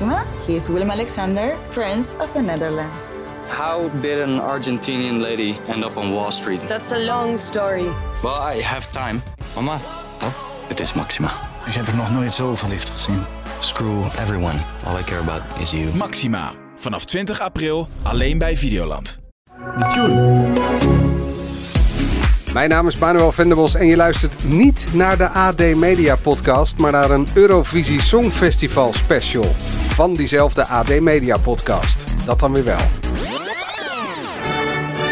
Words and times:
Maxima. 0.00 0.24
He 0.46 0.54
is 0.54 0.68
Willem 0.68 0.90
Alexander, 0.90 1.56
Prince 1.70 2.16
of 2.20 2.32
the 2.32 2.40
Netherlands. 2.40 3.10
How 3.48 3.90
did 4.00 4.20
an 4.20 4.38
Argentinian 4.40 5.20
lady 5.20 5.56
end 5.68 5.84
up 5.84 5.96
on 5.96 6.12
Wall 6.12 6.30
Street? 6.30 6.60
That's 6.68 6.92
a 6.92 6.98
long 6.98 7.38
story. 7.38 7.88
Well, 8.22 8.54
I 8.56 8.62
have 8.62 8.86
time. 8.92 9.22
Mama, 9.54 9.80
Oh, 10.22 10.32
het 10.68 10.80
is 10.80 10.92
Maxima. 10.92 11.28
ik 11.66 11.74
heb 11.74 11.86
er 11.86 11.94
nog 11.96 12.10
nooit 12.12 12.32
zo 12.32 12.54
verliefd 12.54 12.90
gezien. 12.90 13.22
Screw 13.60 14.04
everyone. 14.20 14.58
All 14.86 14.98
I 14.98 15.02
care 15.04 15.20
about 15.20 15.42
is 15.60 15.70
you. 15.70 15.84
Maxima. 15.94 16.50
Vanaf 16.76 17.04
20 17.04 17.40
april 17.40 17.88
alleen 18.02 18.38
bij 18.38 18.56
Videoland. 18.56 19.18
De 19.76 19.86
tune. 19.86 20.46
Mijn 22.52 22.68
naam 22.68 22.86
is 22.86 22.98
Manuel 22.98 23.32
Venderbos 23.32 23.74
en 23.74 23.86
je 23.86 23.96
luistert 23.96 24.44
niet 24.44 24.86
naar 24.92 25.16
de 25.16 25.28
AD 25.28 25.58
Media 25.74 26.16
podcast, 26.16 26.78
maar 26.78 26.92
naar 26.92 27.10
een 27.10 27.26
Eurovisie 27.34 28.00
Songfestival 28.02 28.92
special 28.92 29.54
van 29.98 30.14
diezelfde 30.14 30.66
AD 30.66 31.00
Media 31.00 31.36
podcast. 31.36 32.04
Dat 32.24 32.38
dan 32.38 32.54
weer 32.54 32.64
wel. 32.64 32.78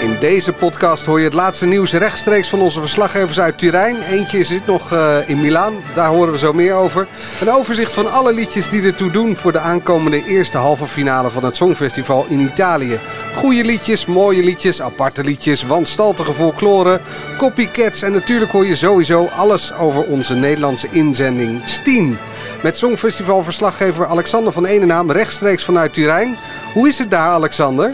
In 0.02 0.16
deze 0.20 0.52
podcast 0.52 1.06
hoor 1.06 1.18
je 1.18 1.24
het 1.24 1.34
laatste 1.34 1.66
nieuws 1.66 1.92
rechtstreeks 1.92 2.48
van 2.48 2.60
onze 2.60 2.80
verslaggevers 2.80 3.40
uit 3.40 3.58
Turijn. 3.58 4.02
Eentje 4.02 4.44
zit 4.44 4.66
nog 4.66 4.92
eh, 4.92 5.16
in 5.26 5.40
Milaan, 5.40 5.74
daar 5.94 6.08
horen 6.08 6.32
we 6.32 6.38
zo 6.38 6.52
meer 6.52 6.74
over. 6.74 7.06
Een 7.40 7.50
overzicht 7.50 7.92
van 7.92 8.12
alle 8.12 8.32
liedjes 8.32 8.70
die 8.70 8.82
ertoe 8.82 9.10
doen 9.10 9.36
voor 9.36 9.52
de 9.52 9.58
aankomende 9.58 10.24
eerste 10.24 10.58
halve 10.58 10.86
finale 10.86 11.30
van 11.30 11.44
het 11.44 11.56
Songfestival 11.56 12.26
in 12.28 12.40
Italië. 12.40 12.98
Goede 13.34 13.64
liedjes, 13.64 14.06
mooie 14.06 14.42
liedjes, 14.42 14.82
aparte 14.82 15.24
liedjes, 15.24 15.62
wanstaltige 15.62 16.32
folklore, 16.32 17.00
copycats 17.36 18.02
en 18.02 18.12
natuurlijk 18.12 18.52
hoor 18.52 18.66
je 18.66 18.76
sowieso 18.76 19.26
alles 19.26 19.74
over 19.74 20.02
onze 20.02 20.34
Nederlandse 20.34 20.88
inzending 20.90 21.60
Steen. 21.64 22.18
Met 22.62 22.76
Songfestivalverslaggever 22.76 24.06
Alexander 24.06 24.52
van 24.52 24.66
Enenaam 24.66 25.10
rechtstreeks 25.10 25.64
vanuit 25.64 25.92
Turijn. 25.92 26.36
Hoe 26.72 26.88
is 26.88 26.98
het 26.98 27.10
daar, 27.10 27.30
Alexander? 27.30 27.92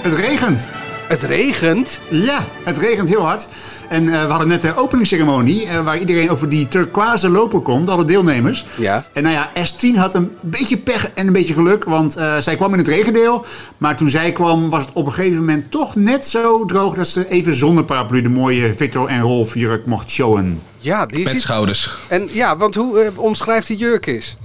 Het 0.00 0.14
regent. 0.14 0.68
Het 1.08 1.22
regent. 1.22 1.98
Ja, 2.10 2.46
het 2.62 2.78
regent 2.78 3.08
heel 3.08 3.22
hard. 3.22 3.48
En 3.88 4.08
eh, 4.08 4.24
we 4.24 4.30
hadden 4.30 4.48
net 4.48 4.62
de 4.62 4.76
openingsceremonie, 4.76 5.66
eh, 5.66 5.84
waar 5.84 5.98
iedereen 5.98 6.30
over 6.30 6.48
die 6.48 6.68
turquoise 6.68 7.28
loper 7.28 7.60
komt, 7.60 7.88
alle 7.88 8.04
deelnemers. 8.04 8.66
Ja. 8.76 9.04
En 9.12 9.22
nou 9.22 9.34
ja, 9.34 9.50
S10 9.50 9.96
had 9.96 10.14
een 10.14 10.30
beetje 10.40 10.76
pech 10.76 11.10
en 11.14 11.26
een 11.26 11.32
beetje 11.32 11.54
geluk, 11.54 11.84
want 11.84 12.16
eh, 12.16 12.36
zij 12.36 12.56
kwam 12.56 12.72
in 12.72 12.78
het 12.78 12.88
regendeel. 12.88 13.44
Maar 13.78 13.96
toen 13.96 14.10
zij 14.10 14.32
kwam, 14.32 14.70
was 14.70 14.80
het 14.80 14.90
op 14.92 15.06
een 15.06 15.12
gegeven 15.12 15.38
moment 15.38 15.70
toch 15.70 15.94
net 15.94 16.26
zo 16.26 16.64
droog 16.64 16.94
dat 16.94 17.08
ze 17.08 17.28
even 17.28 17.54
zonder 17.54 17.84
paraplu 17.84 18.22
de 18.22 18.28
mooie 18.28 18.74
Victor 18.74 19.08
en 19.08 19.20
Rolf 19.20 19.54
jurk 19.54 19.86
mocht 19.86 20.10
showen. 20.10 20.60
Ja, 20.78 21.06
die 21.06 21.22
Met 21.22 21.32
ziet... 21.32 21.40
schouders. 21.40 21.90
En 22.08 22.28
ja, 22.32 22.56
want 22.56 22.74
hoe 22.74 23.12
omschrijft 23.16 23.66
die 23.66 23.76
jurk 23.76 24.06
is? 24.06 24.36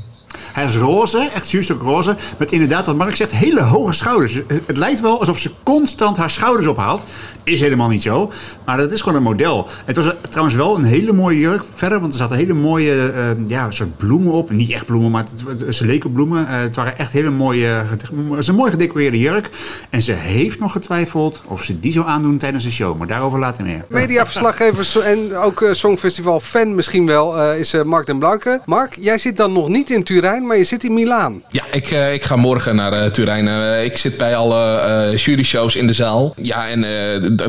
Hij 0.60 0.68
is 0.68 0.78
roze, 0.78 1.30
echt 1.34 1.48
zuurstuk 1.48 1.82
roze, 1.82 2.16
met 2.38 2.52
inderdaad, 2.52 2.86
wat 2.86 2.96
Mark 2.96 3.16
zegt, 3.16 3.32
hele 3.32 3.62
hoge 3.62 3.94
schouders. 3.94 4.34
Het- 4.66 4.78
lijkt 4.78 5.00
wel 5.02 5.20
alsof 5.20 5.40
ze 5.40 5.52
constant 5.64 6.18
haar 6.18 6.30
schouders 6.30 6.68
ophaalt. 6.68 7.04
Is 7.44 7.60
helemaal 7.60 7.90
niet 7.90 8.02
zo, 8.02 8.32
maar 8.66 8.78
dat 8.78 8.92
is 8.92 9.02
gewoon 9.02 9.18
een 9.18 9.24
model. 9.24 9.68
Het 9.86 9.96
was 9.96 10.14
trouwens 10.30 10.56
wel 10.56 10.76
een 10.76 10.84
hele 10.84 11.14
mooie 11.14 11.40
jurk 11.40 11.64
verder, 11.74 12.00
want 12.00 12.12
er 12.14 12.20
zaten 12.20 12.38
hele 12.38 12.54
mooie 12.54 13.12
eh, 13.12 13.24
ja, 13.48 13.72
soort 13.72 13.98
bloemen 13.98 14.32
op. 14.32 14.52
Niet 14.52 14.72
echt 14.72 14.86
bloemen, 14.86 15.12
maar 15.12 15.24
het, 15.48 15.76
ze 15.76 15.86
leken 15.86 16.12
bloemen. 16.12 16.48
Eh, 16.48 16.60
het 16.60 16.76
waren 16.76 16.98
echt 16.98 17.12
hele 17.12 17.30
mooie, 17.30 17.68
het 17.68 18.04
is 18.38 18.48
een 18.48 18.56
mooi 18.56 18.72
gedecoreerde 18.72 19.20
jurk. 19.20 19.50
En 19.90 20.02
ze 20.02 20.12
heeft 20.12 20.60
nog 20.60 20.72
getwijfeld 20.72 21.44
of 21.46 21.64
ze 21.64 21.80
die 21.80 21.92
zou 21.92 22.08
aandoen 22.08 22.38
tijdens 22.38 22.64
de 22.64 22.72
show, 22.72 22.98
maar 22.98 23.08
daarover 23.08 23.40
later 23.40 23.64
meer. 23.64 23.86
Mediaverslaggevers 23.90 25.00
en 25.14 25.36
ook 25.36 25.62
eh, 25.62 25.73
Songfestival 25.73 26.40
fan 26.40 26.76
misschien 26.76 27.06
wel 27.06 27.38
eh, 27.42 27.60
is 27.60 27.73
Mark 27.84 28.06
den 28.06 28.20
Blanke. 28.20 28.62
Mark, 28.66 28.98
jij 29.00 29.18
zit 29.18 29.38
dan 29.38 29.54
nog 29.54 29.68
niet 29.70 29.90
in 29.90 30.04
Turijn, 30.04 30.48
maar 30.50 30.58
je 30.58 30.64
zit 30.64 30.83
in 30.83 30.94
Milaan. 30.94 31.44
Ja, 31.50 31.64
ik, 31.72 31.88
eh, 31.92 32.14
ik 32.14 32.23
ga 32.23 32.36
morgen 32.36 32.75
naar 32.75 32.94
eh, 32.94 33.05
Turijn. 33.05 33.47
Eh, 33.47 33.83
ik 33.83 33.97
zit 33.97 34.17
bij 34.17 34.36
alle 34.36 35.14
jury-shows 35.16 35.75
in 35.75 35.88
de 35.88 35.94
zaal. 35.94 36.33
Ja, 36.38 36.67
en 36.67 36.86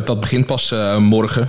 dat 0.04 0.20
begint 0.20 0.46
pas 0.46 0.74
morgen. 0.98 1.48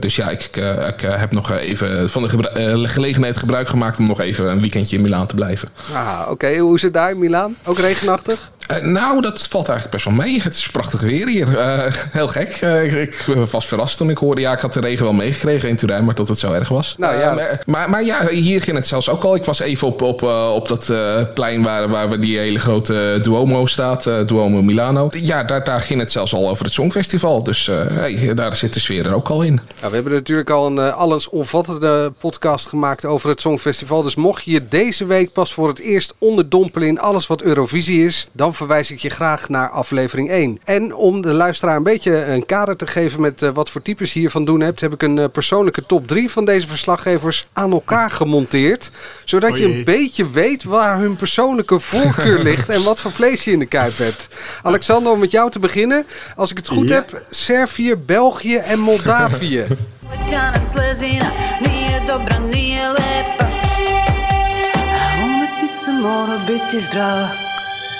Dus 0.00 0.16
ja, 0.16 0.28
ik, 0.30 0.50
ik 0.88 1.00
heb 1.00 1.32
nog 1.32 1.50
even 1.52 2.10
van 2.10 2.22
de 2.22 2.28
gebru- 2.28 2.86
gelegenheid 2.86 3.36
gebruik 3.36 3.68
gemaakt 3.68 3.98
om 3.98 4.06
nog 4.06 4.20
even 4.20 4.50
een 4.50 4.60
weekendje 4.60 4.96
in 4.96 5.02
Milaan 5.02 5.26
te 5.26 5.34
blijven. 5.34 5.68
Ah, 5.92 6.26
oké. 6.30 6.56
Hoe 6.56 6.74
is 6.74 6.82
het 6.82 6.92
daar 6.92 7.10
in 7.10 7.18
Milaan? 7.18 7.56
Ook 7.64 7.78
regenachtig? 7.78 8.50
Eh, 8.70 8.82
nou, 8.82 9.20
dat 9.20 9.46
valt 9.48 9.68
eigenlijk 9.68 9.90
best 9.90 10.04
wel 10.04 10.26
mee. 10.26 10.40
Het 10.42 10.54
is 10.54 10.68
prachtig 10.70 11.00
weer 11.00 11.26
hier. 11.26 11.58
Eh, 11.58 11.92
heel 12.10 12.28
gek. 12.28 12.58
Eh, 12.60 12.84
ik, 12.84 12.92
ik 12.92 13.34
was 13.50 13.66
verrast 13.66 13.96
toen 13.96 14.10
ik 14.10 14.18
hoorde... 14.18 14.40
Ja, 14.40 14.52
ik 14.52 14.60
had 14.60 14.72
de 14.72 14.80
regen 14.80 15.04
wel 15.04 15.12
meegekregen 15.12 15.68
in 15.68 15.76
Turijn, 15.76 16.04
maar 16.04 16.14
dat 16.14 16.28
het 16.28 16.38
zo 16.38 16.52
erg 16.52 16.68
was. 16.68 16.94
Nou 16.98 17.18
ja. 17.18 17.34
maar, 17.34 17.62
maar, 17.66 17.90
maar 17.90 18.04
ja, 18.04 18.26
hier 18.28 18.62
ging 18.62 18.76
het 18.76 18.86
zelfs 18.86 19.08
ook 19.08 19.22
al. 19.22 19.34
Ik 19.34 19.44
was 19.44 19.60
even 19.60 19.86
op, 19.86 20.02
op, 20.02 20.22
op 20.54 20.68
dat 20.68 20.92
plein 21.34 21.62
waar, 21.62 21.88
waar 21.88 22.08
we 22.08 22.18
die 22.18 22.38
hele 22.38 22.58
grote 22.58 23.18
Duomo 23.22 23.66
staat. 23.66 24.04
Duomo 24.04 24.62
Milano. 24.62 25.08
Ja, 25.10 25.44
daar, 25.44 25.64
daar 25.64 25.80
ging 25.80 26.00
het 26.00 26.12
zelfs 26.12 26.34
al 26.34 26.48
over 26.48 26.64
het 26.64 26.74
Songfestival. 26.74 27.42
Dus 27.42 27.66
hey, 27.66 28.34
daar 28.34 28.56
zit 28.56 28.74
de 28.74 28.80
sfeer 28.80 29.06
er 29.06 29.14
ook 29.14 29.28
al 29.28 29.42
in. 29.42 29.54
Nou, 29.54 29.88
we 29.88 29.94
hebben 29.94 30.12
natuurlijk 30.12 30.50
al 30.50 30.66
een 30.66 30.78
allesomvattende 30.78 32.12
podcast 32.18 32.68
gemaakt 32.68 33.04
over 33.04 33.28
het 33.28 33.40
Songfestival. 33.40 34.02
Dus 34.02 34.14
mocht 34.14 34.44
je 34.44 34.50
je 34.50 34.68
deze 34.68 35.06
week 35.06 35.32
pas 35.32 35.54
voor 35.54 35.68
het 35.68 35.78
eerst 35.78 36.14
onderdompelen 36.18 36.88
in 36.88 37.00
alles 37.00 37.26
wat 37.26 37.42
Eurovisie 37.42 38.04
is, 38.06 38.28
dan 38.32 38.54
verwijs 38.60 38.90
ik 38.90 38.98
je 38.98 39.10
graag 39.10 39.48
naar 39.48 39.68
aflevering 39.70 40.30
1. 40.30 40.58
En 40.64 40.94
om 40.94 41.20
de 41.20 41.32
luisteraar 41.32 41.76
een 41.76 41.82
beetje 41.82 42.24
een 42.24 42.46
kader 42.46 42.76
te 42.76 42.86
geven 42.86 43.20
met 43.20 43.42
eh, 43.42 43.50
wat 43.50 43.70
voor 43.70 43.82
types 43.82 44.12
je 44.12 44.18
hiervan 44.18 44.44
doen 44.44 44.60
hebt, 44.60 44.80
heb 44.80 44.92
ik 44.92 45.02
een 45.02 45.18
eh, 45.18 45.28
persoonlijke 45.32 45.86
top 45.86 46.06
3 46.08 46.30
van 46.30 46.44
deze 46.44 46.66
verslaggevers 46.66 47.46
aan 47.52 47.72
elkaar 47.72 48.10
gemonteerd. 48.10 48.90
Zodat 49.24 49.58
je 49.58 49.64
een 49.64 49.84
beetje 49.84 50.30
weet 50.30 50.64
waar 50.64 50.98
hun 50.98 51.16
persoonlijke 51.16 51.80
voorkeur 51.80 52.42
ligt 52.48 52.68
en 52.68 52.82
wat 52.82 53.00
voor 53.00 53.12
vlees 53.12 53.44
je 53.44 53.50
in 53.50 53.58
de 53.58 53.66
kuip 53.66 53.98
hebt. 53.98 54.28
Alexander, 54.62 55.12
om 55.12 55.18
met 55.18 55.30
jou 55.30 55.50
te 55.50 55.58
beginnen. 55.58 56.06
Als 56.36 56.50
ik 56.50 56.56
het 56.56 56.68
goed 56.68 56.88
Ja. 56.88 56.94
heb, 56.94 57.22
Servië, 57.30 57.94
België 57.96 58.56
en 58.56 58.78
Moldavië. 58.78 59.64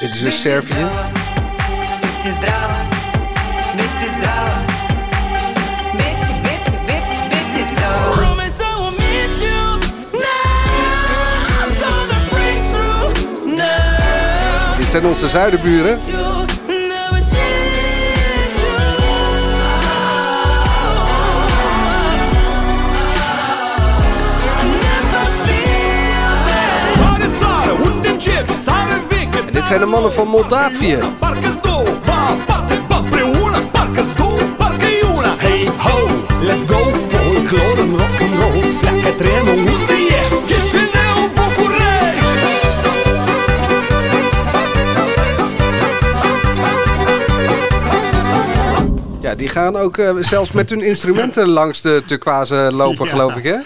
Dit 0.01 0.15
is 0.15 0.21
dus 0.21 0.41
Servië. 0.41 0.87
Biti 2.01 2.31
zdrava, 2.37 2.89
biti 3.77 4.07
zdrava 4.19 4.71
zijn 29.71 29.83
de 29.83 29.89
mannen 29.89 30.13
van 30.13 30.29
Moldavië. 30.29 30.99
Hey 35.39 35.69
ho, 35.79 36.09
let's 36.41 36.65
go, 36.67 36.91
folklore 37.09 37.81
en 37.81 37.99
rock'n'roll. 37.99 38.63
Lekker 38.83 39.17
trainen, 39.17 39.69
hoe 39.69 39.79
je? 39.89 40.43
Chisinau, 40.47 41.29
Bucharest. 41.35 42.29
Ja, 49.21 49.35
die 49.35 49.49
gaan 49.49 49.77
ook 49.77 49.97
eh, 49.99 50.11
zelfs 50.21 50.53
met 50.53 50.71
hun 50.71 50.83
instrumenten 50.83 51.49
langs 51.49 51.81
de 51.81 52.03
turquoise 52.07 52.71
lopen, 52.73 53.05
Ja. 53.05 53.11
geloof 53.11 53.37
ik, 53.37 53.45
hè? 53.45 53.57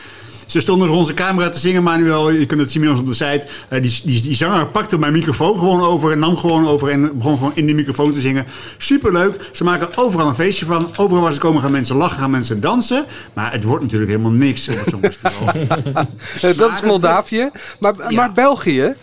Ze 0.46 0.60
stonden 0.60 0.88
voor 0.88 0.96
onze 0.96 1.14
camera 1.14 1.48
te 1.48 1.58
zingen, 1.58 1.82
Manuel. 1.82 2.30
Je 2.30 2.46
kunt 2.46 2.60
het 2.60 2.70
zien 2.70 2.90
op 2.98 3.06
de 3.06 3.14
site. 3.14 3.46
Eh, 3.68 3.82
die, 3.82 4.00
die, 4.04 4.22
die 4.22 4.34
zanger 4.34 4.66
pakte 4.66 4.98
mijn 4.98 5.12
microfoon 5.12 5.58
gewoon 5.58 5.80
over 5.80 6.12
en 6.12 6.18
nam 6.18 6.36
gewoon 6.36 6.66
over 6.68 6.88
en 6.88 7.18
begon 7.18 7.36
gewoon 7.36 7.52
in 7.54 7.66
die 7.66 7.74
microfoon 7.74 8.12
te 8.12 8.20
zingen. 8.20 8.46
Superleuk. 8.78 9.48
Ze 9.52 9.64
maken 9.64 9.88
overal 9.96 10.28
een 10.28 10.34
feestje 10.34 10.64
van. 10.66 10.90
Overal 10.96 11.22
waar 11.22 11.32
ze 11.32 11.40
komen 11.40 11.62
gaan 11.62 11.70
mensen 11.70 11.96
lachen, 11.96 12.18
gaan 12.18 12.30
mensen 12.30 12.60
dansen. 12.60 13.04
Maar 13.32 13.52
het 13.52 13.64
wordt 13.64 13.82
natuurlijk 13.82 14.10
helemaal 14.10 14.32
niks 14.32 14.68
op 14.68 14.74
het 14.80 14.88
Songfestival. 14.94 15.48
Eh, 16.42 16.56
dat 16.56 16.70
is 16.72 16.82
Moldavië. 16.82 17.50
Maar, 17.80 17.94
Ja. 17.98 18.10
maar 18.10 18.32
België, 18.32 18.94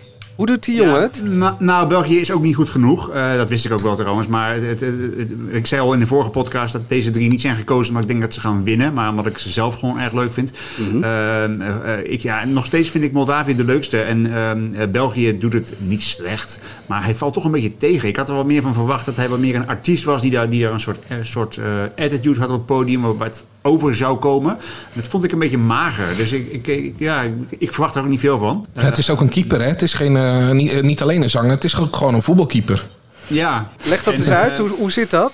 hoe 0.42 0.50
doet 0.50 0.64
die 0.66 0.76
jongen 0.76 1.02
het? 1.02 1.22
Nou, 1.60 1.88
België 1.88 2.20
is 2.20 2.32
ook 2.32 2.42
niet 2.42 2.56
goed 2.56 2.70
genoeg. 2.70 3.10
Eh, 3.10 3.36
dat 3.36 3.50
wist 3.50 3.66
ik 3.66 3.72
ook 3.72 3.82
wel 3.82 3.96
trouwens. 3.96 4.28
Maar 4.28 4.54
het, 4.54 4.64
het- 4.64 4.80
het- 4.80 4.92
het- 5.18 5.30
ik 5.52 5.68
zei 5.68 5.82
al 5.82 5.94
in 5.94 6.00
de 6.00 6.08
vorige 6.08 6.30
podcast 6.30 6.74
dat 6.74 6.82
deze 6.90 7.10
drie 7.12 7.30
niet 7.30 7.42
zijn 7.42 7.56
gekozen. 7.56 7.88
omdat 7.88 8.02
ik 8.02 8.08
denk 8.08 8.22
dat 8.22 8.34
ze 8.34 8.40
gaan 8.40 8.64
winnen. 8.64 8.94
Maar 8.94 9.10
omdat 9.10 9.26
ik 9.26 9.38
ze 9.38 9.50
zelf 9.50 9.80
gewoon 9.80 10.00
erg 10.00 10.14
leuk 10.14 10.34
vind. 10.34 10.52
Mhm. 10.78 11.04
Ehm, 11.04 11.62
eh, 11.62 12.12
ik, 12.12 12.22
ja, 12.22 12.46
nog 12.46 12.66
steeds 12.66 12.90
vind 12.90 13.04
ik 13.04 13.12
Moldavië 13.12 13.56
de 13.56 13.66
leukste. 13.66 14.02
En 14.02 14.34
ehm, 14.36 14.74
eh, 14.74 14.88
België 14.88 15.38
doet 15.38 15.54
het 15.54 15.74
niet 15.78 16.02
slecht. 16.02 16.60
Maar 16.86 17.04
hij 17.04 17.16
valt 17.16 17.34
toch 17.34 17.44
een 17.46 17.52
beetje 17.52 17.78
tegen. 17.78 18.08
Ik 18.10 18.16
had 18.16 18.28
er 18.30 18.36
wel 18.36 18.44
meer 18.46 18.62
van 18.62 18.74
verwacht 18.74 19.06
dat 19.06 19.16
hij 19.16 19.30
wel 19.30 19.40
meer 19.40 19.56
een 19.56 19.68
artiest 19.68 20.04
was. 20.04 20.22
die 20.22 20.32
daar, 20.32 20.50
die 20.50 20.62
daar 20.64 20.74
een 20.74 20.80
soort, 20.80 21.00
soort 21.22 21.58
eh, 21.58 22.04
attitude 22.06 22.40
had 22.40 22.50
op 22.50 22.56
het 22.56 22.66
podium. 22.66 23.18
Wat 23.18 23.46
over 23.62 23.96
zou 23.96 24.18
komen. 24.18 24.58
Dat 24.94 25.08
vond 25.08 25.24
ik 25.24 25.32
een 25.32 25.40
beetje 25.40 25.58
mager. 25.58 26.16
Dus 26.18 26.32
ik, 26.32 26.52
ik, 26.52 26.68
ik- 26.68 26.94
ja, 26.98 27.22
ik, 27.22 27.34
ik 27.58 27.72
verwacht 27.72 27.96
er 27.96 28.02
ook 28.02 28.08
niet 28.08 28.20
veel 28.20 28.38
van. 28.40 28.66
Het 28.80 28.98
is 28.98 29.10
ook 29.10 29.22
een 29.22 29.30
keeper, 29.30 29.62
hè? 29.62 29.68
Het 29.68 29.82
is 29.82 29.94
geen, 29.94 30.18
eh, 30.18 30.50
niet, 30.50 30.72
eh, 30.72 30.82
niet 30.82 31.02
alleen 31.02 31.22
een 31.22 31.30
zanger, 31.30 31.52
het 31.52 31.64
is 31.64 31.80
ook 31.80 31.96
gewoon 31.96 32.14
een 32.14 32.22
voetbalkeeper. 32.22 32.88
Ja. 33.28 33.68
Leg 33.84 34.04
dat 34.04 34.14
En, 34.14 34.20
eens 34.20 34.30
uit, 34.30 34.52
eh, 34.52 34.60
hoe, 34.60 34.70
hoe 34.70 34.92
zit 34.92 35.10
dat? 35.10 35.34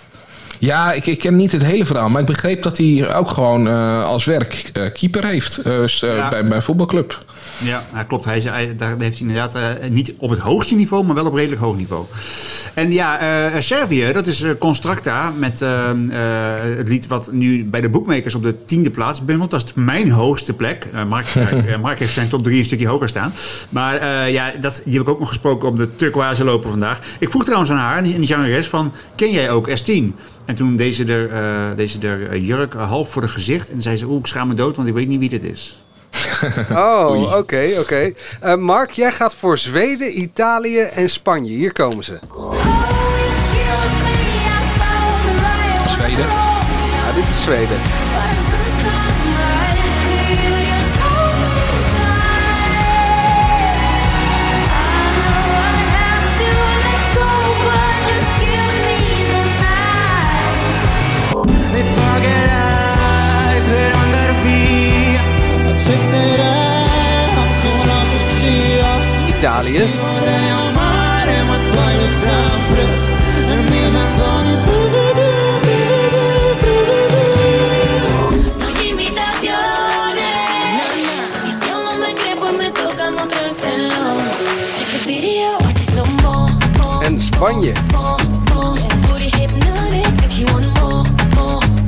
Ja, 0.60 0.92
ik, 0.92 1.06
ik 1.06 1.18
ken 1.20 1.36
niet 1.36 1.52
het 1.52 1.64
hele 1.64 1.86
verhaal, 1.86 2.08
maar 2.10 2.22
ik 2.22 2.28
begreep 2.28 2.64
dat 2.64 2.78
hij 2.78 3.16
ook 3.16 3.30
gewoon 3.30 3.68
eh, 3.68 4.04
als 4.04 4.26
werk 4.26 4.70
eh, 4.74 4.84
keeper 4.94 5.26
heeft 5.26 5.60
Ja. 5.64 6.30
bij, 6.30 6.44
bij 6.44 6.56
een 6.56 6.62
voetbalclub. 6.62 7.26
Ja, 7.64 7.84
klopt. 8.08 8.26
Hij, 8.26 8.42
daar 8.78 8.96
heeft 8.98 9.20
hij 9.20 9.28
inderdaad 9.28 9.58
niet 9.90 10.14
op 10.18 10.30
het 10.30 10.40
hoogste 10.40 10.76
niveau, 10.76 11.06
maar 11.06 11.16
wel 11.16 11.26
op 11.26 11.34
redelijk 11.34 11.62
hoog 11.62 11.76
niveau. 11.76 12.06
En 12.74 12.92
ja, 12.92 13.20
Servië, 13.62 14.12
dat 14.12 14.28
is 14.28 14.46
Constracta 14.60 15.32
met 15.38 15.62
eh, 15.62 15.90
eh, 15.90 16.78
het 16.78 16.88
lied 16.88 17.08
wat 17.08 17.32
nu 17.32 17.66
bij 17.66 17.82
de 17.82 17.90
bookmakers 17.90 18.36
op 18.36 18.44
de 18.44 18.66
tiende 18.66 18.90
plaats 18.90 19.26
bungelt. 19.26 19.52
Dat 19.52 19.64
is 19.64 19.74
mijn 19.76 20.12
hoogste 20.12 20.54
plek. 20.54 20.88
Mark, 21.08 21.26
Mark 21.82 22.00
heeft 22.00 22.14
zijn 22.14 22.30
top 22.30 22.44
drie 22.44 22.60
een 22.60 22.66
stukje 22.66 22.88
hoger 22.88 23.10
staan. 23.10 23.34
Maar 23.70 24.30
ja, 24.30 24.52
dat, 24.62 24.82
die 24.86 24.94
heb 24.94 25.02
ik 25.02 25.10
ook 25.10 25.20
nog 25.20 25.28
gesproken 25.28 25.68
op 25.68 25.78
de 25.78 25.96
turquoise 25.96 26.44
loper 26.44 26.70
vandaag. 26.70 27.00
Ik 27.20 27.30
vroeg 27.30 27.44
trouwens 27.44 27.72
aan 27.72 27.78
haar, 27.78 28.04
die 28.04 28.16
die 28.18 28.26
zangeres, 28.26 28.68
van 28.68 28.94
ken 29.16 29.32
jij 29.32 29.50
ook 29.50 29.70
S10? 29.70 30.14
En 30.48 30.56
toen 30.56 30.76
deed 30.76 30.96
ze 30.96 31.06
er, 31.06 31.76
deed 31.76 31.90
ze 31.90 32.28
eh, 32.32 32.48
jurk 32.48 32.74
eh, 32.74 32.90
half 32.90 33.10
voor 33.10 33.22
de 33.22 33.28
gezicht. 33.28 33.72
En 33.72 33.82
zei 33.82 33.98
ze, 33.98 34.06
oeh, 34.06 34.20
ik 34.20 34.28
schaam 34.28 34.48
me 34.48 34.54
dood, 34.54 34.76
want 34.76 34.88
ik 34.88 34.94
weet 34.94 35.08
niet 35.08 35.20
wie 35.20 35.30
dit 35.30 35.44
is. 35.44 35.78
Oh, 36.72 37.36
oké, 37.38 37.70
oké. 37.80 38.12
Eh, 38.42 38.56
Mark, 38.56 38.92
jij 38.92 39.12
gaat 39.12 39.36
voor 39.36 39.58
Zweden, 39.58 40.20
Italië 40.20 40.80
en 40.80 41.10
Spanje. 41.10 41.52
Hier 41.52 41.74
komen 41.74 42.04
ze. 42.04 42.20
Zweden. 45.88 46.28
Ja, 46.28 47.14
dit 47.16 47.30
is 47.30 47.42
Zweden. 47.42 47.78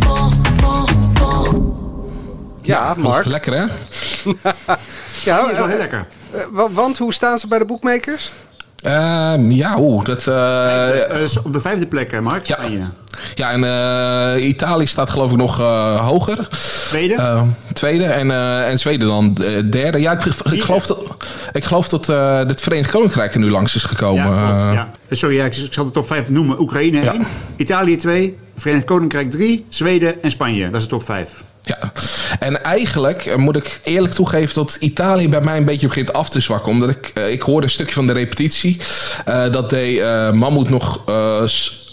More, 0.04 0.32
more, 0.62 0.88
more. 1.20 1.62
Ja, 2.62 2.94
Mark. 2.98 3.26
Lekker, 3.26 3.54
hè? 3.54 3.66
Ja, 5.24 5.50
is 5.52 5.58
wel 5.58 5.68
heel 5.68 5.78
lekker. 5.78 6.06
Eh, 6.34 6.42
wa- 6.52 6.70
want 6.72 6.98
hoe 6.98 7.14
staan 7.14 7.40
ze 7.40 7.48
bij 7.48 7.60
de 7.60 7.66
bookmakers? 7.66 8.32
Ehm, 8.84 9.52
ja, 9.52 9.76
oeh, 9.80 10.04
dat... 10.06 10.28
eh, 10.28 11.24
Eh, 11.24 11.30
op 11.44 11.54
de 11.54 11.62
vijfde 11.62 11.88
plek, 11.88 12.22
Mark, 12.22 12.46
Ja. 12.46 12.56
Spanje. 12.56 12.84
ja, 13.36 13.52
en 13.52 13.64
eh, 14.38 14.48
Italië 14.48 14.86
staat 14.88 15.10
geloof 15.10 15.32
ik 15.32 15.38
nog 15.38 15.60
eh, 15.60 16.08
hoger. 16.08 16.48
Tweede? 16.88 17.14
Eh, 17.16 17.42
tweede 17.74 18.04
en, 18.06 18.32
eh, 18.32 18.70
en 18.70 18.78
Zweden 18.78 19.08
dan 19.08 19.38
eh, 19.42 19.72
derde. 19.72 20.00
Ja, 20.02 20.12
ik, 20.12 20.26
ik 20.52 20.62
geloof 20.64 20.86
dat, 20.88 21.00
ik 21.52 21.64
geloof 21.64 21.90
dat 21.90 22.10
eh, 22.10 22.38
het 22.38 22.62
Verenigd 22.62 22.92
Koninkrijk 22.92 23.34
er 23.34 23.40
nu 23.40 23.50
langs 23.50 23.76
is 23.76 23.84
gekomen. 23.84 24.36
Ja, 24.36 24.46
klopt, 24.48 24.62
Eh, 24.68 24.74
ja. 24.74 24.90
Sorry, 25.12 25.36
ja, 25.36 25.46
ik 25.46 25.56
ik 25.56 25.74
zal 25.74 25.86
de 25.86 25.92
top 25.92 26.08
5 26.08 26.30
noemen. 26.30 26.60
Oekraïne 26.62 27.02
Ja. 27.02 27.14
1, 27.14 27.28
Italië 27.58 27.96
2, 27.96 28.38
Verenigd 28.58 28.86
Koninkrijk 28.86 29.32
3, 29.32 29.66
Zweden 29.70 30.24
en 30.24 30.30
Spanje. 30.32 30.66
Dat 30.70 30.76
is 30.82 30.84
de 30.84 30.90
top 30.90 31.04
5. 31.04 31.44
Ja, 31.64 31.78
en 32.40 32.64
eigenlijk 32.64 33.26
eh, 33.26 33.36
moet 33.36 33.56
ik 33.56 33.80
eerlijk 33.84 34.14
toegeven 34.14 34.56
dat 34.56 34.78
Italië 34.80 35.30
bij 35.30 35.42
mij 35.42 35.58
een 35.58 35.66
beetje 35.66 35.88
begint 35.88 36.14
af 36.14 36.30
te 36.30 36.40
zwakken. 36.40 36.72
Omdat 36.72 36.90
ik, 36.90 37.12
eh, 37.14 37.32
ik 37.32 37.42
hoorde 37.42 37.66
een 37.66 37.72
stukje 37.74 37.94
van 37.94 38.08
de 38.08 38.14
repetitie. 38.14 38.78
eh, 39.26 39.52
dat 39.52 39.70
deed 39.70 40.00
eh 40.00 40.32
Mammoet 40.32 40.70
nog 40.70 41.04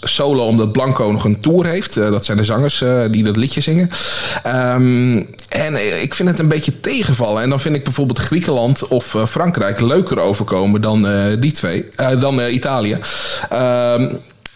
solo 0.01 0.45
omdat 0.45 0.71
Blanco 0.71 1.11
nog 1.11 1.23
een 1.23 1.39
tour 1.39 1.65
heeft. 1.65 1.93
Dat 1.93 2.25
zijn 2.25 2.37
de 2.37 2.43
zangers 2.43 2.83
die 3.11 3.23
dat 3.23 3.35
liedje 3.35 3.61
zingen. 3.61 3.89
Ehm, 4.43 5.23
en 5.49 6.01
ik 6.01 6.13
vind 6.13 6.29
het 6.29 6.39
een 6.39 6.47
beetje 6.47 6.79
tegenvallen. 6.79 7.43
En 7.43 7.49
dan 7.49 7.59
vind 7.59 7.75
ik 7.75 7.83
bijvoorbeeld 7.83 8.19
Griekenland 8.19 8.87
of 8.87 9.15
Frankrijk 9.27 9.81
leuker 9.81 10.19
overkomen 10.19 10.81
dan 10.81 11.07
die 11.39 11.51
twee. 11.51 11.85
dan 12.19 12.47
Italië. 12.47 12.97
Ehm, 13.49 14.09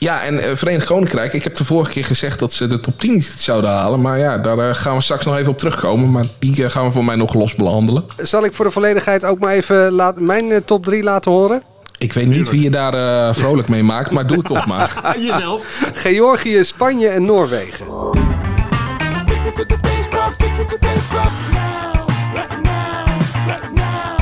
ja, 0.04 0.22
en 0.24 0.40
eh, 0.40 0.56
Verenigd 0.56 0.86
Koninkrijk. 0.86 1.34
Ik 1.34 1.44
heb 1.44 1.56
de 1.56 1.64
vorige 1.64 1.92
keer 1.92 2.06
gezegd 2.06 2.40
dat 2.40 2.54
ze 2.54 2.68
de 2.68 2.80
top 2.80 3.00
10 3.00 3.14
niet 3.14 3.36
zouden 3.38 3.70
halen. 3.70 4.02
Maar 4.02 4.20
ja, 4.20 4.38
daar 4.38 4.58
eh, 4.58 4.76
gaan 4.76 4.96
we 4.96 5.02
straks 5.02 5.26
nog 5.26 5.38
even 5.38 5.52
op 5.52 5.58
terugkomen. 5.58 6.12
Maar 6.12 6.26
die 6.40 6.64
eh, 6.64 6.70
gaan 6.70 6.86
we 6.86 6.92
voor 6.92 7.06
mij 7.06 7.16
nog 7.16 7.34
los 7.34 7.56
behandelen. 7.56 8.04
Zal 8.18 8.46
ik 8.46 8.54
voor 8.54 8.66
de 8.66 8.72
volledigheid 8.72 9.26
ook 9.26 9.40
maar 9.40 9.54
even 9.54 9.92
laat, 9.92 10.20
mijn 10.20 10.66
top 10.66 10.86
3 10.86 11.04
laten 11.04 11.32
horen? 11.32 11.62
Ik 11.98 12.14
weet 12.14 12.28
niet 12.28 12.50
wie 12.50 12.62
je 12.62 12.70
daar 12.70 12.94
eh, 12.94 13.34
vrolijk 13.34 13.70
mee 13.70 13.84
maakt, 13.84 14.12
maar 14.12 14.28
doe 14.28 14.38
het 14.38 14.46
toch 14.46 14.66
maar. 14.66 15.16
Jezelf. 15.28 15.84
Georgië, 15.94 16.64
Spanje 16.64 17.08
en 17.08 17.26
Noorwegen. 17.26 17.86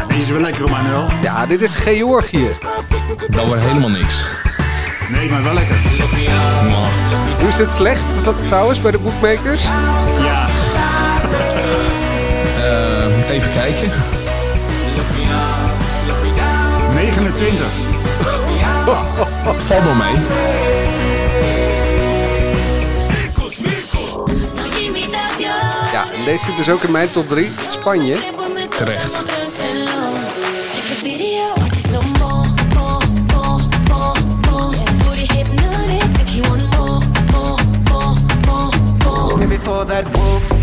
Deze 0.07 0.21
is 0.21 0.29
wel 0.29 0.41
lekker, 0.41 0.69
Manuel. 0.69 1.05
Ja, 1.21 1.45
dit 1.45 1.61
is 1.61 1.75
Georgië. 1.75 2.49
Dat 3.29 3.47
wordt 3.47 3.61
helemaal 3.61 3.89
niks. 3.89 4.27
Nee, 5.11 5.29
maar 5.29 5.43
wel 5.43 5.53
lekker. 5.53 5.75
Hoe 7.39 7.47
is 7.47 7.57
het 7.57 7.71
slecht 7.71 8.03
dat, 8.23 8.35
trouwens 8.47 8.81
bij 8.81 8.91
de 8.91 8.99
bookmakers? 8.99 9.63
Ja. 9.63 10.47
Eh, 12.59 13.29
even 13.29 13.51
kijken. 13.53 13.91
29. 16.93 17.65
Valt 19.65 19.83
wel 19.83 19.93
mee. 19.93 20.15
Ja, 25.91 26.05
en 26.13 26.25
deze 26.25 26.45
zit 26.45 26.57
dus 26.57 26.69
ook 26.69 26.83
in 26.83 26.91
mijn 26.91 27.11
top 27.11 27.29
3. 27.29 27.49
Spanje. 27.69 28.17
Terecht. 28.69 29.38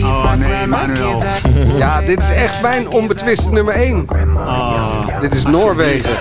Oh, 0.02 0.32
nee, 0.34 0.66
Manuel. 0.66 1.22
Ja, 1.78 2.00
dit 2.00 2.18
is 2.18 2.30
echt 2.30 2.62
mijn 2.62 2.88
onbetwiste 2.88 3.50
nummer 3.52 3.74
1. 3.74 4.06
Dit 5.20 5.34
is 5.34 5.42
Noorwegen. 5.42 6.16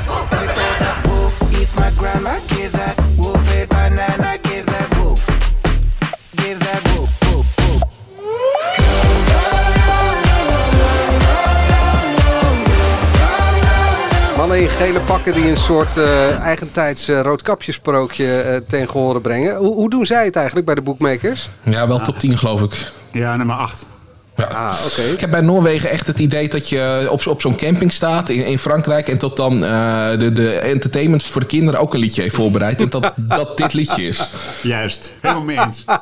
Mannen 14.37 14.61
in 14.61 14.69
gele 14.69 14.99
pakken 14.99 15.33
die 15.33 15.47
een 15.49 15.57
soort 15.57 15.97
eh, 15.97 16.39
eigentijds 16.39 17.07
eh, 17.07 17.21
roodkapjesprookje 17.21 18.41
eh 18.41 18.61
ten 18.67 18.89
gehore 18.89 19.21
brengen. 19.21 19.55
Hoe, 19.55 19.73
hoe 19.73 19.89
doen 19.89 20.05
zij 20.05 20.25
het 20.25 20.35
eigenlijk 20.35 20.65
bij 20.65 20.75
de 20.75 20.81
bookmakers? 20.81 21.49
Ja, 21.63 21.87
wel 21.87 21.99
top 21.99 22.19
10 22.19 22.37
geloof 22.37 22.61
ik. 22.61 22.87
Ja, 23.15 23.37
nummer 23.37 23.61
8. 23.61 23.94
Ja. 24.35 24.45
Ah, 24.45 24.77
oké. 24.85 25.01
Ik 25.01 25.19
heb 25.19 25.31
bij 25.31 25.41
Noorwegen 25.41 25.89
echt 25.89 26.07
het 26.07 26.19
idee 26.19 26.49
dat 26.49 26.69
je 26.69 27.07
op, 27.09 27.27
op 27.27 27.41
zo'n 27.41 27.55
camping 27.55 27.91
staat 27.91 28.29
in, 28.29 28.45
in 28.45 28.59
Frankrijk. 28.59 29.07
En 29.07 29.17
dat 29.17 29.35
dan 29.35 29.65
eh, 29.65 30.09
de, 30.17 30.31
de 30.31 30.51
entertainment 30.51 31.23
voor 31.23 31.41
de 31.41 31.47
kinderen 31.47 31.79
ook 31.79 31.93
een 31.93 31.99
liedje 31.99 32.21
heeft 32.21 32.35
voorbereid. 32.35 32.81
En 32.81 32.89
dat 32.89 33.13
dat 33.15 33.57
dit 33.57 33.73
liedje 33.73 34.03
is. 34.03 34.29
Juist. 34.61 35.13
Helemaal 35.21 35.43
mee 35.43 35.59
eens. 35.59 35.83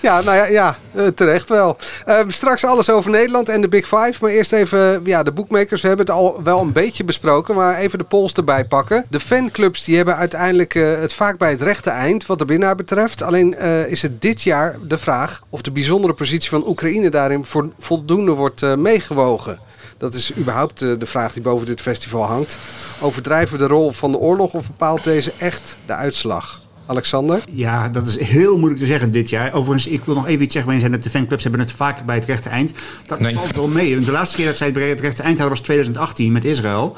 Ja, 0.00 0.20
nou 0.20 0.36
ja, 0.36 0.44
ja 0.44 0.76
eh, 0.94 1.06
terecht 1.06 1.48
wel. 1.48 1.76
Ehm, 2.06 2.30
straks 2.30 2.64
alles 2.64 2.90
over 2.90 3.10
Nederland 3.10 3.48
en 3.48 3.60
de 3.60 3.68
Big 3.68 3.84
Five. 3.88 4.12
Maar 4.20 4.30
eerst 4.30 4.52
even 4.52 5.00
ja, 5.04 5.22
de 5.22 5.30
bookmakers. 5.30 5.82
We 5.82 5.88
hebben 5.88 6.06
het 6.06 6.14
al 6.14 6.40
wel 6.42 6.60
een 6.60 6.72
beetje 6.72 7.04
besproken. 7.04 7.54
Maar 7.54 7.78
even 7.78 7.98
de 7.98 8.04
polls 8.04 8.32
erbij 8.32 8.64
pakken. 8.64 9.04
De 9.08 9.20
fanclubs 9.20 9.84
die 9.84 9.96
hebben 9.96 10.16
uiteindelijk 10.16 10.74
eh, 10.74 11.00
het 11.00 11.12
vaak 11.12 11.38
bij 11.38 11.50
het 11.50 11.62
rechte 11.62 11.90
eind 11.90 12.26
wat 12.26 12.38
de 12.38 12.44
winnaar 12.44 12.76
betreft. 12.76 13.22
Alleen 13.22 13.54
eh, 13.54 13.86
is 13.86 14.02
het 14.02 14.20
dit 14.20 14.42
jaar 14.42 14.76
de 14.86 14.98
vraag 14.98 15.42
of 15.48 15.62
de 15.62 15.70
bijzondere 15.70 16.12
positie 16.12 16.50
van 16.50 16.66
Oekraïne 16.66 17.10
daarin 17.10 17.44
voor, 17.44 17.68
voldoende 17.82 18.30
wordt 18.32 18.62
eh, 18.62 18.74
meegewogen. 18.74 19.58
Dat 19.98 20.14
is 20.14 20.36
überhaupt 20.36 20.82
eh, 20.82 20.98
de 20.98 21.06
vraag 21.06 21.32
die 21.32 21.42
boven 21.42 21.66
dit 21.66 21.80
festival 21.80 22.22
hangt. 22.22 22.58
Overdrijven 23.00 23.58
we 23.58 23.62
de 23.62 23.68
rol 23.74 23.92
van 23.92 24.12
de 24.12 24.18
oorlog 24.18 24.52
of 24.52 24.66
bepaalt 24.66 25.04
deze 25.04 25.32
echt 25.38 25.76
de 25.86 25.92
uitslag? 25.92 26.60
Alexander? 26.86 27.40
Ja, 27.50 27.88
dat 27.88 28.06
is 28.06 28.18
heel 28.20 28.56
moeilijk 28.56 28.80
te 28.80 28.86
zeggen 28.86 29.12
dit 29.12 29.30
jaar. 29.30 29.52
Overigens, 29.52 29.86
ik 29.86 30.04
wil 30.04 30.14
nog 30.14 30.26
even 30.26 30.42
iets 30.44 30.54
zeggen. 30.54 30.80
Zijn 30.80 30.92
dat 30.92 31.02
de 31.02 31.10
fanclubs 31.10 31.42
hebben 31.42 31.60
het 31.60 31.72
vaak 31.72 32.04
bij 32.04 32.14
het 32.14 32.24
rechte 32.24 32.48
eind. 32.48 32.72
Dat 33.06 33.18
Nee. 33.18 33.34
valt 33.34 33.56
wel 33.56 33.68
mee. 33.68 33.94
Want 33.94 34.06
de 34.06 34.12
laatste 34.12 34.36
keer 34.36 34.46
dat 34.46 34.56
zij 34.56 34.66
het 34.66 34.76
bij 34.76 34.88
het 34.88 35.00
rechte 35.00 35.22
eind 35.22 35.38
hadden 35.38 35.56
was 35.56 35.64
2018 35.66 36.32
met 36.32 36.44
Israël. 36.44 36.96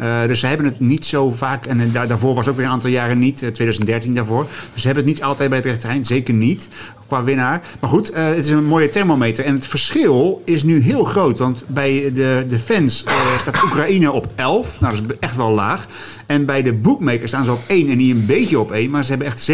Eh, 0.00 0.26
dus 0.26 0.40
ze 0.40 0.46
hebben 0.46 0.66
het 0.66 0.80
niet 0.80 1.06
zo 1.06 1.30
vaak. 1.30 1.66
En 1.66 1.80
eh, 1.80 1.92
daar, 1.92 2.08
daarvoor 2.08 2.34
was 2.34 2.48
ook 2.48 2.56
weer 2.56 2.64
een 2.64 2.70
aantal 2.70 2.90
jaren 2.90 3.18
niet. 3.18 3.42
eh, 3.42 3.48
2013 3.48 4.14
daarvoor. 4.14 4.46
Dus 4.72 4.80
ze 4.82 4.86
hebben 4.86 5.04
het 5.04 5.12
niet 5.14 5.22
altijd 5.22 5.48
bij 5.48 5.58
het 5.58 5.66
rechte 5.66 5.88
eind. 5.88 6.06
Zeker 6.06 6.34
niet 6.34 6.68
qua 7.06 7.24
winnaar. 7.24 7.62
Maar 7.80 7.90
goed, 7.90 8.10
eh, 8.10 8.24
het 8.26 8.36
is 8.44 8.50
een 8.50 8.64
mooie 8.64 8.88
thermometer. 8.88 9.44
En 9.44 9.54
het 9.54 9.66
verschil 9.66 10.42
is 10.44 10.62
nu 10.62 10.80
heel 10.80 11.04
groot. 11.04 11.38
Want 11.38 11.62
bij 11.66 12.10
de, 12.14 12.44
de 12.48 12.58
fans 12.58 13.04
eh, 13.04 13.38
staat 13.38 13.62
Oekraïne 13.62 14.12
op 14.12 14.26
11. 14.34 14.80
Nou, 14.80 14.94
dat 14.94 15.04
is 15.10 15.16
echt 15.20 15.36
wel 15.36 15.50
laag. 15.50 15.86
En 16.26 16.44
bij 16.46 16.62
de 16.62 16.72
bookmakers 16.72 17.30
staan 17.30 17.44
ze 17.44 17.52
op 17.52 17.62
1. 17.66 17.88
En 17.90 17.96
niet 17.96 18.14
een 18.14 18.26
beetje 18.26 18.58
op 18.58 18.72
1. 18.72 18.90
Maar 18.90 19.04
ze 19.04 19.10
hebben 19.10 19.28
echt 19.28 19.50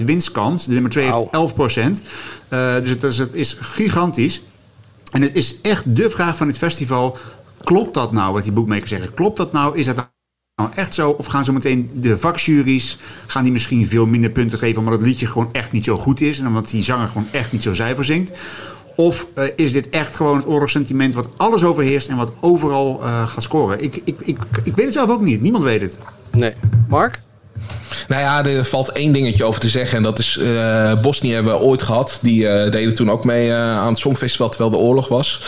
47% 0.00 0.04
winstkans. 0.04 0.66
De 0.66 0.72
nummer 0.72 0.90
2 0.90 1.04
heeft 1.04 1.24
11%. 1.32 2.02
Eh, 2.48 2.74
dus 2.80 2.88
het 2.88 3.02
is, 3.02 3.18
het 3.18 3.34
is 3.34 3.56
gigantisch. 3.60 4.42
En 5.10 5.22
het 5.22 5.34
is 5.34 5.60
echt 5.62 5.96
de 5.96 6.10
vraag 6.10 6.36
van 6.36 6.46
dit 6.46 6.58
festival. 6.58 7.18
Klopt 7.64 7.94
dat 7.94 8.12
nou, 8.12 8.32
wat 8.32 8.42
die 8.42 8.52
boekmakers 8.52 8.90
zeggen? 8.90 9.14
Klopt 9.14 9.36
dat 9.36 9.52
nou? 9.52 9.78
Is 9.78 9.86
dat 9.86 9.96
nou 10.54 10.70
echt 10.74 10.94
zo? 10.94 11.10
Of 11.10 11.26
gaan 11.26 11.44
zo 11.44 11.52
meteen 11.52 11.90
de 11.94 12.18
vakjuries... 12.18 12.98
gaan 13.26 13.42
die 13.42 13.52
misschien 13.52 13.86
veel 13.86 14.06
minder 14.06 14.30
punten 14.30 14.58
geven... 14.58 14.78
omdat 14.78 14.94
het 14.94 15.06
liedje 15.08 15.26
gewoon 15.26 15.48
echt 15.52 15.72
niet 15.72 15.84
zo 15.84 15.96
goed 15.96 16.20
is... 16.20 16.38
en 16.38 16.46
omdat 16.46 16.70
die 16.70 16.82
zanger 16.82 17.08
gewoon 17.08 17.26
echt 17.30 17.52
niet 17.52 17.62
zo 17.62 17.72
zuiver 17.72 18.04
zingt? 18.04 18.38
Of 18.96 19.26
eh, 19.34 19.44
is 19.56 19.72
dit 19.72 19.88
echt 19.88 20.16
gewoon 20.16 20.36
het 20.36 20.46
oorlogssentiment... 20.46 21.14
wat 21.14 21.28
alles 21.36 21.64
overheerst 21.64 22.08
en 22.08 22.16
wat 22.16 22.32
overal 22.40 23.02
eh, 23.02 23.28
gaat 23.28 23.42
scoren? 23.42 23.82
Ik, 23.82 23.96
ik, 24.04 24.20
ik, 24.20 24.38
ik 24.64 24.76
weet 24.76 24.84
het 24.84 24.94
zelf 24.94 25.10
ook 25.10 25.20
niet. 25.20 25.40
Niemand 25.40 25.64
weet 25.64 25.80
het. 25.80 25.98
Nee. 26.30 26.54
Mark? 26.88 27.22
Nou 28.08 28.22
ja, 28.22 28.44
er 28.44 28.64
valt 28.64 28.88
één 28.88 29.12
dingetje 29.12 29.44
over 29.44 29.60
te 29.60 29.68
zeggen. 29.68 29.96
En 29.96 30.02
dat 30.02 30.18
is 30.18 30.38
eh 30.38 31.00
Bosnië 31.00 31.32
hebben 31.32 31.52
we 31.52 31.58
ooit 31.58 31.82
gehad. 31.82 32.18
Die 32.22 32.48
eh, 32.48 32.70
deden 32.70 32.94
toen 32.94 33.10
ook 33.10 33.24
mee 33.24 33.48
eh, 33.48 33.56
aan 33.56 33.88
het 33.88 33.98
Songfestival 33.98 34.48
terwijl 34.48 34.70
de 34.70 34.76
oorlog 34.76 35.08
was. 35.08 35.40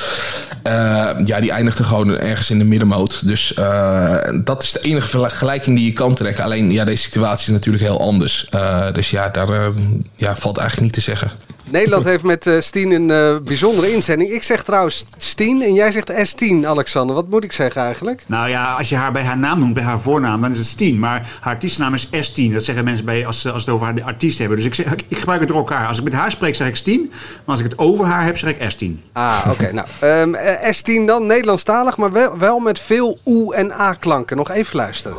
Eh, 0.67 1.11
ja, 1.25 1.41
die 1.41 1.51
eindigde 1.51 1.85
gewoon 1.85 2.19
ergens 2.19 2.51
in 2.51 2.59
de 2.59 2.65
middenmoot. 2.65 3.27
Dus 3.27 3.55
eh, 3.55 4.17
dat 4.45 4.63
is 4.63 4.73
de 4.73 4.81
enige 4.81 5.09
vergelijking 5.09 5.77
die 5.77 5.87
je 5.87 5.93
kan 5.93 6.15
trekken. 6.15 6.45
Alleen 6.45 6.71
ja, 6.73 6.85
deze 6.85 7.03
situatie 7.03 7.47
is 7.47 7.53
natuurlijk 7.53 7.85
heel 7.85 8.01
anders. 8.01 8.49
Eh, 8.49 8.93
dus 8.93 9.11
ja, 9.11 9.29
daar 9.29 9.71
ja, 10.17 10.37
valt 10.37 10.59
eigenlijk 10.59 10.81
niet 10.81 11.05
te 11.05 11.11
zeggen. 11.11 11.31
Nederland 11.71 12.05
heeft 12.05 12.23
met 12.23 12.47
eh 12.47 12.55
Stien 12.61 12.91
een 12.91 13.45
bijzondere 13.45 13.93
inzending. 13.93 14.31
Ik 14.31 14.43
zeg 14.43 14.63
trouwens 14.63 15.05
Stien 15.19 15.63
en 15.63 15.75
jij 15.75 15.93
zegt 15.93 16.13
S10, 16.13 16.67
Alexander. 16.67 17.15
Wat 17.15 17.29
moet 17.29 17.45
ik 17.45 17.53
zeggen 17.53 17.83
eigenlijk? 17.83 18.23
Nou 18.27 18.49
ja, 18.49 18.73
als 18.73 18.89
je 18.89 18.97
haar 18.97 19.13
bij 19.13 19.23
haar 19.23 19.39
naam 19.39 19.59
noemt, 19.59 19.75
bij 19.75 19.83
haar 19.83 20.01
voornaam, 20.01 20.41
dan 20.41 20.51
is 20.51 20.59
het 20.59 20.67
Stien. 20.67 20.99
Maar 20.99 21.29
haar 21.41 21.55
artiestennaam 21.55 21.95
is 21.95 22.07
S10. 22.07 22.46
Dat 22.53 22.65
zeggen 22.65 22.85
mensen 22.85 23.05
bij, 23.05 23.27
als, 23.27 23.41
ze- 23.41 23.51
als 23.53 23.65
het 23.65 23.75
over 23.75 23.87
haar 23.87 23.95
de 23.95 24.05
artiest 24.05 24.39
hebben. 24.39 24.57
Dus 24.57 24.67
ik, 24.67 24.75
zeg, 24.75 24.87
ik 25.09 25.19
gebruik 25.19 25.41
het 25.41 25.49
door 25.49 25.59
elkaar. 25.59 25.87
Als 25.87 25.99
ik 25.99 26.05
met 26.05 26.13
haar 26.13 26.31
spreek, 26.31 26.55
zeg 26.55 26.69
ik 26.69 26.77
Stien. 26.77 27.07
Maar 27.11 27.55
als 27.57 27.61
ik 27.61 27.65
het 27.71 27.79
over 27.79 28.05
haar 28.05 28.25
heb, 28.25 28.39
zeg 28.39 28.51
ik 28.51 28.73
S10. 28.75 29.11
Ah, 29.13 29.47
oké. 29.51 29.73
nou, 29.73 29.87
ehm, 30.01 30.35
eh, 30.35 30.73
S10 30.73 31.05
dan, 31.07 31.27
Nederlandstalig, 31.27 31.97
maar 31.97 32.13
wel, 32.13 32.39
wel 32.39 32.59
met 32.59 32.81
veel 32.81 33.19
oe- 33.27 33.55
en 33.55 33.73
a-klanken. 33.81 34.37
Nog 34.37 34.51
even 34.51 34.77
luisteren. 34.77 35.17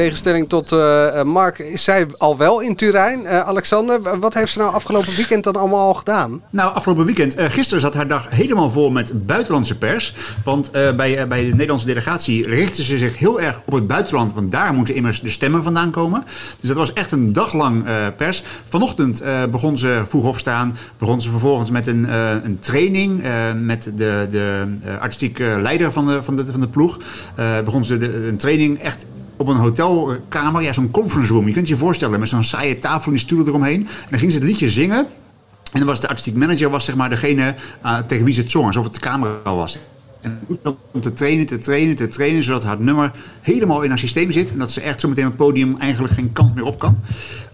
Tegenstelling 0.00 0.48
tot 0.48 0.72
eh, 0.72 1.18
eh, 1.18 1.26
Mark 1.26 1.58
is 1.58 1.84
zij 1.84 2.06
al 2.18 2.36
wel 2.36 2.60
in 2.60 2.76
Turijn. 2.76 3.26
Eh, 3.26 3.40
Alexander, 3.40 4.18
wat 4.18 4.34
heeft 4.34 4.52
ze 4.52 4.58
nou 4.58 4.74
afgelopen 4.74 5.14
weekend 5.16 5.44
dan 5.44 5.56
allemaal 5.56 5.86
al 5.86 5.94
gedaan? 5.94 6.42
Nou, 6.50 6.74
afgelopen 6.74 7.04
weekend. 7.04 7.34
eh, 7.34 7.50
gisteren 7.50 7.80
zat 7.80 7.94
haar 7.94 8.06
dag 8.06 8.26
helemaal 8.30 8.70
vol 8.70 8.90
met 8.90 9.26
buitenlandse 9.26 9.78
pers. 9.78 10.14
Want 10.44 10.70
bij, 10.72 11.28
bij 11.28 11.44
de 11.44 11.50
Nederlandse 11.50 11.86
delegatie 11.86 12.46
richtte 12.46 12.82
ze 12.82 12.98
zich 12.98 13.18
heel 13.18 13.40
erg 13.40 13.60
op 13.66 13.72
het 13.72 13.86
buitenland. 13.86 14.32
Want 14.32 14.52
daar 14.52 14.74
moeten 14.74 14.94
immers 14.94 15.20
de 15.20 15.30
stemmen 15.30 15.62
vandaan 15.62 15.90
komen. 15.90 16.24
Dus 16.60 16.68
dat 16.68 16.76
was 16.76 16.92
echt 16.92 17.12
een 17.12 17.32
dag 17.32 17.52
lang 17.52 17.86
eh, 17.86 18.06
pers. 18.16 18.42
Vanochtend 18.68 19.22
begon 19.50 19.78
ze 19.78 20.02
vroeg 20.08 20.24
opstaan. 20.24 20.76
Begon 20.98 21.20
ze 21.20 21.30
vervolgens 21.30 21.70
met 21.70 21.86
een, 21.86 22.12
een 22.44 22.58
training 22.58 23.22
met 23.54 23.92
de, 23.94 24.26
de 24.30 24.66
artistieke 25.00 25.58
leider 25.62 25.92
van 25.92 26.06
de, 26.06 26.22
van 26.22 26.36
de, 26.36 26.46
van 26.46 26.60
de 26.60 26.68
ploeg. 26.68 26.98
Begon 27.64 27.84
ze 27.84 27.98
de, 27.98 28.26
een 28.26 28.36
training 28.36 28.78
echt 28.78 29.06
op 29.40 29.48
een 29.48 29.56
hotelkamer, 29.56 30.62
ja, 30.62 30.72
zo'n 30.72 30.90
conference 30.90 31.32
room. 31.32 31.46
Je 31.46 31.52
kunt 31.52 31.68
je 31.68 31.76
voorstellen, 31.76 32.20
met 32.20 32.28
zo'n 32.28 32.44
saaie 32.44 32.78
tafel 32.78 33.06
en 33.06 33.12
die 33.12 33.20
stoelen 33.20 33.46
eromheen. 33.46 33.80
En 33.80 34.06
dan 34.10 34.18
ging 34.18 34.32
ze 34.32 34.38
het 34.38 34.46
liedje 34.46 34.70
zingen. 34.70 35.06
En 35.72 35.78
dan 35.78 35.84
was 35.84 36.00
de 36.00 36.08
artistiek 36.08 36.34
manager 36.34 36.70
was 36.70 36.84
zeg 36.84 36.94
maar 36.94 37.08
degene 37.08 37.54
eh, 37.82 37.98
tegen 37.98 38.24
wie 38.24 38.34
ze 38.34 38.40
het 38.40 38.50
zong, 38.50 38.66
alsof 38.66 38.84
het 38.84 38.94
de 38.94 39.00
camera 39.00 39.54
was. 39.54 39.78
En 40.20 40.40
om 40.90 41.00
te 41.00 41.12
trainen, 41.12 41.46
te 41.46 41.58
trainen, 41.58 41.94
te 41.94 42.08
trainen, 42.08 42.42
zodat 42.42 42.64
haar 42.64 42.80
nummer 42.80 43.12
helemaal 43.40 43.82
in 43.82 43.88
haar 43.88 43.98
systeem 43.98 44.30
zit. 44.30 44.50
En 44.50 44.58
dat 44.58 44.70
ze 44.70 44.80
echt 44.80 45.00
zo 45.00 45.08
meteen 45.08 45.24
op 45.24 45.30
het 45.30 45.40
podium 45.40 45.76
eigenlijk 45.78 46.14
geen 46.14 46.32
kant 46.32 46.54
meer 46.54 46.64
op 46.64 46.78
kan. 46.78 46.98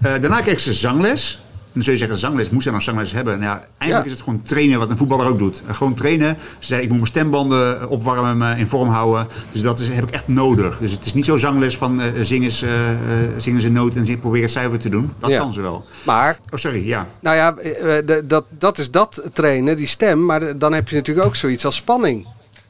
Eh, 0.00 0.20
daarna 0.20 0.40
kreeg 0.40 0.60
ze 0.60 0.72
zangles. 0.72 1.40
Dan 1.76 1.85
zul 1.85 1.92
je 1.95 1.99
zeggen, 2.00 2.18
zangles, 2.18 2.50
moest 2.50 2.64
ze 2.64 2.71
dan 2.71 2.83
zangles 2.83 3.12
hebben? 3.12 3.38
Nou 3.38 3.50
ja, 3.50 3.64
eigenlijk 3.78 3.99
Ja. 3.99 4.04
is 4.04 4.11
het 4.11 4.21
gewoon 4.28 4.42
trainen 4.42 4.78
wat 4.78 4.90
een 4.90 4.97
voetballer 4.97 5.26
ook 5.26 5.38
doet. 5.38 5.62
Eh, 5.66 5.75
gewoon 5.75 5.95
trainen. 5.95 6.37
Ze 6.59 6.66
zei, 6.66 6.83
ik 6.83 6.88
moet 6.88 6.97
mijn 6.97 7.06
stembanden 7.11 7.88
opwarmen, 7.88 8.38
me 8.38 8.56
in 8.56 8.66
vorm 8.66 8.88
houden. 8.88 9.26
Dus 9.52 9.62
dat 9.62 9.78
is, 9.78 9.88
heb 9.88 10.04
ik 10.09 10.11
echt 10.14 10.28
nodig. 10.28 10.78
Dus 10.78 10.90
het 10.92 11.04
is 11.04 11.14
niet 11.14 11.25
zo 11.25 11.37
zangles 11.37 11.76
van 11.76 12.00
eh 12.00 12.42
eens, 12.42 12.62
eh, 12.62 12.90
eh, 12.90 12.99
zing 13.37 13.56
eens 13.56 13.64
een 13.64 13.73
noot 13.73 13.95
en 13.95 14.04
het 14.42 14.50
cijfer 14.50 14.78
te 14.78 14.88
doen. 14.88 15.12
Dat 15.18 15.30
Ja. 15.30 15.38
kan 15.38 15.52
ze 15.52 15.61
wel. 15.61 15.85
Maar, 16.04 16.38
Oh, 16.50 16.59
sorry, 16.59 16.87
ja. 16.87 17.06
nou 17.21 17.37
ja, 17.37 17.56
eh, 17.56 17.99
eh, 17.99 18.04
dat, 18.25 18.45
dat 18.59 18.78
is 18.78 18.90
dat 18.90 19.23
trainen, 19.33 19.76
die 19.76 19.87
stem. 19.87 20.25
Maar 20.25 20.59
dan 20.59 20.73
heb 20.73 20.88
je 20.88 20.97
natuurlijk 20.97 21.26
ook 21.26 21.37
zoiets 21.37 21.64
als 21.64 21.76
spanning. 21.76 22.26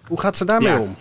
Hoe 0.06 0.20
gaat 0.20 0.36
ze 0.36 0.44
daarmee 0.44 0.72
Ja. 0.72 0.78
om? 0.78 0.96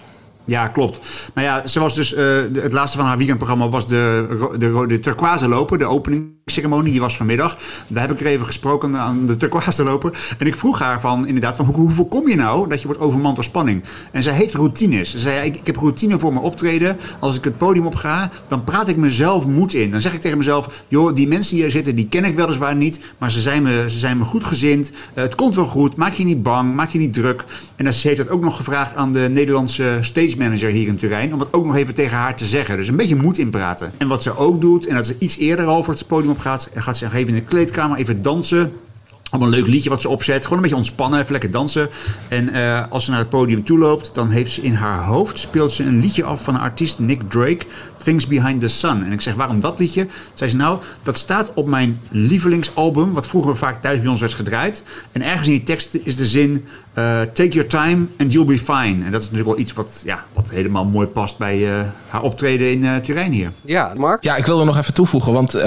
Ja, 0.45 0.67
klopt. 0.67 0.99
Nou 1.33 1.47
ja, 1.47 1.67
ze 1.67 1.79
was 1.79 1.95
dus, 1.95 2.13
eh, 2.13 2.25
het 2.53 2.71
laatste 2.71 2.97
van 2.97 3.05
haar 3.05 3.17
weekendprogramma 3.17 3.69
was 3.69 3.87
de, 3.87 4.25
de, 4.57 4.83
de 4.87 4.99
turquoise 4.99 5.47
loper, 5.47 5.77
de 5.77 5.85
openingsceremonie, 5.85 6.91
die 6.91 7.01
was 7.01 7.17
vanmiddag. 7.17 7.57
Daar 7.87 8.07
heb 8.07 8.11
ik 8.11 8.19
er 8.19 8.25
even 8.31 8.45
gesproken 8.45 8.97
aan 8.97 9.25
de 9.25 9.35
turquoise 9.35 9.83
loper. 9.83 10.35
En 10.37 10.47
ik 10.47 10.55
vroeg 10.55 10.79
haar 10.79 11.01
van, 11.01 11.27
inderdaad, 11.27 11.55
van 11.55 11.65
hoe, 11.65 11.75
hoe 11.75 11.91
voorkom 11.91 12.29
je 12.29 12.35
nou 12.35 12.69
dat 12.69 12.81
je 12.81 12.87
wordt 12.87 13.01
overmand 13.01 13.35
door 13.35 13.43
spanning? 13.43 13.83
En 14.11 14.23
zij 14.23 14.33
heeft 14.33 14.53
routines. 14.53 15.11
Ze 15.11 15.19
zei, 15.19 15.45
ik, 15.45 15.55
ik 15.55 15.65
heb 15.65 15.75
routine 15.75 16.19
voor 16.19 16.33
mijn 16.33 16.45
optreden. 16.45 16.97
Als 17.19 17.37
ik 17.37 17.43
het 17.43 17.57
podium 17.57 17.85
op 17.85 17.95
ga, 17.95 18.29
dan 18.47 18.63
praat 18.63 18.87
ik 18.87 18.97
mezelf 18.97 19.47
moed 19.47 19.73
in. 19.73 19.91
Dan 19.91 20.01
zeg 20.01 20.13
ik 20.13 20.21
tegen 20.21 20.37
mezelf, 20.37 20.83
joh, 20.87 21.15
die 21.15 21.27
mensen 21.27 21.51
die 21.51 21.61
hier 21.61 21.71
zitten, 21.71 21.95
die 21.95 22.07
ken 22.07 22.23
ik 22.25 22.35
weliswaar 22.35 22.75
niet, 22.75 22.99
maar 23.17 23.31
ze 23.31 23.39
zijn 23.39 23.63
me, 23.63 23.85
ze 23.89 23.99
zijn 23.99 24.17
me 24.17 24.23
goed 24.23 24.43
gezind. 24.43 24.91
Eh, 25.13 25.23
het 25.23 25.35
komt 25.35 25.55
wel 25.55 25.65
goed, 25.65 25.95
maak 25.95 26.13
je 26.13 26.23
niet 26.23 26.43
bang, 26.43 26.75
maak 26.75 26.89
je 26.89 26.99
niet 26.99 27.13
druk. 27.13 27.45
En 27.75 27.93
ze 27.93 28.07
heeft 28.07 28.19
het 28.19 28.29
ook 28.29 28.43
nog 28.43 28.55
gevraagd 28.55 28.95
aan 28.95 29.11
de 29.11 29.29
Nederlandse 29.31 29.97
stage 30.01 30.34
manager 30.37 30.69
hier 30.69 30.87
in 30.87 30.97
Turijn, 30.97 31.33
om 31.33 31.39
het 31.39 31.53
ook 31.53 31.65
nog 31.65 31.75
even 31.75 31.93
tegen 31.93 32.17
haar 32.17 32.35
te 32.35 32.45
zeggen. 32.45 32.77
Dus 32.77 32.87
een 32.87 32.95
beetje 32.95 33.15
moed 33.15 33.37
inpraten. 33.37 33.91
En 33.97 34.07
wat 34.07 34.23
ze 34.23 34.37
ook 34.37 34.61
doet, 34.61 34.87
en 34.87 34.95
dat 34.95 35.07
ze 35.07 35.15
iets 35.19 35.37
eerder 35.37 35.67
over 35.67 35.93
het 35.93 36.07
podium 36.07 36.31
op 36.31 36.39
gaat, 36.39 36.69
gaat 36.75 36.97
ze 36.97 37.05
even 37.05 37.27
in 37.27 37.33
de 37.33 37.41
kleedkamer 37.41 37.97
even 37.97 38.21
dansen. 38.21 38.73
Op 39.31 39.41
een 39.41 39.49
leuk 39.49 39.67
liedje 39.67 39.89
wat 39.89 40.01
ze 40.01 40.09
opzet. 40.09 40.43
Gewoon 40.43 40.57
een 40.57 40.61
beetje 40.61 40.77
ontspannen, 40.77 41.19
even 41.19 41.31
lekker 41.31 41.51
dansen. 41.51 41.89
En 42.29 42.49
eh, 42.49 42.83
als 42.89 43.05
ze 43.05 43.11
naar 43.11 43.19
het 43.19 43.29
podium 43.29 43.63
toe 43.63 43.79
loopt, 43.79 44.13
dan 44.13 44.29
heeft 44.29 44.51
ze 44.51 44.61
in 44.61 44.73
haar 44.73 45.03
hoofd 45.03 45.39
speelt 45.39 45.71
ze 45.71 45.83
een 45.83 45.99
liedje 45.99 46.23
af 46.23 46.43
van 46.43 46.55
een 46.55 46.61
artiest 46.61 46.99
Nick 46.99 47.21
Drake, 47.27 47.65
Things 48.05 48.27
Behind 48.27 48.61
the 48.61 48.67
Sun. 48.67 49.03
En 49.03 49.11
ik 49.11 49.21
zeg, 49.21 49.33
waarom 49.33 49.59
dat 49.59 49.79
liedje? 49.79 50.07
Zei 50.33 50.49
ze, 50.49 50.55
nou, 50.55 50.79
dat 51.03 51.17
staat 51.17 51.51
op 51.53 51.67
mijn 51.67 51.99
lievelingsalbum, 52.09 53.13
wat 53.13 53.27
vroeger 53.27 53.57
vaak 53.57 53.81
thuis 53.81 53.99
bij 53.99 54.09
ons 54.09 54.19
werd 54.19 54.33
gedraaid. 54.33 54.83
En 55.11 55.21
ergens 55.21 55.47
in 55.47 55.53
die 55.53 55.63
tekst 55.63 55.97
is 56.03 56.15
de 56.15 56.25
zin, 56.25 56.65
eh, 56.93 57.21
take 57.21 57.49
your 57.49 57.67
time 57.67 58.05
and 58.17 58.33
you'll 58.33 58.45
be 58.45 58.59
fine. 58.59 59.05
En 59.05 59.11
dat 59.11 59.21
is 59.21 59.29
natuurlijk 59.29 59.55
wel 59.55 59.59
iets 59.59 59.73
wat, 59.73 60.01
ja, 60.05 60.23
wat 60.33 60.49
helemaal 60.49 60.85
mooi 60.85 61.07
past 61.07 61.37
bij 61.37 61.67
eh, 61.67 61.85
haar 62.07 62.21
optreden 62.21 62.71
in 62.71 62.85
eh 62.85 62.95
Turijn 62.95 63.31
hier. 63.31 63.51
Ja, 63.61 63.93
Mark? 63.97 64.23
Ja, 64.23 64.35
ik 64.35 64.45
wil 64.45 64.59
er 64.59 64.65
nog 64.65 64.77
even 64.77 64.93
toevoegen, 64.93 65.33
want 65.33 65.53
eh, 65.53 65.61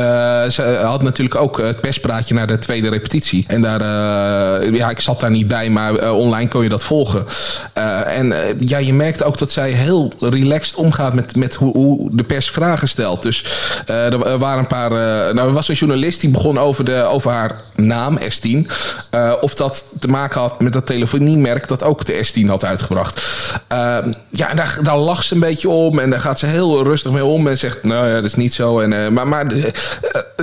ze 0.48 0.80
had 0.82 1.02
natuurlijk 1.02 1.40
ook 1.40 1.58
het 1.58 1.80
perspraatje 1.80 2.34
naar 2.34 2.46
de 2.46 2.58
tweede 2.58 2.90
repetitie. 2.90 3.44
En 3.46 3.62
daar, 3.62 3.80
eh, 3.80 4.74
ja, 4.74 4.90
ik 4.90 5.00
zat 5.00 5.20
daar 5.20 5.30
niet 5.30 5.46
bij, 5.46 5.70
maar 5.70 6.12
online 6.12 6.48
kon 6.48 6.62
je 6.62 6.68
dat 6.68 6.84
volgen. 6.84 7.26
Eh, 7.72 8.18
en 8.18 8.56
ja, 8.58 8.78
je 8.78 8.92
merkt 8.92 9.22
ook 9.24 9.38
dat 9.38 9.50
zij 9.50 9.70
heel 9.70 10.12
relaxed 10.20 10.76
omgaat 10.76 11.14
met, 11.14 11.36
met 11.36 11.54
hoe, 11.54 11.76
hoe 11.76 12.08
de 12.16 12.24
pers 12.28 12.50
vragen 12.50 12.88
stelt. 12.88 13.22
Dus 13.22 13.44
eh, 13.86 14.06
er 14.12 14.18
wa- 14.18 14.38
waren 14.38 14.58
een 14.58 14.66
paar. 14.66 14.90
eh, 14.92 15.34
nou, 15.34 15.48
er 15.48 15.52
was 15.52 15.68
een 15.68 15.74
journalist 15.74 16.20
die 16.20 16.30
begon 16.30 16.58
over, 16.58 16.84
de, 16.84 17.02
over 17.02 17.30
haar 17.30 17.50
naam, 17.74 18.18
S10. 18.18 18.66
eh, 19.10 19.32
of 19.40 19.54
dat 19.54 19.84
te 19.98 20.08
maken 20.08 20.40
had 20.40 20.60
met 20.60 20.72
dat 20.72 20.86
telefoniemerk 20.86 21.68
dat 21.68 21.82
ook 21.82 22.04
de 22.04 22.26
S10 22.42 22.46
had 22.46 22.64
uitgebracht. 22.64 23.22
Ja, 24.30 24.50
en 24.50 24.56
daar, 24.56 24.78
daar 24.82 24.96
lacht 24.98 25.26
ze 25.26 25.34
een 25.34 25.40
beetje 25.40 25.68
om 25.68 25.98
en 25.98 26.10
daar 26.10 26.20
gaat 26.20 26.38
ze 26.38 26.46
heel 26.46 26.84
rustig 26.84 27.12
mee 27.12 27.24
om 27.24 27.46
en 27.46 27.58
zegt: 27.58 27.82
Nou 27.84 28.06
ja, 28.08 28.14
dat 28.14 28.24
is 28.24 28.34
niet 28.34 28.54
zo. 28.54 28.80
En, 28.80 29.12
maar 29.12 29.28
maar 29.28 29.46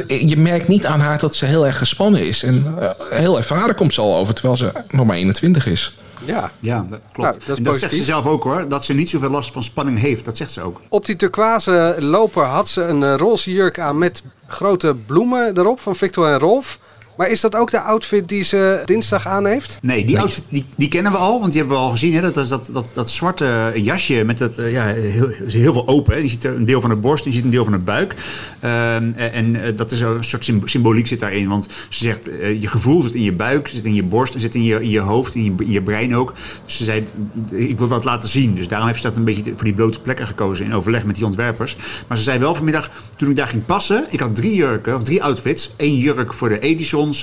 je 0.08 0.38
merkt 0.38 0.68
niet 0.68 0.86
aan 0.86 1.00
haar 1.00 1.20
dat 1.20 1.36
ze 1.36 1.46
heel 1.46 1.66
erg 1.66 1.78
gespannen 1.78 2.28
is. 2.28 2.44
En 2.44 2.66
heel 3.10 3.38
ervaren 3.38 3.76
komt 3.76 3.94
ze 3.94 4.02
al 4.02 4.16
over, 4.16 4.34
terwijl 4.34 4.56
ze 4.56 4.72
nog 4.90 5.06
maar 5.06 5.16
21 5.16 5.66
is. 5.68 5.94
Ja. 6.26 6.52
Ja, 6.60 6.86
dat 6.90 7.00
klopt. 7.12 7.30
Nou, 7.30 7.40
dat 7.40 7.50
is 7.50 7.58
en 7.58 7.64
dat 7.64 7.80
zegt 7.80 7.96
ze 7.96 8.04
zelf 8.04 8.26
ook 8.26 8.44
hoor, 8.44 8.68
dat 8.68 8.86
ze 8.86 8.94
niet 8.94 9.10
zoveel 9.10 9.30
last 9.30 9.54
van 9.54 9.64
spanning 9.64 10.00
heeft. 10.00 10.26
Dat 10.26 10.38
zegt 10.38 10.52
ze 10.52 10.62
ook. 10.62 10.82
Op 10.90 11.06
die 11.06 11.16
turquoise 11.16 11.96
loper 12.00 12.44
had 12.44 12.68
ze 12.68 12.82
een 12.82 13.04
eh, 13.04 13.16
roze 13.16 13.52
jurk 13.52 13.80
aan 13.80 13.98
met 13.98 14.24
grote 14.48 14.96
bloemen 15.06 15.58
erop 15.58 15.80
van 15.80 15.96
Victor 15.96 16.32
en 16.32 16.40
Rolf. 16.40 16.80
Maar 17.18 17.30
is 17.30 17.42
dat 17.42 17.56
ook 17.56 17.72
de 17.72 17.80
outfit 17.80 18.28
die 18.28 18.44
ze 18.44 18.82
dinsdag 18.86 19.28
aan 19.28 19.46
heeft? 19.46 19.78
Nee, 19.82 20.06
die 20.06 20.20
outfit 20.20 20.44
die, 20.50 20.66
die 20.78 20.88
kennen 20.88 21.12
we 21.12 21.18
al, 21.18 21.40
want 21.40 21.52
die 21.52 21.60
hebben 21.62 21.78
we 21.78 21.84
al 21.84 21.90
gezien. 21.90 22.14
Hè? 22.14 22.22
Dat 22.22 22.38
is 22.38 22.48
dat, 22.48 22.70
dat, 22.72 22.92
dat 22.94 23.10
zwarte 23.10 23.72
jasje 23.76 24.24
met 24.26 24.38
dat, 24.38 24.58
eh, 24.58 24.72
ja, 24.72 24.86
heel, 24.86 25.30
is 25.46 25.54
heel 25.54 25.74
veel 25.74 25.88
open. 25.88 26.14
Hè? 26.14 26.20
Je 26.20 26.28
ziet 26.28 26.44
een 26.44 26.66
deel 26.66 26.82
van 26.82 26.90
de 26.90 26.96
borst 26.96 27.26
en 27.26 27.30
je 27.30 27.36
ziet 27.36 27.46
een 27.46 27.52
deel 27.52 27.64
van 27.64 27.74
de 27.74 27.80
buik. 27.80 28.16
Ehm, 28.60 29.12
en 29.16 29.64
eh, 29.64 29.72
dat 29.76 29.92
is 29.92 30.00
een 30.02 30.24
soort 30.24 30.46
symb- 30.46 30.68
symboliek 30.68 31.08
zit 31.08 31.20
daarin. 31.20 31.48
Want 31.48 31.68
ze 31.90 32.04
zegt, 32.04 32.30
eh, 32.30 32.62
je 32.62 32.68
gevoel 32.68 33.02
zit 33.02 33.14
in 33.14 33.24
je 33.24 33.34
buik, 33.34 33.68
zit 33.68 33.86
in 33.86 33.94
je 33.94 34.04
borst 34.04 34.34
en 34.34 34.42
zit 34.42 34.56
in 34.56 34.64
je, 34.64 34.84
in 34.84 34.90
je 34.90 35.00
hoofd, 35.00 35.36
in 35.36 35.44
je, 35.44 35.54
in 35.58 35.72
je 35.72 35.82
brein 35.82 36.16
ook. 36.16 36.34
Dus 36.66 36.78
ze 36.78 36.84
zei, 36.84 37.04
ik 37.52 37.78
wil 37.78 37.88
dat 37.88 38.04
laten 38.04 38.30
zien. 38.30 38.56
Dus 38.56 38.68
daarom 38.68 38.88
heeft 38.88 39.02
ze 39.02 39.08
dat 39.08 39.18
een 39.18 39.24
beetje 39.24 39.54
voor 39.56 39.64
die 39.64 39.74
blote 39.74 40.00
plekken 40.00 40.28
gekozen 40.28 40.66
in 40.66 40.74
overleg 40.74 41.06
met 41.06 41.16
die 41.16 41.26
ontwerpers. 41.26 41.78
Maar 42.08 42.18
ze 42.18 42.24
zei 42.24 42.40
wel 42.40 42.56
vanmiddag, 42.56 42.90
toen 43.16 43.30
ik 43.30 43.36
daar 43.36 43.48
ging 43.48 43.66
passen, 43.66 44.06
ik 44.10 44.20
had 44.20 44.36
drie 44.36 44.56
jurken, 44.56 44.96
of 44.96 45.04
drie 45.04 45.24
outfits. 45.24 45.74
Eén 45.78 45.96
jurk 45.96 46.34
voor 46.34 46.50
de 46.50 46.60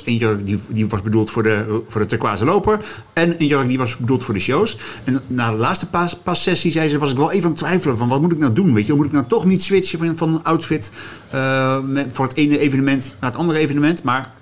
Één 0.04 0.16
jurk 0.16 0.46
die, 0.46 0.58
die 0.70 0.86
was 0.88 1.02
bedoeld 1.02 1.30
voor 1.30 1.42
de, 1.42 1.80
voor 1.88 2.00
de 2.00 2.06
turquoise 2.06 2.44
loper. 2.44 2.78
En 3.12 3.34
een 3.40 3.46
jurk 3.46 3.68
die 3.68 3.78
was 3.78 3.96
bedoeld 3.96 4.24
voor 4.24 4.34
de 4.34 4.40
shows. 4.40 4.78
En 5.04 5.20
na 5.26 5.50
de 5.50 5.56
laatste 5.56 5.86
pas, 5.88 6.16
passessie 6.16 6.70
zei 6.70 6.88
ze, 6.88 6.98
was 6.98 7.10
ik 7.10 7.16
wel 7.16 7.30
even 7.32 7.44
aan 7.44 7.50
het 7.50 7.58
twijfelen 7.60 7.98
van 7.98 8.08
wat 8.08 8.20
moet 8.20 8.32
ik 8.32 8.38
nou 8.38 8.52
doen? 8.52 8.74
Weet 8.74 8.86
je, 8.86 8.92
moet 8.94 9.06
ik 9.06 9.12
nou 9.12 9.26
toch 9.26 9.44
niet 9.44 9.62
switchen 9.62 9.98
van, 9.98 10.16
van 10.16 10.34
een 10.34 10.44
outfit 10.44 10.90
eh, 11.30 11.78
voor 12.12 12.24
het 12.26 12.36
ene 12.36 12.58
evenement 12.58 13.14
naar 13.20 13.30
het 13.30 13.38
andere 13.38 13.58
evenement? 13.58 14.02
Maar 14.02 14.32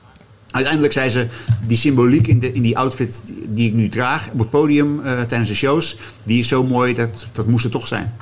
Uiteindelijk 0.50 0.92
zei 0.92 1.08
ze, 1.08 1.26
die 1.66 1.76
symboliek 1.76 2.26
in, 2.26 2.38
de, 2.38 2.52
in 2.52 2.62
die 2.62 2.78
outfit 2.78 3.22
die- 3.26 3.46
die 3.48 3.68
ik 3.68 3.74
nu 3.74 3.88
draag 3.88 4.28
op 4.32 4.38
het 4.38 4.50
podium 4.50 5.00
eh, 5.00 5.20
tijdens 5.20 5.48
de 5.50 5.54
shows, 5.56 5.96
die 6.22 6.38
is 6.38 6.48
zo 6.48 6.64
mooi, 6.64 6.94
dat, 6.94 7.26
dat 7.32 7.46
moest 7.46 7.64
er 7.64 7.70
toch 7.70 7.86
zijn. 7.86 8.12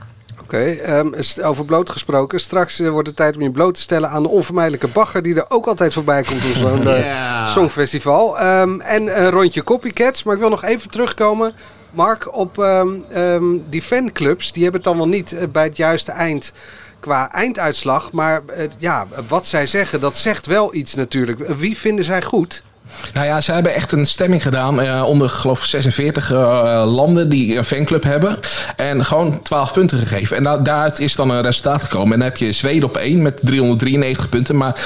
Oké, 0.49 0.65
ehm, 0.71 1.15
is 1.15 1.41
over 1.41 1.65
bloot 1.65 1.91
gesproken. 1.91 2.41
Straks 2.41 2.81
eh, 2.81 2.89
wordt 2.89 3.09
het 3.09 3.17
tijd 3.17 3.37
om 3.37 3.43
je 3.43 3.51
bloot 3.51 3.75
te 3.75 3.81
stellen 3.81 4.11
aan 4.11 4.23
de 4.23 4.29
onvermijdelijke 4.29 4.89
bagger 4.89 5.23
die 5.23 5.35
er 5.35 5.45
ook 5.49 5.67
altijd 5.67 5.93
voorbij 5.93 6.23
komt 6.23 6.45
op 6.45 6.69
zo'n 6.69 6.83
Ja. 6.99 7.47
songfestival. 7.47 8.39
Ehm, 8.39 8.81
en 8.81 9.21
een 9.23 9.31
rondje 9.31 9.65
copycats. 9.65 10.23
Maar 10.23 10.35
ik 10.35 10.41
wil 10.41 10.49
nog 10.49 10.65
even 10.65 10.91
terugkomen, 10.91 11.53
Mark, 11.91 12.37
op 12.37 12.59
ehm, 12.59 12.89
ehm, 13.11 13.45
die 13.69 13.83
fanclubs. 13.83 14.53
Die 14.53 14.63
hebben 14.63 14.81
het 14.81 14.91
dan 14.91 14.99
wel 14.99 15.09
niet 15.09 15.33
eh, 15.33 15.47
bij 15.53 15.65
het 15.65 15.77
juiste 15.77 16.13
eind 16.13 16.53
qua 17.01 17.33
einduitslag. 17.33 18.13
Maar 18.13 18.43
eh, 18.47 18.69
ja, 18.79 19.07
wat 19.29 19.47
zij 19.47 19.67
zeggen, 19.67 20.01
dat 20.01 20.17
zegt 20.17 20.47
wel 20.47 20.75
iets 20.75 20.95
natuurlijk. 20.95 21.49
Wie 21.49 21.77
vinden 21.79 22.05
zij 22.05 22.23
goed? 22.23 22.63
Nou 23.15 23.27
ja, 23.27 23.41
ze 23.41 23.53
hebben 23.53 23.75
echt 23.75 23.93
een 23.93 24.07
stemming 24.07 24.43
gedaan 24.43 24.81
eh, 24.81 25.03
onder, 25.07 25.31
geloof 25.31 25.59
ik, 25.61 25.65
46 25.69 26.33
eh, 26.33 26.39
landen 26.95 27.29
die 27.29 27.57
een 27.57 27.65
fanclub 27.65 28.03
hebben. 28.03 28.39
En 28.77 29.05
gewoon 29.05 29.43
12 29.43 29.73
punten 29.73 29.99
gegeven. 29.99 30.37
En 30.37 30.43
da- 30.43 30.57
daaruit 30.57 31.01
is 31.01 31.15
dan 31.15 31.31
een 31.31 31.43
resultaat 31.43 31.83
gekomen. 31.83 32.13
En 32.13 32.19
dan 32.19 32.29
heb 32.29 32.37
je 32.37 32.53
Zweden 32.53 32.89
op 32.89 32.97
1 32.97 33.23
met 33.23 33.41
393 33.43 34.29
punten. 34.29 34.57
Maar 34.57 34.81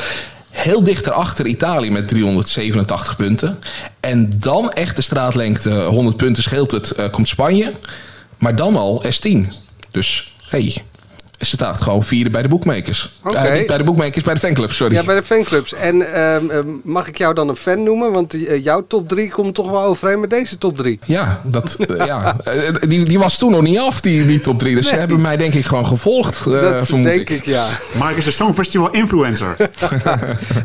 heel 0.51 0.83
dicht 0.85 1.07
erachter 1.07 1.47
Italië 1.47 1.91
met 1.91 2.09
387 2.09 3.17
punten. 3.17 3.59
En 4.01 4.31
dan 4.37 4.73
echt 4.73 4.97
de 4.97 5.03
straatlengte, 5.03 5.71
100 5.83 6.17
punten 6.17 6.43
scheelt 6.43 6.71
het, 6.71 6.91
eh, 6.91 7.11
komt 7.11 7.29
Spanje. 7.29 7.73
Maar 8.39 8.57
dan 8.57 8.77
al 8.77 9.05
S10. 9.09 9.53
Dus, 9.91 10.33
hey, 10.49 10.75
ze 11.43 11.57
staat 11.57 11.81
gewoon 11.81 12.03
vierde 12.03 12.31
bij 12.31 12.43
de 12.43 12.49
boekmakers. 12.49 13.19
Oké. 13.25 13.37
Eh, 13.37 13.57
niet 13.59 13.67
bij 13.67 13.79
de 13.79 13.85
boekmakers, 13.85 14.25
bij 14.25 14.35
de 14.35 14.41
fanclubs, 14.41 14.77
sorry. 14.77 14.95
Ja, 14.95 15.05
bij 15.05 15.15
de 15.15 15.23
fanclubs. 15.23 15.75
En 15.75 16.15
ehm, 16.15 16.51
ehm, 16.51 16.67
mag 16.83 17.09
ik 17.09 17.19
jou 17.19 17.35
dan 17.35 17.49
een 17.49 17.57
fan 17.57 17.83
noemen? 17.83 18.13
Want 18.13 18.35
eh, 18.35 18.65
jouw 18.65 18.87
top 18.87 19.09
3 19.09 19.31
komt 19.31 19.55
toch 19.55 19.71
wel 19.71 19.83
overeen 19.83 20.21
met 20.21 20.31
deze 20.31 20.59
top 20.59 20.77
3. 20.77 20.99
Ja, 21.05 21.41
dat, 21.45 21.75
eh, 21.75 22.07
ja. 22.07 22.37
Die, 22.89 23.05
die 23.05 23.19
was 23.19 23.39
toen 23.39 23.51
nog 23.51 23.63
niet 23.63 23.79
af, 23.79 24.01
die, 24.01 24.25
die 24.25 24.41
top 24.41 24.59
3. 24.59 24.75
Dus 24.75 24.89
ze 24.89 24.95
hebben 24.95 25.21
mij 25.21 25.37
denk 25.37 25.55
ik 25.55 25.65
gewoon 25.65 25.87
gevolgd, 25.87 26.47
eh, 26.47 26.53
dat 26.53 26.87
vermoed 26.87 27.07
denk 27.07 27.21
ik. 27.21 27.31
ik, 27.31 27.47
ja. 27.47 27.67
Mark 27.99 28.17
is 28.17 28.25
de 28.25 28.31
Songfestival 28.31 28.91
influencer. 28.91 29.57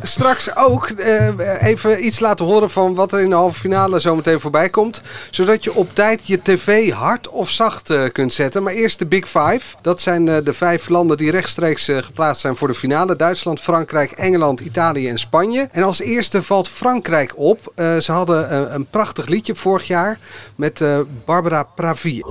Straks 0.04 0.56
ook 0.56 0.90
eh, 0.90 1.28
even 1.62 2.06
iets 2.06 2.20
laten 2.20 2.46
horen 2.46 2.70
van 2.70 2.96
wat 2.96 3.14
er 3.14 3.20
in 3.20 3.30
de 3.30 3.36
halve 3.36 3.60
finale 3.60 4.00
zometeen 4.00 4.40
voorbij 4.40 4.70
komt. 4.70 5.02
Zodat 5.30 5.64
je 5.64 5.74
op 5.74 5.96
tijd 5.96 6.22
je 6.24 6.42
tv 6.42 6.92
hard 6.92 7.30
of 7.30 7.50
zacht 7.50 7.94
kunt 8.12 8.34
zetten. 8.34 8.64
Maar 8.64 8.74
eerst 8.74 9.00
de 9.00 9.06
Big 9.06 9.26
Five. 9.28 9.76
Dat 9.82 10.02
zijn 10.02 10.28
eh, 10.28 10.36
de 10.44 10.54
vijf 10.54 10.67
landen 10.88 11.18
die 11.18 11.32
rechtstreeks 11.32 11.88
eh, 11.88 11.98
geplaatst 11.98 12.42
zijn 12.42 12.56
voor 12.56 12.68
de 12.68 12.74
finale. 12.74 13.16
Duitsland, 13.16 13.60
Frankrijk, 13.60 14.12
Engeland, 14.12 14.60
Italië 14.60 15.08
en 15.08 15.18
Spanje. 15.18 15.70
En 15.72 15.84
als 15.84 16.00
eerste 16.00 16.42
valt 16.42 16.70
Frankrijk 16.70 17.34
op. 17.36 17.72
Eh, 17.76 17.98
ze 17.98 18.12
hadden 18.12 18.50
eh, 18.50 18.74
een 18.74 18.86
prachtig 18.86 19.28
liedje 19.28 19.56
vorig 19.56 19.88
jaar 19.88 20.20
met 20.56 20.84
Barbara 21.26 21.64
Pravi. 21.64 22.22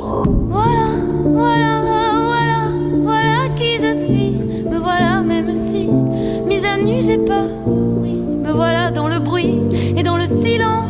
Voilà, 0.49 0.89
voilà, 1.39 1.73
voilà, 3.05 3.55
qui 3.55 3.79
je 3.81 4.05
suis. 4.07 4.37
Me 4.71 4.79
voilà, 4.79 5.21
même 5.27 5.55
si 5.55 5.89
mise 6.47 6.65
à 6.65 6.77
nu 6.77 7.03
j'ai 7.03 7.19
peur. 7.19 7.49
Oui, 8.03 8.15
me 8.43 8.53
voilà 8.53 8.91
dans 8.91 9.09
le 9.09 9.21
bruit 9.21 9.61
et 9.97 10.03
dans 10.03 10.17
le 10.17 10.27
silence. 10.27 10.87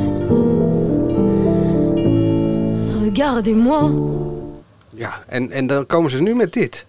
Regardez-moi. 3.05 4.16
Ja, 4.97 5.23
en, 5.27 5.51
en 5.53 5.67
dan 5.67 5.87
komen 5.87 6.11
ze 6.11 6.21
nu 6.23 6.35
met 6.35 6.53
dit. 6.53 6.87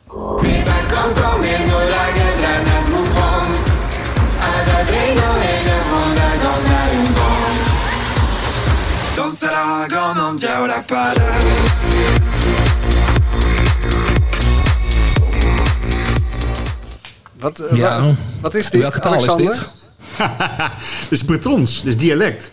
Wat, 17.39 17.59
eh, 17.59 17.77
Ja. 17.77 18.15
wat 18.41 18.55
is 18.55 18.69
dit? 18.69 18.81
Welke 18.81 18.99
taal 18.99 19.13
Alexander? 19.13 19.51
is 19.53 19.59
dit? 19.59 19.69
Het 21.01 21.11
is 21.19 21.23
Bretons, 21.23 21.83
dus 21.83 21.97
dialect. 21.97 22.51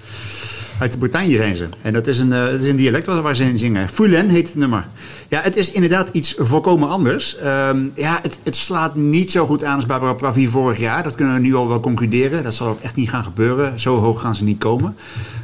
Uit 0.79 0.93
de 0.93 0.99
Bretagne 0.99 1.37
zijn 1.37 1.57
ze. 1.57 1.69
En 1.83 1.93
dat 1.93 2.07
is 2.07 2.19
een, 2.19 2.33
eh, 2.33 2.45
dat 2.45 2.63
is 2.63 2.69
een 2.69 2.77
dialect 2.77 3.07
waar 3.07 3.37
ze 3.37 3.45
in 3.45 3.59
zingen. 3.59 3.89
Foulen 3.89 4.29
heet 4.29 4.47
het 4.47 4.57
nummer. 4.57 4.87
Ja, 5.29 5.41
het 5.41 5.57
is 5.57 5.73
inderdaad 5.73 6.09
iets 6.13 6.35
volkomen 6.39 6.89
anders. 6.89 7.39
Ehm, 7.39 7.79
ja, 7.95 8.19
het, 8.23 8.39
het 8.43 8.57
slaat 8.57 8.95
niet 8.95 9.31
zo 9.31 9.47
goed 9.47 9.65
aan 9.65 9.75
als 9.75 9.87
Barbara 9.87 10.13
Pravi 10.13 10.49
vorig 10.49 10.79
jaar. 10.79 11.03
Dat 11.03 11.15
kunnen 11.15 11.35
we 11.35 11.41
nu 11.41 11.55
al 11.55 11.69
wel 11.69 11.81
concluderen. 11.81 12.43
Dat 12.43 12.55
zal 12.55 12.69
ook 12.69 12.81
echt 12.81 12.97
niet 12.97 13.09
gaan 13.11 13.23
gebeuren. 13.23 13.81
Zo 13.81 13.97
hoog 13.97 14.21
gaan 14.21 14.35
ze 14.35 14.45
niet 14.45 14.59
komen. 14.59 14.97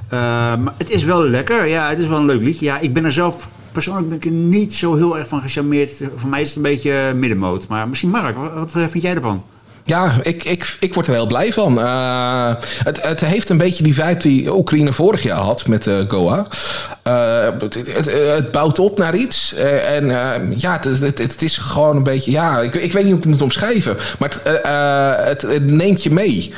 Ehm, 0.09 0.63
maar 0.63 0.75
het 0.77 0.91
is 0.91 1.05
wel 1.05 1.23
lekker. 1.29 1.67
Ja, 1.67 1.89
het 1.89 1.99
is 1.99 2.07
wel 2.07 2.19
een 2.19 2.27
leuk 2.27 2.43
liedje. 2.43 2.65
Ja, 2.65 2.79
ik 2.79 2.93
ben 2.93 3.05
er 3.05 3.13
zelf... 3.13 3.49
Persoonlijk 3.73 4.09
ben 4.09 4.17
ik 4.17 4.31
niet 4.31 4.75
zo 4.75 4.95
heel 4.95 5.19
erg 5.19 5.29
van 5.29 5.41
gecharmeerd. 5.41 6.03
Voor 6.17 6.31
mij 6.31 6.41
is 6.41 6.47
het 6.47 6.57
een 6.57 6.63
beetje 6.63 7.13
middenmoot. 7.17 7.69
Maar 7.69 7.89
misschien 7.89 8.11
Mark, 8.11 8.37
wat, 8.37 8.73
wat 8.73 8.91
vind 8.91 9.03
jij 9.03 9.15
ervan? 9.15 9.43
Ja, 9.91 10.19
ik, 10.23 10.45
ik, 10.45 10.77
ik 10.81 10.95
word 10.95 11.07
er 11.07 11.13
heel 11.13 11.27
blij 11.27 11.53
van. 11.53 11.81
Eh, 11.81 12.55
het, 12.85 13.03
het 13.03 13.21
heeft 13.21 13.49
een 13.49 13.59
beetje 13.59 13.83
die 13.83 13.95
vibe 13.95 14.17
die 14.17 14.55
Oekraïne 14.57 14.93
vorig 14.93 15.23
jaar 15.23 15.41
had 15.41 15.67
met 15.67 15.87
eh, 15.87 15.97
Goa. 16.09 16.47
Eh, 17.03 17.49
het, 17.59 18.13
het, 18.13 18.51
bouwt 18.51 18.79
op 18.79 18.99
naar 18.99 19.15
iets. 19.15 19.55
En 19.55 20.07
ja, 20.57 20.81
het, 20.81 21.01
het, 21.01 21.19
het 21.19 21.43
is 21.43 21.57
gewoon 21.57 21.97
een 21.97 22.03
beetje... 22.03 22.31
Ja, 22.31 22.61
ik, 22.61 22.75
ik 22.75 22.93
weet 22.93 23.03
niet 23.03 23.13
hoe 23.13 23.21
ik 23.21 23.25
het 23.25 23.33
moet 23.33 23.43
omschrijven. 23.43 23.97
Maar 24.19 24.41
het, 25.27 25.43
het, 25.43 25.71
neemt 25.71 26.03
je 26.03 26.11
mee. 26.11 26.53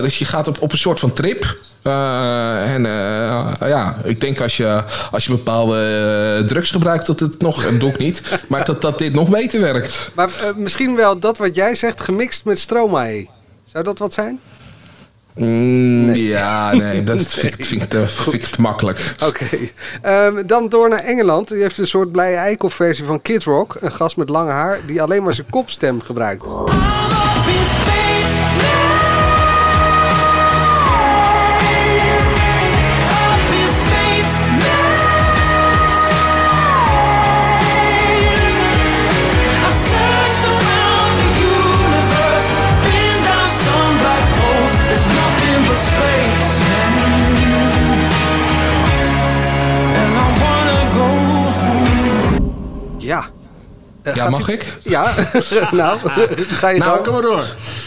Dus 0.00 0.18
je 0.18 0.24
gaat 0.24 0.48
op, 0.48 0.62
op 0.62 0.72
een 0.72 0.78
soort 0.78 1.00
van 1.00 1.12
trip... 1.12 1.56
Eh, 1.84 2.72
en 2.74 2.86
eh, 2.86 3.68
ja, 3.68 3.96
ik 4.04 4.20
denk 4.20 4.40
als 4.40 4.56
je, 4.56 4.82
als 5.10 5.24
je 5.24 5.30
bepaalde 5.30 5.78
eh, 6.40 6.46
drugs 6.46 6.70
gebruikt, 6.70 7.06
dat 7.06 7.20
het 7.20 7.40
nog, 7.40 7.64
en 7.64 7.78
doe 7.78 7.90
ik 7.90 7.98
niet, 7.98 8.22
maar 8.48 8.64
dat, 8.64 8.80
dat 8.82 8.98
dit 8.98 9.12
nog 9.14 9.28
beter 9.28 9.60
werkt. 9.60 10.10
Maar 10.14 10.28
eh, 10.28 10.48
misschien 10.56 10.96
wel 10.96 11.18
dat 11.18 11.38
wat 11.38 11.54
jij 11.54 11.74
zegt 11.74 12.00
gemixt 12.00 12.44
met 12.44 12.58
Stromae. 12.58 13.28
Zou 13.72 13.84
dat 13.84 13.98
wat 13.98 14.12
zijn? 14.12 14.40
Mm, 15.34 16.14
Ja, 16.14 16.72
nee, 16.74 17.02
dat 17.02 17.22
vind, 17.34 17.58
ik- 17.58 17.64
vind, 17.64 17.82
ik 17.82 17.88
te, 17.88 18.08
vind 18.08 18.34
ik 18.34 18.44
te 18.44 18.60
makkelijk. 18.60 19.14
Oké. 19.24 19.44
Ehm, 20.02 20.46
dan 20.46 20.68
door 20.68 20.88
naar 20.88 20.98
Engeland. 21.04 21.48
Die 21.48 21.62
heeft 21.62 21.78
een 21.78 21.86
soort 21.86 22.12
blije 22.12 22.36
eikelversie 22.36 22.86
versie 22.86 23.04
van 23.06 23.22
Kid 23.22 23.44
Rock. 23.44 23.76
Een 23.80 23.92
gast 23.92 24.16
met 24.16 24.28
lange 24.28 24.50
haar 24.50 24.78
die 24.86 25.02
alleen 25.02 25.22
maar 25.22 25.34
zijn 25.34 25.50
kopstem 25.50 26.00
gebruikt. 26.00 26.42
Ja. 54.04 54.10
Eh, 54.10 54.16
Ja, 54.16 54.28
mag 54.28 54.48
u- 54.48 54.52
ik? 54.52 54.76
Ja, 54.82 55.14
nou, 55.72 55.98
ga 56.36 56.68
je 56.68 56.78
Nou? 56.78 57.04
Kom 57.04 57.12
maar 57.12 57.22
door. 57.22 57.44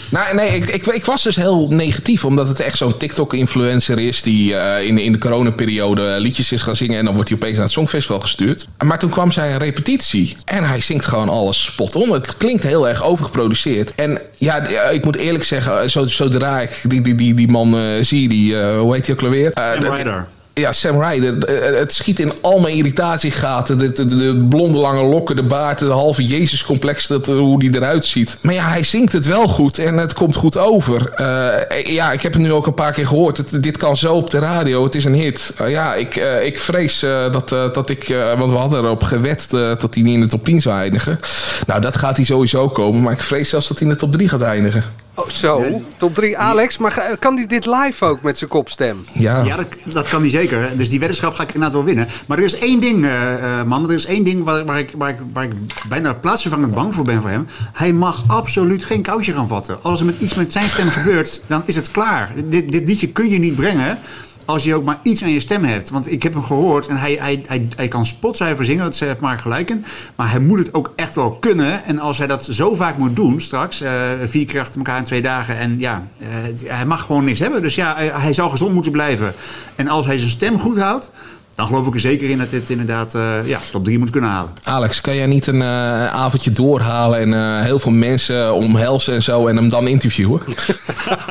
Nou, 0.09 0.35
nee, 0.35 0.49
ik, 0.55 0.67
ik, 0.67 0.85
ik 0.85 1.05
was 1.05 1.23
dus 1.23 1.35
heel 1.35 1.67
negatief. 1.69 2.25
Omdat 2.25 2.47
het 2.47 2.59
echt 2.59 2.77
zo'n 2.77 2.97
TikTok-influencer 2.97 3.99
is... 3.99 4.21
die 4.21 4.55
eh, 4.55 4.87
in, 4.87 4.97
in 4.97 5.11
de 5.11 5.17
coronaperiode 5.17 6.01
liedjes 6.19 6.51
is 6.51 6.61
gaan 6.61 6.75
zingen... 6.75 6.97
en 6.99 7.05
dan 7.05 7.13
wordt 7.13 7.29
hij 7.29 7.37
opeens 7.37 7.55
naar 7.55 7.65
het 7.65 7.73
Songfestival 7.73 8.19
gestuurd. 8.19 8.67
Maar 8.85 8.99
toen 8.99 9.09
kwam 9.09 9.31
zijn 9.31 9.57
repetitie. 9.57 10.37
En 10.45 10.63
hij 10.63 10.81
zingt 10.81 11.05
gewoon 11.05 11.29
alles 11.29 11.63
spot 11.65 11.95
on. 11.95 12.13
Het 12.13 12.37
klinkt 12.37 12.63
heel 12.63 12.87
erg 12.87 13.03
overgeproduceerd. 13.03 13.95
En 13.95 14.19
ja, 14.37 14.67
ik 14.89 15.05
moet 15.05 15.15
eerlijk 15.15 15.43
zeggen... 15.43 15.89
zo- 15.89 16.05
zodra 16.05 16.59
ik 16.61 16.81
die, 16.87 17.01
die, 17.01 17.15
die, 17.15 17.33
die 17.33 17.47
man 17.51 17.77
eh, 17.77 17.83
zie... 18.01 18.27
Die, 18.29 18.59
eh, 18.59 18.79
hoe 18.79 18.93
heet 18.95 19.05
hij 19.07 19.15
ook 19.15 19.23
alweer? 19.23 19.51
Eh, 19.53 19.71
Sam 19.71 19.79
dat- 19.79 19.97
Ryder. 19.97 20.27
Ja, 20.57 20.71
Sam 20.71 21.03
Ryder. 21.03 21.43
Eh, 21.45 21.79
Het 21.79 21.93
schiet 21.93 22.19
in 22.19 22.31
al 22.41 22.59
mijn 22.59 22.75
irritatiegaten. 22.75 23.77
De, 23.77 23.91
de, 23.91 24.05
de, 24.05 24.15
de 24.15 24.45
blonde 24.49 24.79
lange 24.79 25.03
lokken, 25.03 25.35
de 25.35 25.43
baard, 25.43 25.79
de 25.79 25.85
halve 25.85 26.23
Jezus-complex, 26.23 27.07
dat, 27.07 27.27
eh, 27.29 27.35
hoe 27.35 27.59
die 27.59 27.75
eruit 27.75 28.05
ziet. 28.05 28.37
Maar 28.41 28.53
ja, 28.53 28.67
hij 28.69 28.83
zingt 28.83 29.13
het 29.13 29.25
wel 29.25 29.47
goed 29.47 29.77
en 29.79 29.97
het 29.97 30.13
komt 30.13 30.35
goed 30.35 30.57
over. 30.57 31.11
Eh, 31.13 31.83
ja, 31.93 32.11
ik 32.11 32.21
heb 32.21 32.33
het 32.33 32.41
nu 32.41 32.51
ook 32.51 32.67
een 32.67 32.73
paar 32.73 32.91
keer 32.93 33.07
gehoord. 33.07 33.63
Dit 33.63 33.77
kan 33.77 33.97
zo 33.97 34.13
op 34.15 34.29
de 34.29 34.39
radio, 34.39 34.83
het 34.83 34.95
is 34.95 35.05
een 35.05 35.13
hit. 35.13 35.53
Eh, 35.57 35.69
ja, 35.69 35.95
ik, 35.95 36.15
eh, 36.15 36.45
ik 36.45 36.59
vrees 36.59 37.03
eh, 37.03 37.31
dat, 37.31 37.51
eh, 37.51 37.73
dat 37.73 37.89
ik... 37.89 38.09
eh, 38.09 38.37
want 38.39 38.51
we 38.51 38.57
hadden 38.57 38.83
erop 38.83 39.03
gewet 39.03 39.47
eh, 39.51 39.59
dat 39.59 39.93
hij 39.93 40.03
niet 40.03 40.13
in 40.13 40.21
de 40.21 40.27
top 40.27 40.45
10 40.45 40.61
zou 40.61 40.77
eindigen. 40.79 41.19
Nou, 41.67 41.81
dat 41.81 41.97
gaat 41.97 42.15
hij 42.17 42.25
sowieso 42.25 42.69
komen. 42.69 43.01
Maar 43.01 43.13
ik 43.13 43.21
vrees 43.23 43.49
zelfs 43.49 43.67
dat 43.67 43.79
hij 43.79 43.87
in 43.87 43.93
de 43.93 43.99
top 43.99 44.11
3 44.11 44.29
gaat 44.29 44.41
eindigen. 44.41 44.83
Oh, 45.19 45.27
zo, 45.29 45.81
top 45.97 46.15
3 46.15 46.37
Alex. 46.37 46.77
Maar 46.77 46.91
ga- 46.91 47.15
kan 47.19 47.35
hij 47.35 47.47
dit 47.47 47.65
live 47.65 48.05
ook 48.05 48.21
met 48.21 48.37
zijn 48.37 48.49
kopstem? 48.49 48.97
Ja. 49.13 49.43
Ja, 49.43 49.55
dat, 49.55 49.67
dat 49.83 50.07
kan 50.09 50.21
hij 50.21 50.29
zeker. 50.29 50.77
Dus 50.77 50.89
die 50.89 50.99
weddenschap 50.99 51.33
ga 51.33 51.43
ik 51.43 51.47
inderdaad 51.47 51.71
wel 51.71 51.83
winnen. 51.83 52.07
Maar 52.25 52.37
er 52.37 52.43
is 52.43 52.55
één 52.55 52.79
ding, 52.79 53.05
eh, 53.05 53.59
eh, 53.59 53.65
man. 53.67 53.89
Er 53.89 53.95
is 53.95 54.05
één 54.05 54.23
ding 54.23 54.43
waar, 54.43 54.65
waar, 54.65 54.79
ik, 54.79 54.91
waar, 54.97 55.09
ik, 55.09 55.17
waar 55.33 55.43
ik 55.43 55.51
bijna 55.89 56.13
plaatsvervangend 56.13 56.73
bang 56.73 56.95
voor 56.95 57.03
ben 57.03 57.21
voor 57.21 57.29
hem. 57.29 57.47
Hij 57.73 57.93
mag 57.93 58.23
absoluut 58.27 58.85
geen 58.85 59.01
kousje 59.01 59.33
gaan 59.33 59.47
vatten. 59.47 59.77
Als 59.83 59.99
er 59.99 60.05
met 60.05 60.15
iets 60.19 60.33
met 60.35 60.51
zijn 60.51 60.69
stem 60.69 60.89
gebeurt, 60.89 61.41
dan 61.47 61.61
is 61.65 61.75
het 61.75 61.91
klaar. 61.91 62.31
Dit, 62.45 62.71
dit 62.71 62.87
liedje 62.87 63.07
kun 63.07 63.29
je 63.29 63.39
niet 63.39 63.55
brengen 63.55 63.99
als 64.47 64.63
je 64.63 64.75
ook 64.75 64.83
maar 64.83 64.99
iets 65.03 65.23
aan 65.23 65.31
je 65.31 65.39
stem 65.39 65.63
hebt. 65.63 65.89
Want 65.89 66.11
ik 66.11 66.23
heb 66.23 66.33
hem 66.33 66.43
gehoord 66.43 66.87
en 66.87 66.97
hij, 66.97 67.17
hij, 67.19 67.43
hij, 67.47 67.67
hij 67.75 67.87
kan 67.87 68.05
spotzuiver 68.05 68.65
zingen, 68.65 68.83
dat 68.83 68.99
heeft 68.99 69.19
maar 69.19 69.39
gelijk 69.39 69.69
in. 69.69 69.85
Maar 70.15 70.31
hij 70.31 70.39
moet 70.39 70.59
het 70.59 70.73
ook 70.73 70.93
echt 70.95 71.15
wel 71.15 71.31
kunnen. 71.31 71.83
En 71.83 71.99
als 71.99 72.17
hij 72.17 72.27
dat 72.27 72.45
zo 72.45 72.75
vaak 72.75 72.97
moet 72.97 73.15
doen 73.15 73.41
straks, 73.41 73.81
eh, 73.81 73.91
vier 74.23 74.45
keer 74.45 74.59
achter 74.59 74.77
elkaar 74.77 74.97
in 74.97 75.03
twee 75.03 75.21
dagen. 75.21 75.57
En 75.57 75.79
ja, 75.79 76.07
eh, 76.17 76.27
hij 76.65 76.85
mag 76.85 77.01
gewoon 77.01 77.23
niks 77.23 77.39
hebben. 77.39 77.61
Dus 77.61 77.75
ja, 77.75 77.95
hij, 77.95 78.11
hij 78.13 78.33
zal 78.33 78.49
gezond 78.49 78.73
moeten 78.73 78.91
blijven. 78.91 79.33
En 79.75 79.87
als 79.87 80.05
hij 80.05 80.17
zijn 80.17 80.31
stem 80.31 80.59
goed 80.59 80.79
houdt, 80.79 81.11
dan 81.57 81.67
geloof 81.67 81.87
ik 81.87 81.93
er 81.93 81.99
zeker 81.99 82.29
in 82.29 82.37
dat 82.37 82.49
dit 82.49 82.69
inderdaad 82.69 83.15
eh, 83.15 83.39
ja, 83.45 83.59
top 83.71 83.83
3 83.83 83.99
moet 83.99 84.09
kunnen 84.09 84.29
halen. 84.29 84.51
Alex, 84.63 85.01
kan 85.01 85.15
jij 85.15 85.25
niet 85.25 85.47
een 85.47 85.61
eh, 85.61 86.05
avondje 86.05 86.51
doorhalen 86.51 87.19
en 87.19 87.33
eh, 87.33 87.63
heel 87.63 87.79
veel 87.79 87.91
mensen 87.91 88.53
omhelzen 88.53 89.13
en 89.13 89.21
zo 89.21 89.47
en 89.47 89.55
hem 89.55 89.69
dan 89.69 89.87
interviewen? 89.87 90.41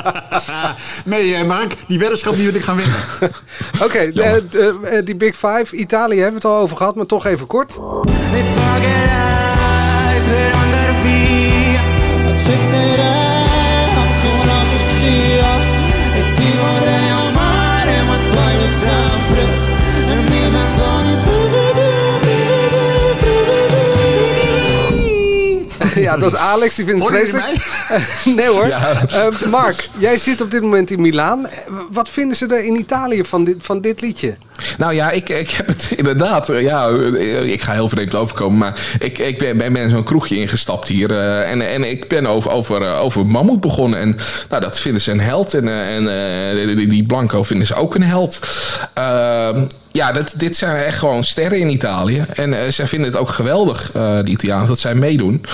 nee, 1.04 1.44
Mark, 1.44 1.76
die 1.86 1.98
weddenschap 1.98 2.34
die 2.34 2.44
wil 2.44 2.54
ik 2.54 2.62
gaan 2.62 2.76
winnen. 2.76 2.96
Oké, 3.84 3.98
eh, 3.98 5.04
die 5.04 5.16
Big 5.16 5.34
Five. 5.34 5.66
Italië 5.76 6.20
hebben 6.20 6.40
we 6.40 6.48
het 6.48 6.56
al 6.56 6.62
over 6.62 6.76
gehad, 6.76 6.94
maar 6.94 7.06
toch 7.06 7.26
even 7.26 7.46
kort. 7.46 7.78
ja, 26.06 26.16
dat 26.16 26.32
is 26.32 26.38
Alex, 26.38 26.74
die 26.74 26.84
vindt 26.84 27.04
het 27.08 27.14
vreselijk. 27.16 27.44
nee 28.36 28.46
hoor. 28.48 28.66
Ja. 28.68 29.06
Eh, 29.08 29.48
Mark, 29.50 29.88
jij 29.98 30.18
zit 30.18 30.40
op 30.40 30.50
dit 30.50 30.62
moment 30.62 30.90
in 30.90 31.00
Milaan. 31.00 31.46
Eh, 31.46 31.58
Wat 31.90 32.08
vinden 32.08 32.36
ze 32.36 32.46
er 32.46 32.64
in 32.64 32.74
Italië 32.74 33.24
van 33.24 33.44
dit, 33.44 33.56
van 33.60 33.80
dit 33.80 34.00
liedje? 34.00 34.34
Nou 34.78 34.94
ja, 34.94 35.10
ik, 35.10 35.28
ik 35.28 35.50
heb 35.50 35.66
het 35.68 35.92
inderdaad. 35.96 36.48
eh, 36.48 36.62
Ja, 36.62 36.88
eh, 36.88 37.42
ik 37.52 37.60
ga 37.62 37.72
heel 37.72 37.88
vreemd 37.88 38.14
overkomen. 38.14 38.58
Maar 38.58 38.80
ik, 38.98 39.18
ik 39.18 39.38
ben, 39.38 39.56
ben, 39.58 39.72
ben 39.72 39.90
zo'n 39.90 40.04
kroegje 40.04 40.36
ingestapt 40.36 40.88
hier. 40.88 41.10
eh, 41.10 41.50
en, 41.50 41.68
en 41.68 41.84
ik 41.90 42.08
ben 42.08 42.26
over, 42.26 42.50
over, 42.50 42.94
over 42.94 43.26
Mammoet 43.26 43.60
begonnen. 43.60 43.98
En 44.00 44.16
nou, 44.48 44.62
dat 44.62 44.78
vinden 44.78 45.00
ze 45.00 45.10
een 45.10 45.20
held. 45.20 45.54
En, 45.54 45.68
en 45.68 46.08
eh, 46.68 46.76
die, 46.76 46.86
die 46.86 47.04
Blanco 47.06 47.42
vinden 47.42 47.66
ze 47.66 47.74
ook 47.74 47.94
een 47.94 48.02
held. 48.02 48.38
Ehm, 48.94 49.64
ja, 49.96 50.12
dat, 50.12 50.32
dit 50.36 50.56
zijn 50.56 50.76
echt 50.76 50.98
gewoon 50.98 51.24
sterren 51.24 51.58
in 51.58 51.70
Italië. 51.70 52.24
En 52.34 52.54
eh, 52.54 52.70
zij 52.70 52.88
vinden 52.88 53.10
het 53.10 53.18
ook 53.20 53.28
geweldig, 53.28 53.90
eh 53.92 54.18
die 54.22 54.32
Italianen, 54.32 54.66
dat 54.66 54.78
zij 54.78 54.94
meedoen. 54.94 55.44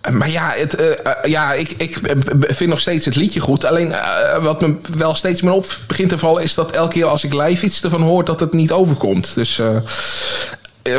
Eh, 0.00 0.12
Maar 0.12 0.30
ja, 0.30 0.52
het, 0.56 0.76
ja 1.22 1.52
ik, 1.52 1.70
ik 1.70 1.98
vind 2.40 2.70
nog 2.70 2.80
steeds 2.80 3.04
het 3.04 3.16
liedje 3.16 3.40
goed. 3.40 3.64
Alleen 3.64 3.94
wat 4.40 4.60
me 4.60 4.74
wel 4.96 5.14
steeds 5.14 5.42
meer 5.42 5.52
op 5.52 5.78
begint 5.86 6.08
te 6.08 6.18
vallen... 6.18 6.42
is 6.42 6.54
dat 6.54 6.72
elke 6.72 6.92
keer 6.92 7.04
als 7.04 7.24
ik 7.24 7.32
live 7.32 7.64
iets 7.64 7.82
ervan 7.82 8.02
hoor... 8.02 8.24
dat 8.24 8.40
het 8.40 8.52
niet 8.52 8.72
overkomt. 8.72 9.34
Dus... 9.34 9.60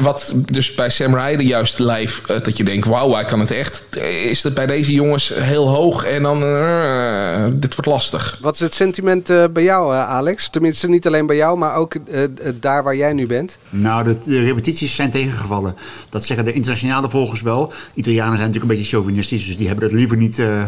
wat 0.02 0.34
dus 0.52 0.76
bij 0.76 0.90
Sam 0.90 1.16
Ryder 1.16 1.46
juist 1.46 1.80
live, 1.80 2.34
eh, 2.34 2.42
dat 2.44 2.58
je 2.58 2.64
denkt, 2.64 2.88
wauw, 2.88 3.14
hij 3.14 3.26
kan 3.26 3.40
het 3.40 3.52
echt. 3.52 3.84
eh, 3.98 4.26
Is 4.26 4.42
dat 4.42 4.54
bij 4.54 4.66
deze 4.68 4.94
jongens 4.94 5.34
heel 5.36 5.70
hoog 5.70 6.04
en 6.06 6.24
dan, 6.24 6.44
eh, 6.44 7.46
dit 7.54 7.76
wordt 7.76 7.86
lastig. 7.86 8.38
Wat 8.42 8.54
is 8.54 8.60
het 8.60 8.74
sentiment 8.74 9.30
eh, 9.30 9.44
bij 9.54 9.64
jou, 9.64 9.94
eh, 9.96 10.10
Alex? 10.10 10.50
Tenminste, 10.50 10.90
niet 10.90 11.08
alleen 11.08 11.26
bij 11.26 11.36
jou, 11.36 11.58
maar 11.58 11.76
ook 11.76 11.94
eh, 12.12 12.24
eh, 12.24 12.30
daar 12.60 12.84
waar 12.84 12.96
jij 12.96 13.14
nu 13.14 13.28
bent. 13.28 13.58
Nou, 13.70 14.04
de, 14.04 14.18
de 14.26 14.44
repetities 14.44 14.96
zijn 14.96 15.10
tegengevallen. 15.10 15.76
Dat 16.10 16.26
zeggen 16.26 16.46
de 16.46 16.54
internationale 16.54 17.10
volgers 17.10 17.42
wel. 17.42 17.74
Italianen 17.94 18.38
zijn 18.38 18.48
natuurlijk 18.48 18.72
een 18.72 18.78
beetje 18.80 18.96
chauvinistisch, 18.98 19.46
dus 19.46 19.58
die 19.58 19.68
hebben 19.68 19.90
dat 19.90 19.98
liever 20.00 20.18
niet. 20.18 20.40
eh, 20.40 20.62
eh, 20.62 20.68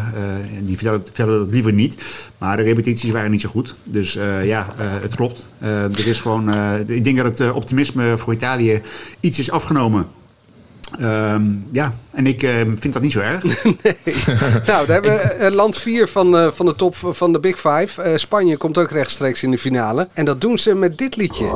die 0.60 0.76
vertellen, 0.78 1.38
dat 1.38 1.50
liever 1.50 1.72
niet. 1.72 1.96
Maar 2.38 2.56
de 2.56 2.62
repetities 2.62 3.10
waren 3.10 3.30
niet 3.30 3.40
zo 3.40 3.48
goed. 3.48 3.74
Dus 3.84 4.16
eh, 4.16 4.46
ja, 4.46 4.74
eh, 4.78 4.84
het 5.02 5.14
klopt. 5.14 5.44
Eh, 5.58 5.82
er 5.84 6.06
is 6.06 6.20
gewoon. 6.20 6.54
eh, 6.54 6.72
ik 6.86 7.04
denk 7.04 7.16
dat 7.16 7.26
het 7.26 7.40
eh, 7.40 7.54
optimisme 7.56 8.18
voor 8.18 8.32
Italië 8.32 8.80
iets 9.20 9.38
is 9.38 9.50
afgenomen. 9.50 10.06
Ehm, 10.98 11.42
ja, 11.70 11.92
en 12.10 12.26
ik 12.26 12.42
eh, 12.42 12.50
vind 12.78 12.92
dat 12.92 13.02
niet 13.02 13.12
zo 13.12 13.20
erg. 13.20 13.42
nou, 14.66 14.86
we 14.86 14.92
hebben 14.92 15.38
eh, 15.38 15.50
land 15.52 15.76
4 15.76 16.08
van, 16.08 16.36
eh, 16.38 16.50
van 16.50 16.66
de 16.66 16.74
top 16.74 16.96
van 16.96 17.32
de 17.32 17.38
Big 17.38 17.56
Five. 17.56 18.02
Eh, 18.02 18.16
Spanje 18.16 18.56
komt 18.56 18.78
ook 18.78 18.90
rechtstreeks 18.90 19.42
in 19.42 19.50
de 19.50 19.58
finale. 19.58 20.08
En 20.12 20.24
dat 20.24 20.40
doen 20.40 20.58
ze 20.58 20.74
met 20.74 20.98
dit 20.98 21.16
liedje. 21.16 21.46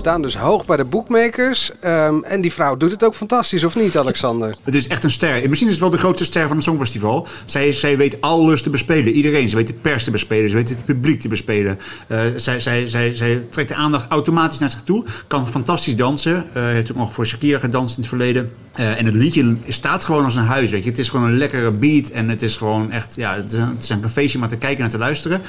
Staan 0.00 0.22
dus 0.22 0.36
hoog 0.36 0.66
bij 0.66 0.76
de 0.76 0.84
bookmakers. 0.84 1.70
Ehm, 1.80 2.22
en 2.22 2.40
die 2.40 2.52
vrouw 2.52 2.76
doet 2.76 2.90
het 2.90 3.04
ook 3.04 3.14
fantastisch, 3.14 3.64
of 3.64 3.76
niet, 3.76 3.96
Alexander? 3.96 4.56
Het 4.62 4.74
is 4.74 4.88
echt 4.88 5.04
een 5.04 5.10
ster. 5.10 5.48
Misschien 5.48 5.68
is 5.68 5.74
het 5.74 5.82
wel 5.82 5.90
de 5.90 5.98
grootste 5.98 6.24
ster 6.24 6.46
van 6.46 6.56
het 6.56 6.64
Songfestival. 6.64 7.26
Zij, 7.44 7.72
zij 7.72 7.96
weet 7.96 8.20
alles 8.20 8.62
te 8.62 8.70
bespelen. 8.70 9.12
Iedereen. 9.12 9.48
Ze 9.48 9.56
weet 9.56 9.66
de 9.66 9.72
pers 9.72 10.04
te 10.04 10.10
bespelen. 10.10 10.50
Ze 10.50 10.56
weet 10.56 10.68
het 10.68 10.84
publiek 10.84 11.20
te 11.20 11.28
bespelen. 11.28 11.78
Eh, 12.06 12.20
zij, 12.36 12.60
zij, 12.60 12.86
zij, 12.86 13.14
zij 13.14 13.36
trekt 13.50 13.68
de 13.68 13.74
aandacht 13.74 14.10
automatisch 14.10 14.58
naar 14.58 14.70
zich 14.70 14.82
toe. 14.82 15.04
Kan 15.26 15.48
fantastisch 15.48 15.96
dansen. 15.96 16.44
Eh, 16.52 16.62
heeft 16.62 16.90
ook 16.90 16.96
nog 16.96 17.12
voor 17.12 17.26
Shakira 17.26 17.58
gedanst 17.58 17.96
in 17.96 18.00
het 18.00 18.08
verleden. 18.08 18.52
Eh, 18.74 18.98
en 18.98 19.06
het 19.06 19.14
liedje 19.14 19.56
staat 19.68 20.04
gewoon 20.04 20.24
als 20.24 20.36
een 20.36 20.44
huis. 20.44 20.70
Weet 20.70 20.82
je. 20.82 20.88
Het 20.88 20.98
is 20.98 21.08
gewoon 21.08 21.26
een 21.26 21.36
lekkere 21.36 21.70
beat. 21.70 22.08
En 22.08 22.28
het 22.28 22.42
is 22.42 22.56
gewoon 22.56 22.92
echt... 22.92 23.14
Ja, 23.16 23.34
het 23.34 23.52
is 23.80 23.88
een, 23.88 24.02
het 24.02 24.12
feestje 24.12 24.34
om 24.34 24.40
naar 24.40 24.52
te 24.52 24.58
kijken 24.58 24.84
en 24.84 24.90
te 24.90 24.98
luisteren. 24.98 25.40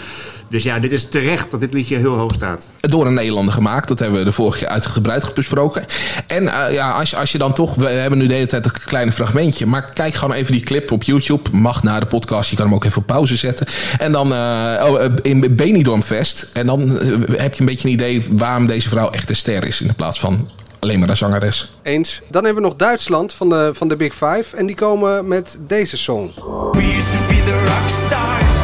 Dus 0.48 0.64
ja, 0.64 0.80
dit 0.80 0.92
is 0.92 1.10
terecht 1.10 1.52
dat 1.52 1.60
dit 1.60 1.74
liedje 1.74 1.98
heel 1.98 2.16
hoog 2.16 2.34
staat. 2.34 2.70
Door 2.80 3.06
een 3.06 3.14
Nederlander 3.14 3.54
gemaakt. 3.54 3.88
Dat 3.88 4.00
hebben 4.00 4.20
we 4.20 4.26
de 4.26 4.32
vorige 4.32 4.58
keer 4.58 4.68
uitgebreid 4.68 5.34
besproken. 5.34 5.86
En 6.28 6.48
eh, 6.48 6.74
ja, 6.74 6.92
als, 6.92 7.16
als 7.16 7.32
je 7.32 7.38
dan 7.38 7.54
toch... 7.54 7.76
We 7.76 7.88
hebben 7.88 8.20
nu 8.20 8.28
de 8.28 8.34
hele 8.34 8.46
tijd 8.46 8.66
een 8.66 8.72
kleine 8.72 9.12
fragmentje. 9.12 9.66
Maar 9.66 9.94
kijk 9.94 10.14
gewoon 10.14 10.36
even 10.36 10.52
die 10.52 10.64
clip 10.64 10.92
op 10.92 11.04
YouTube. 11.04 11.50
Mag 11.52 11.84
naar 11.84 12.00
de 12.00 12.06
podcast. 12.06 12.50
Je 12.50 12.56
kan 12.56 12.66
hem 12.66 12.76
ook 12.76 12.86
even 12.86 13.02
op 13.02 13.08
pauze 13.08 13.36
zetten. 13.36 13.68
En 13.98 14.12
dan 14.12 14.34
eh, 14.34 14.86
oh, 14.90 15.04
in 15.22 15.56
Benidorm 15.56 16.04
Fest. 16.04 16.50
En 16.54 16.66
dan 16.66 16.90
heb 17.32 17.54
je 17.54 17.60
een 17.60 17.66
beetje 17.66 17.88
een 17.88 17.94
idee 17.94 18.26
waarom 18.32 18.68
deze 18.68 18.90
vrouw 18.90 19.10
echt 19.10 19.30
een 19.30 19.36
ster 19.36 19.66
is. 19.66 19.82
In 19.82 19.96
plaats 19.96 20.20
van 20.20 20.50
alleen 20.82 21.00
maar 21.00 21.10
een 21.10 21.18
zangeres. 21.18 21.72
Eens. 21.82 22.22
Dan 22.30 22.44
hebben 22.44 22.62
we 22.62 22.68
nog 22.70 22.78
Duitsland 22.78 23.34
van 23.34 23.50
de, 23.50 23.70
van 23.74 23.88
de 23.88 23.96
Big 23.96 24.14
Five. 24.14 24.58
En 24.58 24.66
die 24.66 24.76
komen 24.76 25.28
met 25.28 25.58
deze 25.68 25.98
song. 25.98 26.32
We 26.72 26.96
used 26.98 27.12
to 27.12 27.28
be 27.28 27.44
the 27.46 27.58
rock 27.60 27.90
stars 28.06 28.56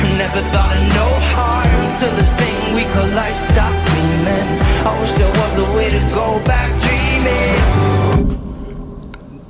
Who 0.00 0.08
never 0.16 0.42
thought 0.50 0.76
of 0.76 0.94
no 0.94 1.06
harm 1.34 1.92
Till 1.92 2.14
this 2.16 2.32
thing 2.34 2.74
we 2.74 2.84
call 2.92 3.06
life 3.06 3.36
stopped 3.50 3.86
dreaming 3.86 4.48
I 4.84 5.00
wish 5.00 5.12
there 5.12 5.32
was 5.40 5.56
a 5.66 5.74
way 5.74 5.88
to 5.88 6.14
go 6.14 6.40
back 6.44 6.80
dreaming 6.80 8.36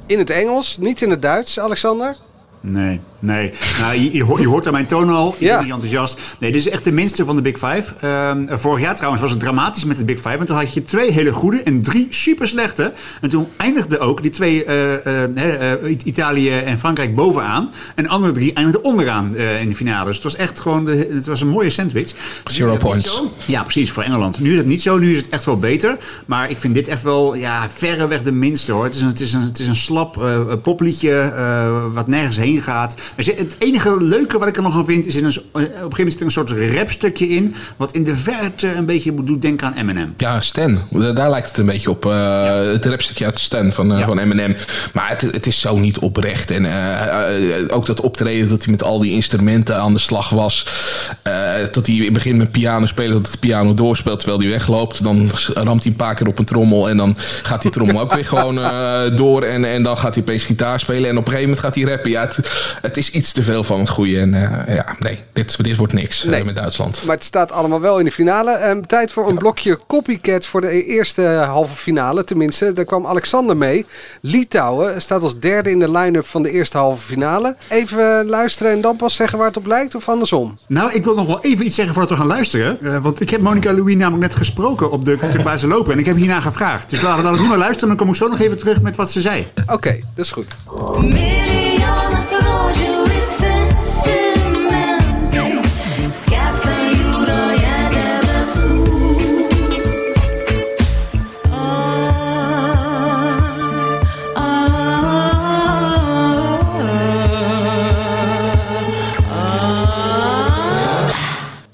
In 0.07 0.19
het 0.19 0.31
Engels, 0.31 0.77
niet 0.79 1.03
in 1.03 1.11
het 1.11 1.23
Duits, 1.23 1.61
Alexander. 1.61 2.17
Nee. 2.61 3.01
Nee, 3.21 3.51
nou, 3.81 3.95
je, 4.01 4.13
je, 4.13 4.23
hoort, 4.25 4.41
je 4.41 4.49
hoort 4.49 4.67
aan 4.67 4.73
mijn 4.73 4.87
toon 4.87 5.11
al. 5.11 5.35
Ik 5.35 5.41
Ja. 5.41 5.55
ben 5.55 5.65
niet 5.65 5.73
enthousiast. 5.73 6.21
Nee, 6.39 6.53
dit 6.53 6.61
is 6.61 6.69
echt 6.69 6.85
de 6.85 6.93
minste 6.93 7.25
van 7.25 7.37
de 7.37 7.43
Big 7.43 7.59
Five. 7.59 7.93
Ehm, 8.01 8.47
vorig 8.59 8.81
jaar 8.85 8.95
trouwens 8.97 9.23
was 9.23 9.31
het 9.31 9.41
dramatisch 9.41 9.85
met 9.85 9.97
de 9.97 10.05
Big 10.05 10.17
Five. 10.17 10.37
Want 10.37 10.47
toen 10.47 10.57
had 10.57 10.75
je 10.75 10.85
twee 10.85 11.11
hele 11.11 11.33
goede 11.33 11.63
en 11.63 11.83
drie 11.83 12.07
super 12.11 12.49
slechte. 12.49 12.93
En 13.21 13.29
toen 13.29 13.47
eindigden 13.57 14.01
ook 14.01 14.23
die 14.23 14.31
twee, 14.31 14.65
eh, 14.65 14.95
eh, 14.95 15.31
hè, 15.35 15.49
eh, 15.77 15.97
Italië 16.05 16.51
en 16.51 16.79
Frankrijk 16.79 17.15
bovenaan. 17.15 17.71
En 17.95 18.03
de 18.03 18.09
andere 18.11 18.33
drie 18.33 18.53
eindigden 18.53 18.85
onderaan 18.85 19.37
eh, 19.37 19.61
in 19.61 19.69
de 19.69 19.75
finale. 19.75 20.07
Dus 20.07 20.15
het 20.15 20.25
was 20.25 20.37
echt 20.37 20.61
gewoon 20.61 20.85
de, 20.85 21.09
het 21.13 21.27
was 21.27 21.41
een 21.41 21.49
mooie 21.49 21.71
sandwich. 21.71 22.13
Zero 22.45 22.77
points. 22.77 23.23
Ja, 23.47 23.63
precies, 23.63 23.91
voor 23.91 24.03
Engeland. 24.03 24.39
Nu 24.41 24.51
is 24.51 24.57
het 24.57 24.67
niet 24.67 24.83
zo, 24.83 24.99
nu 24.99 25.11
is 25.13 25.17
het 25.19 25.29
echt 25.29 25.45
wel 25.45 25.59
beter. 25.59 25.97
Maar 26.27 26.51
ik 26.51 26.59
vind 26.59 26.75
dit 26.75 26.89
echt 26.89 27.03
wel 27.03 27.35
ja, 27.35 27.67
verreweg 27.71 28.23
de 28.23 28.33
minste 28.33 28.73
hoor. 28.73 28.85
Het 28.85 28.95
is 28.95 29.01
een, 29.01 29.09
het 29.09 29.21
is 29.21 29.33
een, 29.33 29.41
het 29.41 29.59
is 29.59 29.67
een 29.67 29.77
slap 29.77 30.17
popliedje 30.63 31.19
eh, 31.21 31.85
wat 31.93 32.07
nergens 32.07 32.37
heen 32.37 32.63
gaat. 32.63 32.95
Het 33.17 33.57
enige 33.59 33.97
leuke 34.05 34.39
wat 34.39 34.49
ik 34.49 34.57
er 34.57 34.63
nog 34.63 34.75
aan 34.77 34.85
vind, 34.85 35.07
is 35.07 35.15
in 35.17 35.25
een, 35.25 35.33
s- 35.33 35.39
op 35.39 35.45
een 35.53 35.61
gegeven 35.63 35.89
moment 35.91 36.11
zit 36.13 36.21
er 36.21 36.27
een 36.27 36.31
soort 36.33 36.51
rapstukje 36.77 37.29
in. 37.29 37.55
Wat 37.77 37.93
in 37.93 38.05
de 38.05 38.17
verte 38.17 38.75
een 38.75 38.85
beetje 38.87 39.25
doet 39.25 39.43
denken 39.43 39.67
aan 39.67 39.75
Eminem. 39.75 40.15
Ja, 40.17 40.41
Stan. 40.41 40.79
Daar 41.15 41.31
lijkt 41.31 41.49
het 41.49 41.59
een 41.59 41.67
beetje 41.67 41.91
op. 41.91 42.07
eh, 42.07 42.47
Het 42.61 42.85
rapstukje 42.87 43.25
uit 43.25 43.39
Stan 43.39 43.73
van, 43.73 43.93
eh, 43.93 43.99
Ja. 43.99 44.07
van 44.07 44.19
Eminem. 44.19 44.57
Maar 44.93 45.09
het, 45.09 45.21
het 45.21 45.47
is 45.47 45.61
zo 45.61 45.77
niet 45.79 45.99
oprecht. 45.99 46.51
En 46.51 46.65
eh, 46.65 47.59
eh, 47.59 47.65
ook 47.69 47.87
dat 47.87 48.01
optreden 48.01 48.49
dat 48.49 48.63
hij 48.63 48.73
met 48.73 48.83
al 48.83 48.99
die 48.99 49.13
instrumenten 49.13 49.77
aan 49.77 49.93
de 49.93 49.99
slag 49.99 50.31
was. 50.31 50.67
eh, 51.23 51.33
dat 51.73 51.87
hij 51.87 51.97
in 51.97 52.03
het 52.03 52.13
begin 52.13 52.37
met 52.37 52.51
piano 52.51 52.87
speelt, 52.87 53.13
dat 53.13 53.33
de 53.33 53.39
piano 53.39 53.75
doorspeelt 53.75 54.19
terwijl 54.19 54.41
hij 54.41 54.51
wegloopt. 54.51 55.03
Dan 55.05 55.31
ramt 55.55 55.83
hij 55.83 55.91
een 55.91 55.97
paar 55.97 56.15
keer 56.15 56.27
op 56.27 56.39
een 56.39 56.45
trommel. 56.45 56.89
En 56.89 56.97
dan 56.97 57.17
gaat 57.43 57.63
die 57.63 57.71
trommel 57.71 58.01
ook 58.01 58.15
weer 58.15 58.25
gewoon 58.25 58.59
eh, 58.59 59.01
door. 59.17 59.43
En, 59.43 59.65
en 59.65 59.83
dan 59.83 59.99
gaat 59.99 60.15
hij 60.15 60.23
opeens 60.23 60.45
gitaar 60.45 60.81
spelen. 60.81 61.11
En 61.11 61.17
op 61.17 61.27
een 61.27 61.33
gegeven 61.33 61.43
moment 61.49 61.61
gaat 61.61 61.75
hij 61.75 61.85
rappen. 61.85 62.11
Ja, 62.11 62.21
het, 62.21 62.39
het 62.83 62.97
is 62.99 63.11
iets 63.11 63.33
te 63.33 63.43
veel 63.43 63.65
van 63.65 63.79
het 63.79 63.89
goede. 63.89 64.19
En 64.21 64.35
eh, 64.35 64.75
ja, 64.75 64.97
nee, 64.99 65.19
dit, 65.33 65.65
dit 65.65 65.77
wordt 65.77 65.93
niks 65.93 66.25
eh, 66.25 66.31
Nee. 66.31 66.45
met 66.45 66.57
Duitsland. 66.57 67.03
Maar 67.07 67.15
het 67.15 67.25
staat 67.25 67.53
allemaal 67.53 67.81
wel 67.81 67.99
in 67.99 68.05
de 68.05 68.13
finale. 68.13 68.51
Ehm, 68.51 68.81
tijd 68.87 69.13
voor 69.13 69.29
een 69.29 69.39
blokje 69.39 69.79
copycats 69.87 70.47
voor 70.47 70.61
de 70.61 70.85
eerste 70.85 71.23
halve 71.23 71.75
finale. 71.75 72.25
Tenminste, 72.25 72.73
daar 72.73 72.85
kwam 72.85 73.07
Alexander 73.07 73.57
mee. 73.57 73.87
Litouwen 74.21 75.03
staat 75.03 75.23
als 75.23 75.39
derde 75.41 75.71
in 75.71 75.79
de 75.79 75.91
line-up 75.91 76.27
van 76.27 76.43
de 76.43 76.51
eerste 76.51 76.79
halve 76.79 77.03
finale. 77.03 77.57
Even 77.69 78.27
luisteren 78.27 78.73
en 78.73 78.81
dan 78.81 78.97
pas 78.97 79.15
zeggen 79.15 79.39
waar 79.39 79.47
het 79.47 79.57
op 79.57 79.67
lijkt 79.67 79.95
of 79.95 80.09
andersom. 80.09 80.59
Nou, 80.67 80.93
ik 80.93 81.05
wil 81.05 81.15
nog 81.15 81.27
wel 81.27 81.41
even 81.41 81.67
iets 81.67 81.75
zeggen 81.75 81.95
voordat 81.95 82.13
we 82.13 82.19
gaan 82.19 82.27
luisteren. 82.27 82.81
Eh, 82.83 83.03
want 83.03 83.21
ik 83.21 83.31
heb 83.31 83.41
Monica 83.41 83.73
Louis 83.73 83.97
namelijk 83.97 84.23
net 84.23 84.35
gesproken 84.35 84.91
op 84.91 85.05
de, 85.05 85.19
ze 85.59 85.67
lopen. 85.67 85.93
En 85.93 85.99
ik 85.99 86.07
heb 86.07 86.17
hierna 86.17 86.41
gevraagd. 86.41 86.91
Dus 86.91 87.01
laten 87.01 87.25
we 87.25 87.31
dan 87.31 87.41
nu 87.41 87.49
maar 87.49 87.59
luisteren. 87.59 87.89
Dan 87.89 87.97
kom 87.97 88.09
ik 88.09 88.15
zo 88.15 88.29
nog 88.29 88.41
even 88.41 88.59
terug 88.59 88.81
met 88.81 88.97
wat 88.97 89.11
ze 89.11 89.21
zei. 89.21 89.47
Oké, 89.67 90.01
dat 90.15 90.25
is 90.25 90.31
goed 90.31 90.47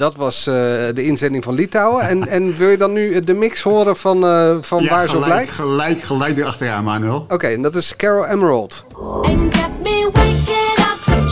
dat 0.04 0.16
was 0.16 0.46
eh, 0.46 0.54
de 0.94 1.04
inzending 1.04 1.44
van 1.44 1.54
Litouwen. 1.54 2.08
En, 2.08 2.28
en 2.28 2.56
wil 2.56 2.68
je 2.68 2.76
dan 2.76 2.92
nu 2.92 3.14
eh, 3.14 3.24
de 3.24 3.34
mix 3.34 3.62
horen 3.62 3.96
van, 3.96 4.24
uh, 4.24 4.56
van 4.60 4.86
waar 4.88 5.08
ze 5.08 5.16
op 5.16 5.26
lijkt? 5.26 5.50
Gelijk, 5.50 6.02
gelijk 6.02 6.36
erachteraan, 6.36 6.84
Manuel. 6.84 7.26
Oké, 7.28 7.46
en 7.46 7.62
dat 7.62 7.74
is 7.74 7.96
Carol 7.96 8.26
Emerald. 8.26 8.84
En 9.22 9.50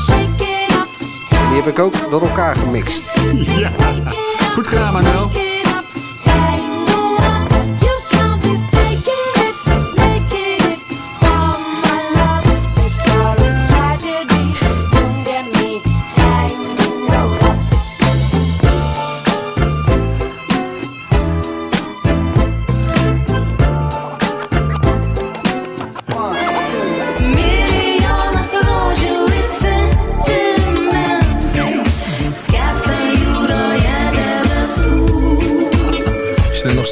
die 0.07 1.61
heb 1.61 1.67
ik 1.67 1.79
ook 1.79 2.11
door 2.11 2.23
elkaar 2.23 2.57
gemixt. 2.57 3.03
Ja, 3.57 3.71
goed 4.55 4.67
gedaan, 4.67 4.93
Manuel. 4.93 5.52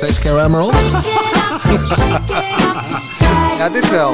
Steeds 0.00 0.18
Carol 0.18 0.40
Emerald? 0.40 0.74
Ja, 3.58 3.68
dit 3.68 3.90
wel. 3.90 4.12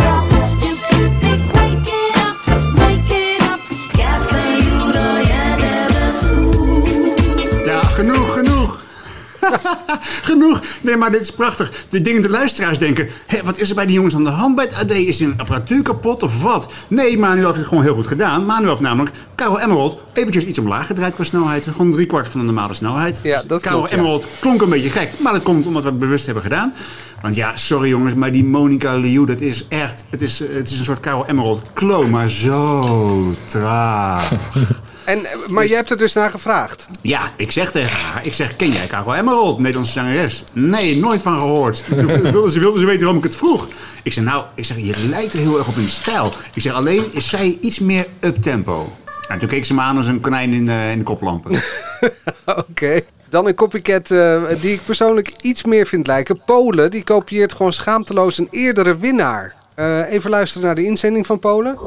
genoeg. 10.30 10.60
Nee, 10.80 10.96
maar 10.96 11.10
dit 11.10 11.20
is 11.20 11.30
prachtig. 11.30 11.72
De 11.88 12.00
dingen 12.00 12.22
de 12.22 12.30
luisteraars 12.30 12.78
denken... 12.78 13.08
Hé, 13.26 13.42
wat 13.44 13.58
is 13.58 13.68
er 13.68 13.74
bij 13.74 13.86
die 13.86 13.94
jongens 13.94 14.14
aan 14.14 14.24
de 14.24 14.30
hand 14.30 14.54
bij 14.54 14.64
het 14.64 14.74
AD? 14.74 14.90
Is 14.90 15.20
een 15.20 15.34
apparatuur 15.36 15.82
kapot 15.82 16.22
of 16.22 16.42
wat? 16.42 16.72
Nee, 16.88 17.18
Manuel 17.18 17.46
heeft 17.46 17.58
het 17.58 17.66
gewoon 17.66 17.82
heel 17.82 17.94
goed 17.94 18.06
gedaan. 18.06 18.44
Manuel 18.44 18.70
heeft 18.70 18.80
namelijk 18.80 19.14
Karel 19.34 19.60
Emerald 19.60 20.00
eventjes 20.12 20.44
iets 20.44 20.58
omlaag 20.58 20.86
gedraaid 20.86 21.14
qua 21.14 21.24
snelheid. 21.24 21.66
Gewoon 21.66 21.92
drie 21.92 22.06
kwart 22.06 22.28
van 22.28 22.40
de 22.40 22.46
normale 22.46 22.74
snelheid. 22.74 23.20
Ja, 23.22 23.42
dat 23.46 23.60
Karel 23.60 23.78
klopt, 23.78 23.92
ja. 23.92 23.98
Emerald 23.98 24.26
klonk 24.40 24.62
een 24.62 24.68
beetje 24.68 24.90
gek. 24.90 25.10
Maar 25.18 25.32
dat 25.32 25.42
komt 25.42 25.66
omdat 25.66 25.82
we 25.82 25.88
het 25.88 25.98
bewust 25.98 26.24
hebben 26.24 26.42
gedaan. 26.42 26.74
Want 27.20 27.34
ja, 27.34 27.56
sorry 27.56 27.88
jongens, 27.88 28.14
maar 28.14 28.32
die 28.32 28.44
Monica 28.44 28.96
Liu, 28.96 29.26
dat 29.26 29.40
is 29.40 29.68
echt... 29.68 30.04
Het 30.10 30.22
is, 30.22 30.38
het 30.38 30.70
is 30.70 30.78
een 30.78 30.84
soort 30.84 31.00
Karel 31.00 31.26
Emerald 31.26 31.62
kloon, 31.72 32.10
maar 32.10 32.28
zo 32.28 33.34
traag. 33.48 34.32
En, 35.06 35.24
eh, 35.24 35.36
maar 35.48 35.66
jij 35.66 35.76
hebt 35.76 35.90
er 35.90 35.96
dus 35.96 36.12
naar 36.12 36.30
gevraagd. 36.30 36.86
Ja, 37.00 37.30
ik 37.36 37.50
zeg 37.52 37.70
tegen 37.70 37.96
haar, 37.98 38.26
ik 38.26 38.32
zeg, 38.32 38.56
ken 38.56 38.70
jij 38.72 38.86
Karel 38.86 39.14
Emerald, 39.14 39.58
Nederlandse 39.58 39.92
zangeres? 39.92 40.44
Nee, 40.52 40.96
nooit 40.96 41.22
van 41.22 41.38
gehoord. 41.40 41.84
Toen 41.88 42.06
wilde 42.32 42.50
ze, 42.50 42.58
wilde 42.60 42.78
ze 42.78 42.86
weten 42.86 43.00
waarom 43.00 43.16
ik 43.18 43.22
het 43.24 43.36
vroeg. 43.36 43.68
Ik 44.02 44.12
zeg, 44.12 44.24
nou, 44.24 44.44
ik 44.54 44.64
zeg, 44.64 44.76
je 44.76 45.06
lijkt 45.08 45.32
er 45.32 45.38
heel 45.38 45.58
erg 45.58 45.68
op 45.68 45.76
in 45.76 45.88
stijl. 45.88 46.32
Ik 46.54 46.62
zeg, 46.62 46.72
alleen 46.72 47.04
is 47.10 47.28
zij 47.28 47.58
iets 47.60 47.78
meer 47.80 48.06
up-tempo. 48.20 48.92
En 49.28 49.38
toen 49.38 49.48
keek 49.48 49.64
ze 49.64 49.74
me 49.74 49.80
aan 49.80 49.96
als 49.96 50.06
een 50.06 50.20
konijn 50.20 50.52
in, 50.52 50.66
de- 50.66 50.88
in 50.92 50.98
de 50.98 51.04
koplampen. 51.04 51.62
Oké. 52.70 53.00
Dan 53.28 53.46
een 53.46 53.54
copycat 53.54 54.10
eh, 54.10 54.42
die 54.60 54.72
ik 54.72 54.80
persoonlijk 54.84 55.32
iets 55.40 55.64
meer 55.64 55.86
vind 55.86 56.06
lijken. 56.06 56.42
Polen, 56.44 56.90
die 56.90 57.04
kopieert 57.04 57.52
gewoon 57.54 57.72
schaamteloos 57.72 58.38
een 58.38 58.48
eerdere 58.50 58.96
winnaar. 58.96 59.54
Eh, 59.74 60.12
even 60.12 60.30
luisteren 60.30 60.66
naar 60.66 60.74
de 60.74 60.84
inzending 60.84 61.26
van 61.26 61.38
Polen. 61.38 61.78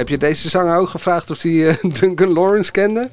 Heb 0.00 0.08
je 0.08 0.18
deze 0.18 0.48
zanger 0.48 0.76
ook 0.76 0.88
gevraagd 0.88 1.30
of 1.30 1.42
hij 1.42 1.68
eh, 1.68 1.76
Duncan 2.00 2.32
Lawrence 2.32 2.70
kende? 2.70 3.10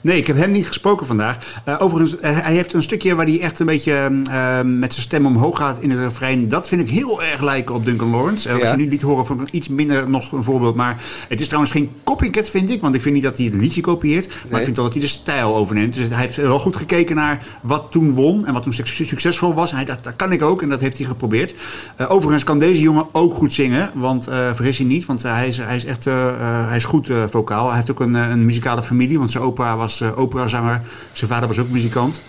Nee, 0.00 0.16
ik 0.18 0.26
heb 0.26 0.36
hem 0.36 0.50
niet 0.50 0.66
gesproken 0.66 1.06
vandaag. 1.06 1.60
Eh, 1.64 1.74
overigens, 1.78 2.18
eh, 2.20 2.38
hij 2.40 2.54
heeft 2.54 2.72
een 2.72 2.82
stukje 2.82 3.14
waar 3.14 3.26
hij 3.26 3.40
echt 3.40 3.58
een 3.58 3.66
beetje 3.66 3.92
eh, 4.30 4.60
met 4.64 4.92
zijn 4.92 5.04
stem 5.06 5.26
omhoog 5.26 5.56
gaat 5.58 5.78
in 5.80 5.90
het 5.90 5.98
refrein. 5.98 6.48
Dat 6.48 6.68
vind 6.68 6.80
ik 6.82 6.88
heel 6.90 7.22
erg 7.22 7.40
lijken 7.40 7.74
op 7.74 7.84
Duncan 7.84 8.10
Lawrence. 8.10 8.48
Eh, 8.48 8.54
Ja. 8.54 8.60
Wat 8.60 8.70
je 8.70 8.76
nu 8.76 8.88
liet 8.88 9.02
horen, 9.02 9.26
vond 9.26 9.40
ik 9.42 9.50
iets 9.50 9.68
minder 9.68 10.10
nog 10.10 10.32
een 10.32 10.42
voorbeeld. 10.42 10.74
Maar 10.74 10.96
het 11.28 11.40
is 11.40 11.46
trouwens 11.46 11.72
geen 11.72 11.90
copycat, 12.04 12.48
vind 12.48 12.70
ik. 12.70 12.80
Want 12.80 12.94
ik 12.94 13.02
vind 13.02 13.14
niet 13.14 13.24
dat 13.24 13.36
hij 13.36 13.46
het 13.46 13.54
liedje 13.54 13.80
kopieert. 13.80 14.26
Maar 14.28 14.36
Nee. 14.48 14.58
ik 14.58 14.64
vind 14.64 14.76
wel 14.76 14.84
dat 14.84 14.94
hij 14.94 15.02
de 15.02 15.08
stijl 15.08 15.56
overneemt. 15.56 15.92
Dus 15.96 16.08
hij 16.08 16.18
heeft 16.20 16.36
wel 16.36 16.58
goed 16.58 16.76
gekeken 16.76 17.16
naar 17.16 17.46
wat 17.62 17.86
toen 17.90 18.14
won 18.14 18.46
en 18.46 18.52
wat 18.52 18.62
toen 18.62 18.72
suc- 18.72 19.06
succesvol 19.08 19.54
was. 19.54 19.70
En 19.70 19.76
hij 19.76 19.84
dacht, 19.84 20.04
dat 20.04 20.16
kan 20.16 20.32
ik 20.32 20.42
ook. 20.42 20.62
En 20.62 20.68
dat 20.68 20.80
heeft 20.80 20.98
hij 20.98 21.06
geprobeerd. 21.06 21.54
Overigens 22.08 22.44
kan 22.44 22.58
deze 22.58 22.80
jongen 22.80 23.06
ook 23.12 23.34
goed 23.34 23.52
zingen. 23.52 23.90
Want 23.94 24.24
vergis 24.52 24.78
je 24.78 24.84
niet, 24.84 25.06
want 25.06 25.22
hij, 25.22 25.48
is, 25.48 25.58
hij 25.58 25.76
is 25.76 25.84
echt 25.84 26.04
hij 26.04 26.76
is 26.76 26.84
goed 26.84 27.08
vocaal. 27.30 27.66
Hij 27.66 27.76
heeft 27.76 27.90
ook 27.90 28.00
een, 28.00 28.14
een 28.14 28.44
muzikale 28.44 28.82
familie. 28.82 29.18
Want 29.18 29.30
zijn 29.30 29.44
opa 29.44 29.59
was 29.60 30.00
eh, 30.00 30.18
operazanger. 30.18 30.80
Zijn 31.12 31.30
vader 31.30 31.48
was 31.48 31.58
ook 31.58 31.68
muzikant. 31.68 32.22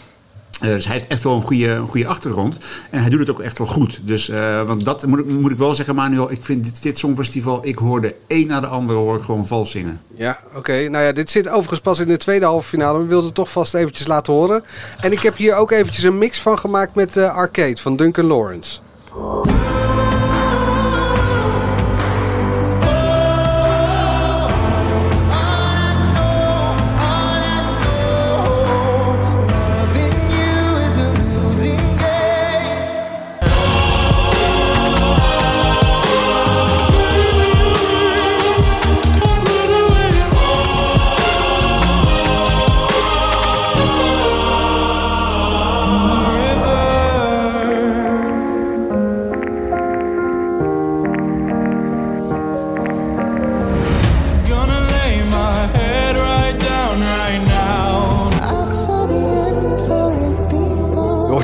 Eh, 0.61 0.67
dus 0.67 0.85
hij 0.85 0.93
heeft 0.93 1.07
echt 1.07 1.23
wel 1.23 1.35
een 1.35 1.41
goede, 1.41 1.67
een 1.67 1.87
goede 1.87 2.07
achtergrond. 2.07 2.57
En 2.89 3.01
hij 3.01 3.09
doet 3.09 3.19
het 3.19 3.29
ook 3.29 3.39
echt 3.39 3.57
wel 3.57 3.67
goed. 3.67 3.99
Dus, 4.03 4.29
eh, 4.29 4.63
want 4.63 4.85
dat 4.85 5.05
moet 5.05 5.19
ik, 5.19 5.25
moet 5.25 5.51
ik 5.51 5.57
wel 5.57 5.73
zeggen, 5.73 5.95
Manuel. 5.95 6.31
Ik 6.31 6.43
vind 6.43 6.63
dit, 6.63 6.81
dit 6.81 6.97
Songfestival, 6.97 7.65
ik 7.65 7.77
hoor 7.77 8.01
de 8.01 8.15
een 8.27 8.47
na 8.47 8.59
de 8.59 8.67
andere 8.67 8.99
hoor 8.99 9.17
ik 9.17 9.23
gewoon 9.23 9.47
vals 9.47 9.71
zingen. 9.71 10.01
Ja, 10.15 10.39
oké. 10.55 10.87
Nou 10.89 11.05
ja, 11.05 11.11
dit 11.11 11.29
zit 11.29 11.47
overigens 11.47 11.79
pas 11.79 11.99
in 11.99 12.07
de 12.07 12.17
tweede 12.17 12.45
halve 12.45 12.67
finale. 12.67 12.99
We 12.99 13.05
wilden 13.05 13.25
het 13.25 13.35
toch 13.35 13.51
vast 13.51 13.73
eventjes 13.73 14.07
laten 14.07 14.33
horen. 14.33 14.63
En 14.99 15.11
ik 15.11 15.19
heb 15.19 15.35
hier 15.35 15.55
ook 15.55 15.71
eventjes 15.71 16.03
een 16.03 16.17
mix 16.17 16.41
van 16.41 16.59
gemaakt 16.59 16.95
met 16.95 17.17
eh, 17.17 17.35
Arcade 17.35 17.77
van 17.77 17.95
Duncan 17.95 18.25
Lawrence. 18.25 18.79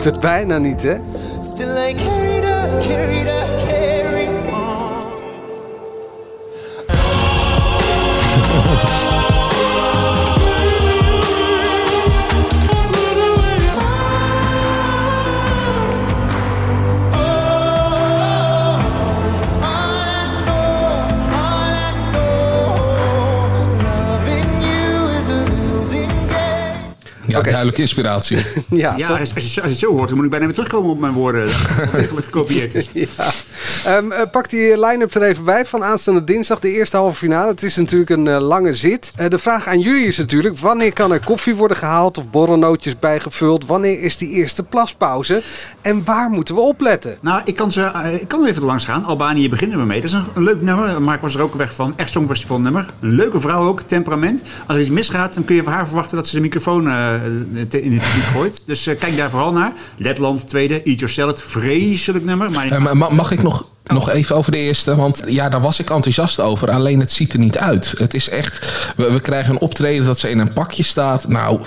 Het 0.07 0.19
bijna 0.19 0.57
niet, 0.57 0.81
hè? 0.81 0.95
Still 1.39 1.89
I 1.89 1.95
carried 1.95 2.43
on, 2.43 2.79
carried 2.81 3.27
on, 3.27 3.46
duidelijke 27.49 27.81
inspiratie. 27.81 28.37
Ja, 28.69 28.93
Ja, 28.97 29.07
als, 29.07 29.29
je, 29.29 29.35
als 29.35 29.53
je 29.53 29.61
het 29.61 29.77
zo 29.77 29.91
hoort, 29.91 30.07
dan 30.07 30.15
moet 30.15 30.25
ik 30.25 30.31
bijna 30.31 30.45
weer 30.45 30.55
terugkomen 30.55 30.91
op 30.91 30.99
mijn 30.99 31.13
woorden. 31.13 31.45
Dat 31.45 32.23
gekopieerd 32.23 32.75
is. 32.75 32.89
Ja. 33.17 33.31
Ehm, 33.87 34.11
eh, 34.11 34.21
pak 34.31 34.49
die 34.49 34.79
line-up 34.85 35.13
er 35.15 35.21
even 35.21 35.43
bij 35.43 35.65
van 35.65 35.83
aanstaande 35.83 36.23
dinsdag, 36.23 36.59
de 36.59 36.71
eerste 36.71 36.97
halve 36.97 37.15
finale. 37.17 37.51
Het 37.51 37.63
is 37.63 37.75
natuurlijk 37.75 38.09
een 38.09 38.27
eh, 38.27 38.39
lange 38.41 38.73
zit. 38.73 39.11
Eh, 39.15 39.29
de 39.29 39.37
vraag 39.37 39.67
aan 39.67 39.79
jullie 39.79 40.05
is 40.05 40.17
natuurlijk, 40.17 40.57
wanneer 40.57 40.93
kan 40.93 41.11
er 41.11 41.19
koffie 41.23 41.55
worden 41.55 41.77
gehaald 41.77 42.17
of 42.17 42.29
borrelnootjes 42.29 42.99
bijgevuld? 42.99 43.65
Wanneer 43.65 44.01
is 44.01 44.17
die 44.17 44.29
eerste 44.29 44.63
plaspauze? 44.63 45.41
En 45.81 46.03
waar 46.05 46.29
moeten 46.29 46.55
we 46.55 46.61
opletten? 46.61 47.17
Nou, 47.21 47.41
ik 47.45 47.55
kan, 47.55 47.71
ze, 47.71 47.91
ik 48.21 48.27
kan 48.27 48.43
er 48.43 48.49
even 48.49 48.63
langs 48.63 48.85
gaan. 48.85 49.05
Albanië 49.05 49.49
beginnen 49.49 49.77
we 49.77 49.85
mee. 49.85 50.01
Dat 50.01 50.09
is 50.09 50.15
een, 50.15 50.25
een 50.35 50.43
leuk 50.43 50.61
nummer. 50.61 51.01
Mark 51.01 51.21
was 51.21 51.35
er 51.35 51.41
ook 51.41 51.55
weg 51.55 51.73
van. 51.73 51.93
Echt 51.95 52.09
Songfestival 52.11 52.59
nummer. 52.59 52.89
Een 52.99 53.11
leuke 53.15 53.39
vrouw 53.39 53.61
ook. 53.67 53.81
Temperament. 53.81 54.41
Als 54.67 54.75
er 54.77 54.81
iets 54.81 54.91
misgaat, 54.91 55.33
dan 55.33 55.45
kun 55.45 55.55
je 55.55 55.63
van 55.63 55.73
haar 55.73 55.87
verwachten 55.87 56.17
dat 56.17 56.27
ze 56.27 56.35
de 56.35 56.41
microfoon 56.41 56.87
eh, 56.87 57.13
te- 57.69 57.81
in 57.81 57.91
het 57.91 58.01
publiek 58.01 58.23
gooit. 58.23 58.61
Dus 58.65 58.83
kijk 58.99 59.17
daar 59.17 59.29
vooral 59.29 59.51
naar. 59.51 59.71
Letland, 59.97 60.49
tweede. 60.49 60.73
Eat 60.83 60.99
Your 60.99 61.13
Salad. 61.13 61.41
Vreselijk 61.41 62.25
nummer. 62.25 62.51
Maar 62.51 62.97
mag 63.13 63.31
ik 63.31 63.43
nog, 63.43 63.65
nog 63.87 64.09
even 64.09 64.35
over 64.35 64.51
de 64.51 64.57
eerste? 64.57 64.95
Want 64.95 65.21
ja, 65.25 65.49
daar 65.49 65.61
was 65.61 65.79
ik 65.79 65.89
enthousiast 65.89 66.39
over. 66.39 66.71
Alleen 66.71 66.99
het 66.99 67.11
ziet 67.11 67.33
er 67.33 67.39
niet 67.39 67.57
uit. 67.57 67.93
Het 67.97 68.13
is 68.13 68.29
echt... 68.29 68.91
We, 68.95 69.19
krijgen 69.21 69.53
een 69.53 69.61
optreden 69.61 70.05
dat 70.05 70.19
ze 70.19 70.29
in 70.29 70.39
een 70.39 70.53
pakje 70.53 70.83
staat. 70.83 71.27
Nou, 71.27 71.59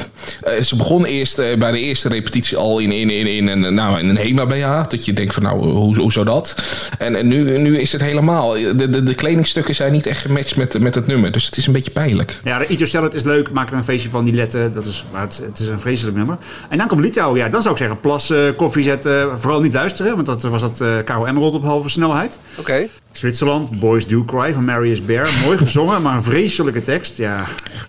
eh, 0.43 0.63
ze 0.63 0.77
begon 0.77 1.05
eerst 1.05 1.39
eh, 1.39 1.57
bij 1.59 1.71
de 1.71 1.81
eerste 1.81 2.09
repetitie 2.09 2.57
al 2.57 2.79
in, 2.79 2.93
in, 2.93 3.11
in, 3.11 3.27
in, 3.27 3.49
een, 3.49 3.75
nou, 3.75 3.99
in 3.99 4.09
een 4.09 4.17
HEMA-BH. 4.17 4.89
Dat 4.89 5.05
je 5.05 5.13
denkt 5.13 5.35
van 5.35 5.43
nou, 5.43 5.73
hoe, 5.73 5.97
hoezo 5.97 6.25
dat? 6.25 6.55
En, 6.99 7.17
en 7.17 7.29
nu, 7.29 7.59
nu 7.59 7.79
is 7.79 7.93
het 7.93 8.01
helemaal... 8.01 8.51
De, 8.53 9.03
de, 9.03 9.15
kledingstukken 9.15 9.75
zijn 9.75 9.93
niet 9.93 10.07
echt 10.07 10.21
gematcht 10.21 10.57
met, 10.57 10.81
met 10.81 10.95
het 10.95 11.07
nummer. 11.07 11.33
Dus 11.33 11.47
het 11.47 11.57
is 11.57 11.67
een 11.67 11.73
beetje 11.73 11.91
pijnlijk. 11.91 12.41
Ja, 12.45 12.59
de 12.59 12.67
Eat 12.67 12.79
Your 12.79 12.87
Salad 12.87 13.15
is 13.15 13.23
leuk. 13.23 13.51
Maak 13.51 13.71
er 13.71 13.77
een 13.77 13.85
feestje 13.85 14.11
van. 14.11 14.25
Die 14.25 14.35
letten. 14.35 14.73
Dat 14.73 14.87
is, 14.87 15.05
maar 15.13 15.21
het, 15.21 15.59
is 15.59 15.67
een 15.67 15.81
vreselijk 15.81 16.17
nummer. 16.17 16.37
En 16.69 16.79
dan 16.79 16.87
komt 16.87 17.01
Litouwen. 17.01 17.39
Ja, 17.39 17.49
dan 17.49 17.63
zou 17.63 17.75
ik 17.75 17.81
zeggen 17.81 18.01
plassen, 18.01 18.57
koffie 18.57 18.85
zetten. 18.85 19.41
Vooral 19.41 19.61
niet 19.61 19.75
luisteren. 19.75 20.15
Want 20.15 20.27
dat 20.27 20.43
was 20.43 20.61
dat 20.61 20.81
eh 20.81 20.89
Karel 21.05 21.43
op 21.43 21.63
halve 21.63 21.89
snelheid. 22.11 22.39
Oké. 22.59 22.89
Zwitserland, 23.13 23.81
Boys 23.81 24.07
Do 24.07 24.25
Cry 24.25 24.53
van 24.53 24.65
Marius 24.65 25.05
Bear. 25.05 25.29
Mooi 25.45 25.59
gezongen, 25.59 26.03
maar 26.03 26.15
een 26.15 26.23
vreselijke 26.23 26.83
tekst. 26.83 27.17
Ja, 27.17 27.45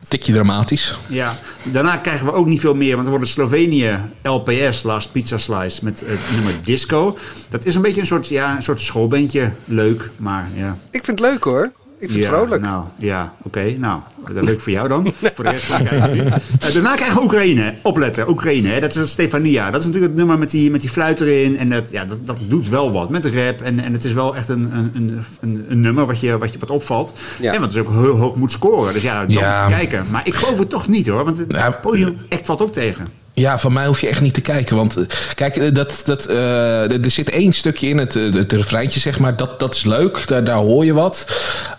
Tikje 0.07 0.33
dramatisch. 0.33 0.97
ja. 1.07 1.33
Daarna 1.63 1.97
krijgen 1.97 2.25
we 2.25 2.31
ook 2.31 2.45
niet 2.45 2.59
veel 2.59 2.75
meer. 2.75 2.91
Want 2.95 3.01
dan 3.01 3.09
wordt 3.09 3.23
het 3.25 3.33
Slovenië 3.33 3.99
LPS, 4.23 4.83
Last 4.83 5.11
Pizza 5.11 5.37
Slice, 5.37 5.83
met 5.83 6.03
het 6.05 6.19
nummer 6.33 6.53
Disco. 6.63 7.17
Dat 7.49 7.65
is 7.65 7.75
een 7.75 7.81
beetje 7.81 7.99
een 8.01 8.07
soort, 8.07 8.27
ja, 8.27 8.55
een 8.55 8.63
soort 8.63 8.81
schoolbandje. 8.81 9.51
Leuk, 9.65 10.09
maar 10.17 10.49
ja. 10.55 10.77
Ik 10.91 11.03
vind 11.05 11.19
het 11.19 11.29
leuk 11.29 11.43
hoor. 11.43 11.71
Ik 12.01 12.09
vind 12.09 12.23
ja, 12.23 12.29
het 12.29 12.39
vrolijk. 12.39 12.61
Nou, 12.61 12.83
ja, 12.97 13.33
oké. 13.41 13.75
Nou, 13.77 13.99
dat 14.33 14.43
leuk 14.43 14.59
voor 14.59 14.71
jou 14.71 14.87
dan. 14.87 15.13
voor 15.35 15.43
de 15.43 15.49
rest 15.49 15.63
van. 15.63 15.87
Eh, 15.87 16.73
daarna 16.73 16.95
krijgen 16.95 17.15
we 17.15 17.23
Oekraïne. 17.23 17.73
Opletten, 17.81 18.29
Oekraïne. 18.29 18.67
Hè. 18.69 18.79
Dat 18.79 18.95
is 18.95 19.11
Stefania. 19.11 19.71
Dat 19.71 19.79
is 19.81 19.85
natuurlijk 19.85 20.11
het 20.11 20.19
nummer 20.21 20.39
met 20.39 20.51
die, 20.51 20.71
met 20.71 20.81
die 20.81 20.89
fluit 20.89 21.21
erin. 21.21 21.57
En 21.57 21.69
dat, 21.69 21.91
ja, 21.91 22.05
dat, 22.05 22.27
dat 22.27 22.37
doet 22.47 22.69
wel 22.69 22.91
wat 22.91 23.09
met 23.09 23.23
de 23.23 23.45
rap. 23.45 23.61
En, 23.61 23.79
en 23.79 23.93
het 23.93 24.03
is 24.03 24.13
wel 24.13 24.35
echt 24.35 24.49
een, 24.49 24.71
een, 24.73 24.91
een, 24.93 25.19
een, 25.41 25.65
een 25.69 25.81
nummer 25.81 26.05
wat 26.05 26.19
je, 26.19 26.37
wat 26.37 26.53
je 26.53 26.59
wat 26.59 26.69
opvalt. 26.69 27.19
Ja. 27.39 27.53
En 27.53 27.59
wat 27.59 27.71
dus 27.71 27.79
ook 27.79 27.89
heel 27.91 28.15
hoog 28.17 28.35
moet 28.35 28.51
scoren. 28.51 28.93
Dus 28.93 29.03
ja, 29.03 29.19
dan 29.25 29.29
Ja. 29.29 29.61
moet 29.63 29.71
je 29.71 29.77
kijken. 29.77 30.05
Maar 30.11 30.21
ik 30.27 30.33
geloof 30.33 30.57
het 30.59 30.69
toch 30.69 30.87
niet 30.87 31.07
hoor. 31.07 31.23
Want 31.23 31.37
het 31.37 31.53
Ja, 31.53 31.71
podium 31.71 32.17
echt 32.29 32.45
valt 32.45 32.61
ook 32.61 32.73
tegen. 32.73 33.05
Ja, 33.33 33.59
van 33.59 33.73
mij 33.73 33.85
hoef 33.85 34.01
je 34.01 34.07
echt 34.07 34.21
niet 34.21 34.33
te 34.33 34.41
kijken. 34.41 34.75
Want 34.75 34.97
eh, 34.97 35.03
kijk, 35.35 35.57
eh, 35.57 35.73
dat, 35.73 36.01
dat, 36.05 36.25
eh, 36.25 37.03
er 37.03 37.09
zit 37.11 37.29
één 37.29 37.53
stukje 37.53 37.87
in, 37.87 37.97
het, 37.97 38.13
het 38.13 38.51
refreintje 38.51 38.99
zeg 38.99 39.19
maar. 39.19 39.35
Dat, 39.35 39.59
dat 39.59 39.75
is 39.75 39.83
leuk, 39.83 40.27
daar, 40.27 40.43
daar 40.43 40.55
hoor 40.55 40.85
je 40.85 40.93
wat. 40.93 41.25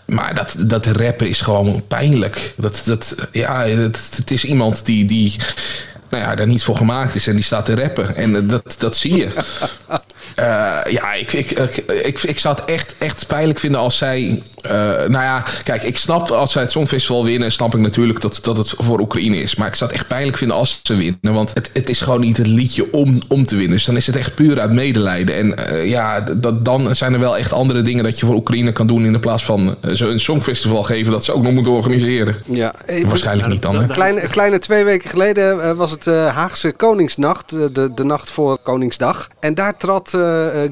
Maar 0.05 0.35
dat, 0.35 0.55
dat 0.59 0.87
rappen 0.87 1.29
is 1.29 1.41
gewoon 1.41 1.83
pijnlijk. 1.89 2.55
Dat, 2.57 2.83
dat, 2.85 3.15
ja, 3.33 3.65
het, 3.65 4.13
het 4.17 4.31
is 4.31 4.45
iemand 4.45 4.85
die, 4.85 5.05
die 5.05 5.37
nou 6.09 6.23
ja, 6.23 6.35
daar 6.35 6.47
niet 6.47 6.63
voor 6.63 6.77
gemaakt 6.77 7.15
is 7.15 7.27
en 7.27 7.35
die 7.35 7.45
staat 7.45 7.65
te 7.65 7.75
rappen. 7.75 8.17
En 8.17 8.47
dat, 8.47 8.75
dat 8.79 8.97
zie 8.97 9.17
je. 9.17 9.29
Eh, 10.35 10.79
ja, 10.91 11.13
ik, 11.13 11.33
ik, 11.33 11.51
ik, 11.51 11.77
ik, 11.77 12.23
ik 12.23 12.39
zou 12.39 12.55
het 12.55 12.65
echt, 12.65 12.95
echt 12.99 13.27
pijnlijk 13.27 13.59
vinden 13.59 13.81
als 13.81 13.99
zij... 13.99 14.43
eh, 14.61 14.71
nou 14.73 15.13
ja, 15.13 15.45
kijk, 15.65 15.83
ik 15.83 15.97
snap 15.97 16.31
als 16.31 16.53
zij 16.53 16.63
het 16.63 16.71
Songfestival 16.71 17.25
winnen... 17.25 17.53
snap 17.53 17.75
ik 17.75 17.81
natuurlijk 17.81 18.21
dat, 18.21 18.39
dat 18.43 18.57
het 18.57 18.75
voor 18.79 19.01
Oekraïne 19.01 19.37
is. 19.37 19.55
Maar 19.55 19.69
ik 19.69 19.75
zou 19.75 19.91
het 19.91 19.99
echt 19.99 20.09
pijnlijk 20.09 20.37
vinden 20.37 20.57
als 20.57 20.81
ze 20.83 20.95
winnen. 20.97 21.35
Want 21.35 21.51
het, 21.55 21.71
het 21.73 21.89
is 21.89 22.01
gewoon 22.01 22.21
niet 22.21 22.37
het 22.37 22.47
liedje 22.47 22.93
om, 22.93 23.19
om 23.29 23.47
te 23.47 23.55
winnen. 23.55 23.77
Dus 23.77 23.85
dan 23.85 23.97
is 23.97 24.07
het 24.07 24.17
echt 24.17 24.35
puur 24.35 24.61
uit 24.61 24.73
medelijden. 24.73 25.37
En 25.37 25.69
eh, 25.69 25.89
ja, 25.89 26.21
dat, 26.21 26.65
dan 26.65 26.95
zijn 26.95 27.13
er 27.13 27.21
wel 27.21 27.39
echt 27.39 27.53
andere 27.53 27.83
dingen... 27.83 28.05
dat 28.05 28.19
je 28.19 28.27
voor 28.27 28.35
Oekraïne 28.35 28.73
kan 28.73 28.87
doen... 28.87 29.05
in 29.05 29.13
de 29.13 29.19
plaats 29.19 29.45
van 29.45 29.77
eh, 29.81 29.91
zo'n 29.93 30.19
Songfestival 30.19 30.83
geven... 30.83 31.13
dat 31.13 31.25
ze 31.25 31.33
ook 31.33 31.43
nog 31.43 31.53
moeten 31.53 31.73
organiseren. 31.73 32.37
Ja. 32.45 32.75
Waarschijnlijk 33.03 33.49
niet 33.49 33.63
dan, 33.63 33.81
hè? 33.81 33.87
Kleine, 33.87 34.21
kleine 34.21 34.59
twee 34.59 34.85
weken 34.85 35.11
geleden 35.11 35.77
was 35.77 35.91
het 35.91 36.07
eh, 36.07 36.35
Haagse 36.35 36.73
Koningsnacht, 36.73 37.51
de, 37.51 37.91
de 37.95 38.05
nacht 38.05 38.31
voor 38.31 38.59
Koningsdag. 38.63 39.29
En 39.41 39.55
daar 39.55 39.77
trad 39.77 40.11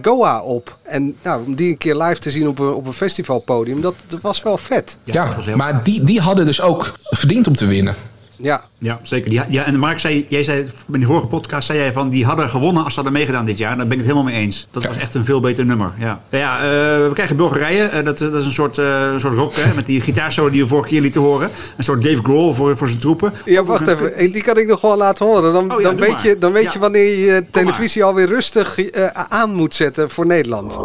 Goa 0.02 0.40
op. 0.40 0.76
En 0.82 1.16
nou, 1.22 1.44
om 1.46 1.54
die 1.54 1.70
een 1.70 1.78
keer 1.78 1.96
live 1.96 2.20
te 2.20 2.30
zien 2.30 2.48
op 2.48 2.58
een, 2.58 2.72
op 2.72 2.86
een 2.86 2.92
festivalpodium, 2.92 3.80
dat, 3.80 3.94
dat 4.06 4.20
was 4.20 4.42
wel 4.42 4.58
vet. 4.58 4.96
Ja, 5.04 5.36
heel 5.40 5.56
maar 5.56 5.84
die, 5.84 6.04
die 6.04 6.20
hadden 6.20 6.46
dus 6.46 6.60
ook 6.60 6.92
verdiend 7.02 7.46
om 7.46 7.54
te 7.54 7.66
winnen. 7.66 7.94
Ja, 8.42 8.62
Ja, 8.79 8.98
zeker. 9.03 9.31
Die, 9.31 9.40
ja, 9.48 9.64
en 9.64 9.79
Mark, 9.79 9.98
zei, 9.98 10.26
jij 10.29 10.42
zei 10.44 10.66
in 10.92 11.00
de 11.00 11.07
vorige 11.07 11.26
podcast 11.26 11.66
zei 11.66 11.79
jij 11.79 11.92
van 11.92 12.09
die 12.09 12.24
hadden 12.24 12.48
gewonnen 12.48 12.85
als 12.85 12.94
ze 12.94 13.00
hadden 13.00 13.18
meegedaan 13.18 13.44
dit 13.44 13.59
jaar. 13.59 13.76
Daar 13.76 13.87
ben 13.87 13.98
ik 13.98 14.05
het 14.05 14.12
helemaal 14.12 14.33
mee 14.33 14.40
eens. 14.42 14.66
Dat 14.70 14.85
was 14.85 14.96
echt 14.96 15.14
een 15.14 15.24
veel 15.24 15.40
beter 15.40 15.66
nummer. 15.66 15.90
Ja, 15.98 16.20
ja 16.31 16.57
eh, 16.59 16.62
we 17.07 17.11
krijgen 17.12 17.37
Bulgarije. 17.37 17.83
Eh, 17.83 18.05
dat, 18.05 18.18
dat 18.18 18.35
is 18.35 18.44
een 18.44 18.53
soort, 18.53 18.79
eh, 18.79 19.12
een 19.12 19.20
soort 19.20 19.37
rock 19.37 19.55
hè, 19.57 19.74
met 19.74 19.87
die 19.87 20.00
gitaarsolo 20.00 20.50
die 20.50 20.62
we 20.62 20.68
vorige 20.68 20.88
keer 20.88 21.00
lieten 21.00 21.20
horen. 21.20 21.50
Een 21.76 21.85
soort 21.85 22.03
Dave 22.03 22.22
Grohl 22.22 22.55
voor, 22.55 22.76
voor 22.76 22.88
zijn 22.88 23.00
troepen. 23.00 23.33
ja 23.44 23.64
wacht 23.64 23.87
even. 23.87 24.33
Die 24.33 24.42
kan 24.42 24.57
ik 24.59 24.66
nog 24.66 24.81
wel 24.81 24.96
laten 24.96 25.26
horen. 25.26 25.53
Dan, 25.53 25.72
Oh 25.72 25.81
ja, 25.81 25.88
dan, 25.88 25.96
weet, 25.98 26.11
maar. 26.12 26.26
je, 26.26 26.38
dan 26.38 26.53
weet 26.53 26.64
Ja. 26.64 26.70
je 26.72 26.79
wanneer 26.79 27.18
je 27.18 27.44
televisie 27.50 28.05
alweer 28.05 28.26
rustig 28.26 28.79
eh, 28.79 29.07
aan 29.29 29.55
moet 29.55 29.74
zetten 29.74 30.11
voor 30.11 30.26
Nederland. 30.26 30.79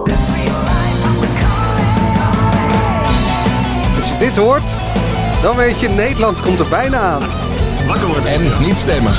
Als 4.02 4.10
je 4.10 4.16
dit 4.20 4.36
hoort, 4.36 4.64
dan 5.42 5.56
weet 5.56 5.80
je 5.80 5.90
Nederland 5.90 6.42
komt 6.42 6.60
er 6.60 6.68
bijna 6.68 7.00
aan. 7.00 7.22
Wakker 7.88 8.08
worden. 8.08 8.26
En 8.28 8.42
niet 8.62 8.78
stemmen. 8.78 9.14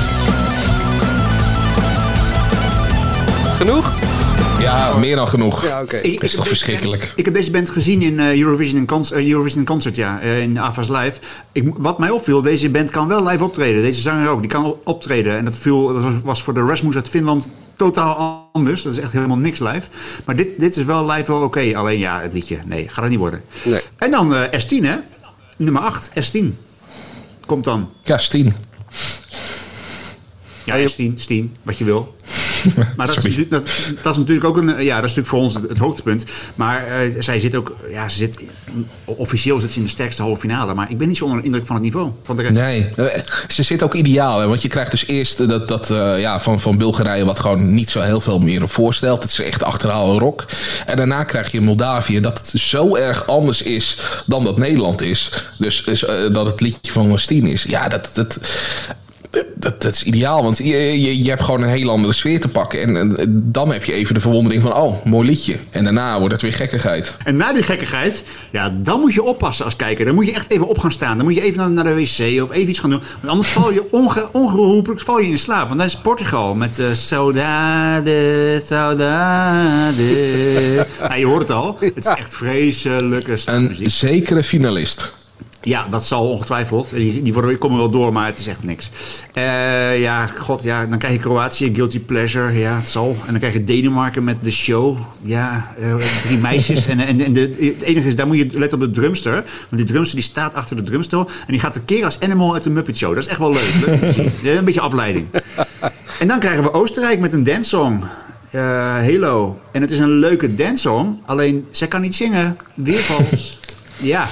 Genoeg? 3.57 3.93
Ja, 4.61 4.97
meer 4.97 5.17
dan 5.17 5.29
genoeg. 5.29 5.65
Ja, 5.65 5.83
oké. 5.83 5.97
Ik- 5.97 6.23
is 6.23 6.35
toch 6.35 6.49
verschrikkelijk. 6.49 7.13
ik 7.17 7.25
heb 7.25 7.35
deze 7.35 7.51
band 7.51 7.71
gezien 7.71 8.03
in 8.03 8.21
eh, 8.21 8.41
Eurovision, 8.41 8.79
in 8.81 8.87
Conc- 8.87 9.11
eh, 9.11 9.29
Eurovision 9.29 9.59
in 9.61 9.65
Concert, 9.67 9.97
ja, 9.97 10.21
eh, 10.21 10.41
in 10.41 10.59
AFAS 10.59 10.89
Live. 10.89 11.19
Ik, 11.53 11.65
wat 11.77 11.99
mij 11.99 12.11
opviel, 12.11 12.43
deze 12.43 12.69
band 12.69 12.91
kan 12.91 13.09
wel 13.09 13.27
live 13.27 13.45
optreden. 13.45 13.83
Deze 13.83 14.01
zanger 14.01 14.29
ook, 14.29 14.41
die 14.41 14.51
kan 14.51 14.65
op- 14.65 14.81
optreden. 14.87 15.37
En 15.37 15.45
dat, 15.45 15.57
viel, 15.57 15.93
dat 15.93 16.03
was, 16.03 16.13
was 16.25 16.43
voor 16.43 16.55
de 16.55 16.61
Rasmus 16.61 16.95
uit 16.95 17.09
Finland 17.09 17.49
totaal 17.77 18.49
anders. 18.53 18.83
Dat 18.83 18.93
is 18.93 18.99
echt 18.99 19.13
helemaal 19.13 19.37
niks 19.37 19.59
live. 19.61 19.83
Maar 20.25 20.37
dit, 20.37 20.49
dit 20.61 20.77
is 20.77 20.85
wel 20.85 21.11
live 21.11 21.33
wel 21.33 21.43
oké. 21.43 21.73
Alleen 21.75 21.99
ja, 21.99 22.21
het 22.21 22.33
liedje, 22.33 22.59
nee, 22.65 22.85
gaat 22.89 23.01
het 23.03 23.11
niet 23.11 23.19
worden. 23.19 23.43
Nee. 23.63 23.81
En 23.99 24.11
dan 24.11 24.35
eh 24.35 24.61
S10, 24.61 24.85
hè? 24.85 24.97
Nummer 25.57 25.83
8, 25.83 26.11
S10. 26.11 26.45
Komt 27.47 27.65
dan. 27.65 27.93
Ja, 28.05 28.19
Stien. 28.19 28.55
Ja, 30.65 30.89
S10, 30.89 31.15
Stien, 31.17 31.57
wat 31.63 31.79
je 31.79 31.85
wil. 31.85 32.17
Maar 32.97 33.07
dat 33.07 33.25
is, 33.25 33.37
dat, 33.49 33.67
dat 34.03 34.13
is 34.13 34.19
natuurlijk 34.19 34.45
ook 34.45 34.57
een, 34.57 34.85
ja, 34.85 35.01
dat 35.01 35.11
is 35.11 35.15
natuurlijk 35.15 35.27
voor 35.27 35.39
ons 35.39 35.55
het, 35.55 35.69
het 35.69 35.79
hoogtepunt. 35.79 36.25
Maar 36.55 36.87
eh, 36.87 37.15
zij 37.19 37.39
zit 37.39 37.55
ook, 37.55 37.77
ja, 37.91 38.09
ze 38.09 38.17
zit, 38.17 38.39
officieel 39.05 39.61
zit 39.61 39.71
ze 39.71 39.79
in 39.79 39.85
de 39.85 39.91
sterkste 39.91 40.23
halve 40.23 40.41
finale. 40.41 40.75
Maar 40.75 40.91
ik 40.91 40.99
ben 40.99 41.09
niet 41.09 41.17
zo 41.17 41.25
onder 41.25 41.41
de 41.41 41.47
indruk 41.47 41.67
van 41.67 41.77
het 41.77 41.85
niveau. 41.85 42.11
Van 42.23 42.37
de 42.37 42.43
rest. 42.43 42.55
Nee, 42.55 42.87
eh, 42.97 43.21
ze 43.49 43.63
zit 43.63 43.83
ook 43.83 43.95
ideaal. 43.95 44.41
Hè? 44.41 44.47
Want 44.47 44.63
je 44.63 44.69
krijgt 44.69 44.91
dus 44.91 45.07
eerst 45.07 45.49
dat, 45.49 45.69
dat 45.69 45.91
eh, 45.91 46.21
ja, 46.21 46.41
van, 46.41 46.61
van 46.61 46.79
Bulgarije 46.79 47.25
wat 47.25 47.41
gewoon 47.41 47.75
niet 47.75 47.91
zo 47.91 48.01
heel 48.01 48.21
veel 48.21 48.39
meer 48.39 48.69
voorstelt. 48.69 49.23
Het 49.23 49.33
is 49.33 49.41
echt 49.41 49.65
achterhaal 49.65 50.19
rock. 50.19 50.45
En 50.87 50.97
daarna 50.97 51.25
krijg 51.25 51.53
je 51.53 51.61
Moldavië 51.61 52.21
dat 52.21 52.39
het 52.39 52.61
zo 52.61 52.97
erg 52.97 53.27
anders 53.27 53.63
is 53.63 53.99
dan 54.27 54.45
dat 54.45 54.59
Nederland 54.59 55.03
is. 55.03 55.49
Dus, 55.59 55.85
dus, 55.85 56.05
eh, 56.05 56.33
dat 56.33 56.47
het 56.47 56.61
liedje 56.61 56.93
van 56.93 57.19
Steen 57.19 57.47
is. 57.47 57.63
Ja, 57.63 57.89
dat... 57.89 58.11
dat 58.15 58.39
dat, 59.55 59.83
dat 59.83 59.93
is 59.93 60.03
ideaal, 60.03 60.43
want 60.43 60.59
je, 60.59 61.01
je, 61.01 61.23
je 61.23 61.29
hebt 61.29 61.43
gewoon 61.43 61.63
een 61.63 61.69
heel 61.69 61.91
andere 61.91 62.13
sfeer 62.13 62.41
te 62.41 62.49
pakken. 62.49 62.81
En, 62.81 62.97
en 62.97 63.41
dan 63.45 63.73
heb 63.73 63.85
je 63.85 63.93
even 63.93 64.15
de 64.15 64.21
verwondering 64.21 64.63
van, 64.63 64.75
oh, 64.75 65.05
mooi 65.05 65.29
liedje. 65.29 65.57
En 65.71 65.85
daarna 65.85 66.19
wordt 66.19 66.33
het 66.33 66.43
weer 66.43 66.53
gekkigheid. 66.53 67.17
En 67.25 67.37
na 67.37 67.53
die 67.53 67.63
gekkigheid, 67.63 68.25
ja, 68.51 68.75
dan 68.77 69.01
moet 69.01 69.15
je 69.15 69.23
oppassen 69.23 69.65
als 69.65 69.77
kijker. 69.77 70.05
Dan 70.05 70.15
moet 70.15 70.27
je 70.27 70.33
echt 70.33 70.51
even 70.51 70.69
op 70.69 70.79
gaan 70.79 70.93
staan. 70.93 71.17
Dan 71.17 71.27
moet 71.27 71.35
je 71.35 71.43
even 71.43 71.59
naar, 71.59 71.71
naar 71.71 71.85
de 71.85 71.95
wc 71.95 72.43
of 72.43 72.51
even 72.51 72.69
iets 72.69 72.79
gaan 72.79 72.91
doen. 72.91 73.03
Want 73.21 73.33
anders 73.33 73.49
val 73.49 73.73
je 73.73 73.83
onge, 73.91 74.29
ongeroepelijk 74.33 75.01
val 75.01 75.19
je 75.19 75.29
in 75.29 75.39
slaap. 75.39 75.67
Want 75.67 75.79
dan 75.79 75.89
is 75.89 75.97
Portugal 75.97 76.55
met 76.55 76.79
eh 76.79 76.87
saudade, 76.93 78.63
saudade. 78.65 80.07
nou, 81.01 81.19
je 81.19 81.27
hoort 81.27 81.43
het 81.43 81.51
al. 81.51 81.77
Het 81.81 81.97
is 81.97 82.05
echt 82.05 82.35
vreselijke 82.35 83.37
Een 83.45 83.77
zekere 83.91 84.43
finalist. 84.43 85.15
Ja, 85.67 85.87
dat 85.89 86.05
zal 86.05 86.29
ongetwijfeld. 86.29 86.91
Die, 86.91 87.23
die 87.23 87.59
komen 87.59 87.79
wel 87.79 87.91
door, 87.91 88.13
maar 88.13 88.27
het 88.27 88.39
is 88.39 88.47
echt 88.47 88.63
niks. 88.63 88.91
Eh, 89.33 90.01
ja, 90.01 90.27
god, 90.27 90.63
ja, 90.63 90.87
dan 90.87 90.99
krijg 90.99 91.15
je 91.15 91.21
Kroatië, 91.21 91.75
Guilty 91.75 92.01
Pleasure. 92.01 92.59
Ja, 92.59 92.77
het 92.77 92.89
zal. 92.89 93.17
En 93.25 93.31
dan 93.31 93.39
krijg 93.39 93.55
je 93.55 93.65
Denemarken 93.65 94.25
met 94.25 94.37
de 94.45 94.51
show. 94.51 94.99
Ja, 95.23 95.75
eh, 95.81 95.95
drie 96.23 96.39
meisjes. 96.39 96.87
en 96.87 97.01
en, 97.01 97.21
en 97.21 97.33
de, 97.33 97.73
het 97.75 97.83
enige 97.83 98.07
is, 98.07 98.17
daar 98.17 98.27
moet 98.27 98.37
je 98.37 98.49
letten 98.53 98.83
op 98.83 98.95
de 98.95 99.01
drumster. 99.01 99.33
Want 99.33 99.47
die 99.71 99.85
drumster 99.85 100.17
die 100.19 100.29
staat 100.29 100.55
achter 100.55 100.77
de 100.77 100.83
drumstel. 100.83 101.21
En 101.21 101.53
die 101.53 101.61
gaat 101.61 101.75
de 101.75 101.83
keer 101.85 102.05
als 102.05 102.21
animal 102.21 102.55
uit 102.55 102.63
de 102.63 102.71
Muppet 102.71 102.97
Show. 102.97 103.15
Dat 103.15 103.25
is 103.25 103.31
echt 103.31 103.39
wel 103.39 103.53
leuk. 103.53 104.03
een 104.59 104.65
beetje 104.65 104.81
afleiding. 104.81 105.27
En 106.19 106.29
dan 106.29 106.39
krijgen 106.39 106.63
we 106.63 106.73
Oostenrijk 106.73 107.21
met 107.21 107.33
een 107.33 107.45
dancesong. 107.45 108.05
Eh, 108.51 108.61
Halo. 108.95 109.61
En 109.73 109.81
het 109.81 109.91
is 109.91 109.99
een 109.99 110.19
leuke 110.19 110.55
dancesong. 110.55 111.19
Alleen, 111.25 111.67
zij 111.71 111.89
kan 111.89 112.01
niet 112.01 112.15
zingen. 112.15 112.57
Weer 112.75 112.99
vals. 112.99 113.59
Ja. 113.97 114.29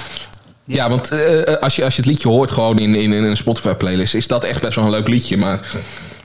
Ja, 0.65 0.89
want 0.89 1.09
eh, 1.09 1.47
eh, 1.47 1.61
als, 1.61 1.75
je, 1.75 1.83
als 1.83 1.95
je 1.95 2.01
het 2.01 2.11
liedje 2.11 2.29
hoort 2.29 2.51
gewoon 2.51 2.79
in, 2.79 2.95
in, 2.95 3.13
in 3.13 3.23
een 3.23 3.37
Spotify-playlist, 3.37 4.15
is 4.15 4.27
dat 4.27 4.43
echt 4.43 4.61
best 4.61 4.75
wel 4.75 4.85
een 4.85 4.91
leuk 4.91 5.07
liedje. 5.07 5.37
Maar 5.37 5.59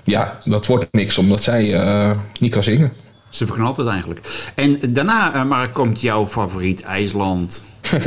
ja, 0.05 0.41
dat 0.45 0.67
wordt 0.67 0.87
niks 0.91 1.19
omdat 1.19 1.43
zij 1.43 1.75
eh, 1.75 2.11
niet 2.39 2.53
kan 2.53 2.63
zingen. 2.63 2.93
Ze 3.29 3.47
verknalt 3.47 3.77
het 3.77 3.89
eigenlijk. 3.89 4.51
En 4.55 4.79
daarna, 4.93 5.35
eh, 5.35 5.45
Mark, 5.45 5.73
komt 5.73 6.01
jouw 6.01 6.27
favoriet 6.27 6.83
IJsland. 6.83 7.65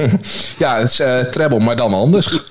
ja, 0.59 0.77
het 0.77 0.89
is 0.89 0.99
eh 0.99 1.19
treble, 1.19 1.59
maar 1.59 1.75
dan 1.75 1.93
anders. 1.93 2.27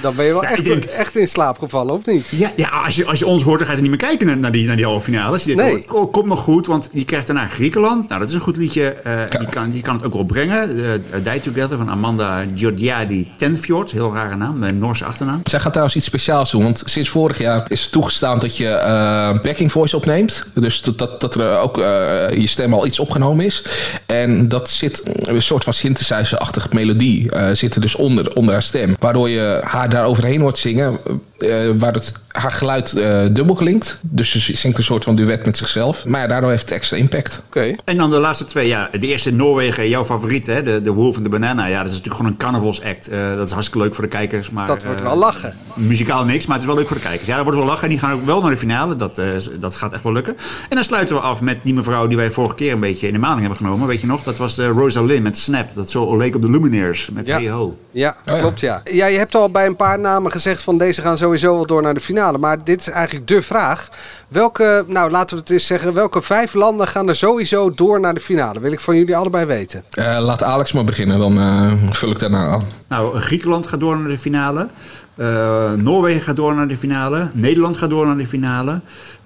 Dan 0.00 0.14
ben 0.16 0.24
je 0.24 0.32
wel 0.32 0.42
Ja, 0.42 0.48
echt, 0.48 0.58
ik 0.58 0.64
denk- 0.64 0.84
echt 0.84 1.16
in 1.16 1.28
slaap 1.28 1.58
gevallen, 1.58 1.94
of 1.94 2.06
niet? 2.06 2.26
Ja, 2.30 2.50
ja 2.56 2.68
als, 2.68 2.96
je, 2.96 3.04
als 3.06 3.18
je 3.18 3.26
ons 3.26 3.42
hoort, 3.42 3.58
dan 3.58 3.66
ga 3.66 3.72
je 3.72 3.78
er 3.82 3.88
niet 3.88 3.98
meer 4.00 4.08
kijken 4.08 4.26
naar, 4.26 4.36
naar 4.38 4.52
die, 4.52 4.66
naar 4.66 4.76
die 4.76 4.84
halve 4.84 5.04
finales. 5.04 5.44
Je 5.44 5.54
Nee. 5.54 5.84
hoort, 5.88 6.10
komt 6.12 6.26
nog 6.26 6.40
goed, 6.40 6.66
want 6.66 6.88
je 6.92 7.04
krijgt 7.04 7.26
daarna 7.26 7.46
Griekenland. 7.46 8.08
Nou, 8.08 8.20
dat 8.20 8.28
is 8.28 8.34
een 8.34 8.40
goed 8.40 8.56
liedje. 8.56 8.86
eh, 8.88 9.12
die, 9.38 9.48
kan, 9.48 9.70
die 9.70 9.82
kan 9.82 9.94
het 9.94 10.04
ook 10.04 10.12
wel 10.12 10.24
brengen. 10.24 10.76
Uh, 10.78 10.90
Die 11.22 11.40
Together 11.40 11.76
van 11.76 11.90
Amanda 11.90 12.44
Giorgiadi 12.54 13.28
Tenfjord. 13.36 13.90
Heel 13.90 14.14
rare 14.14 14.36
naam, 14.36 14.58
met 14.58 14.68
een 14.68 14.78
Noorse 14.78 15.04
achternaam. 15.04 15.40
Zij 15.44 15.58
gaat 15.60 15.68
trouwens 15.70 15.96
iets 15.96 16.06
speciaals 16.06 16.50
doen, 16.50 16.62
want 16.62 16.82
sinds 16.84 17.08
vorig 17.08 17.38
jaar 17.38 17.64
is 17.68 17.82
het 17.82 17.92
toegestaan 17.92 18.38
dat 18.38 18.56
je 18.56 18.68
eh, 18.68 19.40
backing 19.42 19.72
voice 19.72 19.96
opneemt. 19.96 20.46
Dus 20.54 20.82
dat, 20.82 20.98
dat, 20.98 21.20
dat 21.20 21.34
er 21.34 21.58
ook 21.58 21.78
eh, 21.78 21.84
je 22.30 22.46
stem 22.46 22.72
al 22.74 22.86
iets 22.86 22.98
opgenomen 22.98 23.44
is. 23.44 23.64
En 24.06 24.48
dat 24.48 24.70
zit 24.70 25.02
een 25.20 25.42
soort 25.42 25.64
van 25.64 25.72
synthesizer-achtige 25.74 26.68
melodie 26.72 27.30
eh, 27.30 27.48
zit 27.52 27.74
er 27.74 27.80
dus 27.80 27.94
onder, 27.94 28.34
onder 28.34 28.52
haar 28.52 28.62
stem. 28.62 28.96
Waardoor 28.98 29.28
je 29.28 29.60
haar 29.64 29.87
daar 29.88 30.04
overheen 30.04 30.40
hoort 30.40 30.58
zingen, 30.58 30.98
eh, 31.38 31.70
waar 31.76 31.92
het, 31.92 32.12
haar 32.38 32.52
geluid 32.52 32.92
eh, 32.96 33.24
dubbel 33.32 33.54
klinkt. 33.54 34.00
Dus 34.02 34.30
ze 34.30 34.56
zingt 34.56 34.78
een 34.78 34.84
soort 34.84 35.04
van 35.04 35.14
duet 35.14 35.44
met 35.44 35.56
zichzelf. 35.56 36.04
Maar 36.04 36.20
ja, 36.20 36.26
daardoor 36.26 36.50
heeft 36.50 36.62
het 36.62 36.70
extra 36.72 36.96
impact. 36.96 37.42
Oké. 37.46 37.74
En 37.84 37.96
dan 37.96 38.10
de 38.10 38.18
laatste 38.18 38.44
twee. 38.44 38.66
Ja, 38.68 38.88
de 39.00 39.06
eerste 39.06 39.28
in 39.28 39.36
Noorwegen, 39.36 39.88
jouw 39.88 40.04
favoriet, 40.04 40.46
hè? 40.46 40.62
De, 40.62 40.82
de 40.82 40.92
Wolf 40.92 41.16
en 41.16 41.22
de 41.22 41.28
Banana. 41.28 41.66
Ja, 41.66 41.76
dat 41.76 41.86
is 41.86 41.90
natuurlijk 41.90 42.16
gewoon 42.16 42.30
een 42.30 42.38
carnavalsact. 42.38 43.08
Eh 43.08 43.36
dat 43.36 43.46
is 43.46 43.52
hartstikke 43.52 43.84
leuk 43.84 43.94
voor 43.94 44.04
de 44.04 44.10
kijkers. 44.10 44.50
Maar, 44.50 44.66
Dat 44.66 44.84
wordt 44.84 45.00
eh, 45.00 45.06
wel 45.06 45.16
lachen. 45.16 45.54
Muzikaal 45.74 46.24
niks, 46.24 46.46
maar 46.46 46.54
het 46.56 46.62
is 46.64 46.70
wel 46.70 46.78
leuk 46.78 46.86
voor 46.88 46.96
de 46.96 47.02
kijkers. 47.02 47.26
Ja, 47.28 47.34
dat 47.34 47.44
wordt 47.44 47.58
wel 47.58 47.68
lachen. 47.68 47.82
En 47.82 47.88
die 47.90 47.98
gaan 47.98 48.12
ook 48.12 48.24
wel 48.24 48.40
naar 48.40 48.50
de 48.50 48.56
finale. 48.56 48.96
Dat, 48.96 49.18
eh, 49.18 49.26
dat 49.60 49.74
gaat 49.74 49.92
echt 49.92 50.02
wel 50.02 50.12
lukken. 50.12 50.36
En 50.68 50.74
dan 50.76 50.84
sluiten 50.84 51.14
we 51.16 51.20
af 51.22 51.40
met 51.40 51.62
die 51.62 51.74
mevrouw 51.74 52.06
die 52.06 52.16
wij 52.16 52.30
vorige 52.30 52.54
keer 52.54 52.72
een 52.72 52.80
beetje 52.80 53.06
in 53.06 53.12
de 53.12 53.18
maling 53.18 53.40
hebben 53.40 53.58
genomen. 53.58 53.86
Weet 53.86 54.00
je 54.00 54.06
nog? 54.06 54.22
Dat 54.22 54.38
was 54.38 54.54
de 54.54 54.66
Rosalind 54.66 55.22
met 55.22 55.38
Snap. 55.38 55.68
Dat 55.74 55.90
zo 55.90 56.16
leek 56.16 56.34
op 56.34 56.42
de 56.42 56.50
Lumineers 56.50 57.10
met 57.12 57.26
Ja. 57.26 57.36
Hey 57.38 57.48
Ho. 57.50 57.76
Ja, 57.90 58.16
Oh 58.28 58.34
ja. 58.34 58.40
klopt 58.40 58.60
ja. 58.60 58.80
Ja, 58.84 59.06
je 59.06 59.18
hebt 59.18 59.34
al 59.34 59.50
bij 59.50 59.66
een 59.66 59.76
paar 59.76 59.98
namen 59.98 60.32
gezegd 60.32 60.62
van 60.62 60.78
deze 60.78 61.02
gaan 61.02 61.18
sowieso 61.18 61.54
wel 61.54 61.66
door 61.66 61.82
naar 61.82 61.94
de 61.94 62.00
finale. 62.00 62.27
Maar 62.36 62.64
dit 62.64 62.80
is 62.80 62.88
eigenlijk 62.88 63.26
de 63.28 63.42
vraag. 63.42 63.88
Welke, 64.28 64.84
nou 64.86 65.10
laten 65.10 65.36
we 65.36 65.42
het 65.42 65.50
eens 65.50 65.66
zeggen, 65.66 65.92
welke 65.92 66.22
vijf 66.22 66.54
landen 66.54 66.88
gaan 66.88 67.08
er 67.08 67.16
sowieso 67.16 67.74
door 67.74 68.00
naar 68.00 68.14
de 68.14 68.20
finale? 68.20 68.60
Wil 68.60 68.72
ik 68.72 68.80
van 68.80 68.96
jullie 68.96 69.16
allebei 69.16 69.44
weten. 69.44 69.84
Eh, 69.90 70.18
laat 70.20 70.42
Alex 70.42 70.72
maar 70.72 70.84
beginnen, 70.84 71.18
dan 71.18 71.38
eh, 71.38 71.72
vul 71.90 72.10
ik 72.10 72.18
daarna 72.18 72.46
aan. 72.48 72.62
Nou, 72.88 73.20
Griekenland 73.20 73.66
gaat 73.66 73.80
door 73.80 73.98
naar 73.98 74.08
de 74.08 74.18
finale. 74.18 74.68
Eh, 75.14 75.72
Noorwegen 75.72 76.20
gaat 76.20 76.36
door 76.36 76.54
naar 76.54 76.68
de 76.68 76.76
finale. 76.76 77.30
Nederland 77.32 77.76
gaat 77.76 77.90
door 77.90 78.06
naar 78.06 78.16
de 78.16 78.26
finale. 78.26 78.80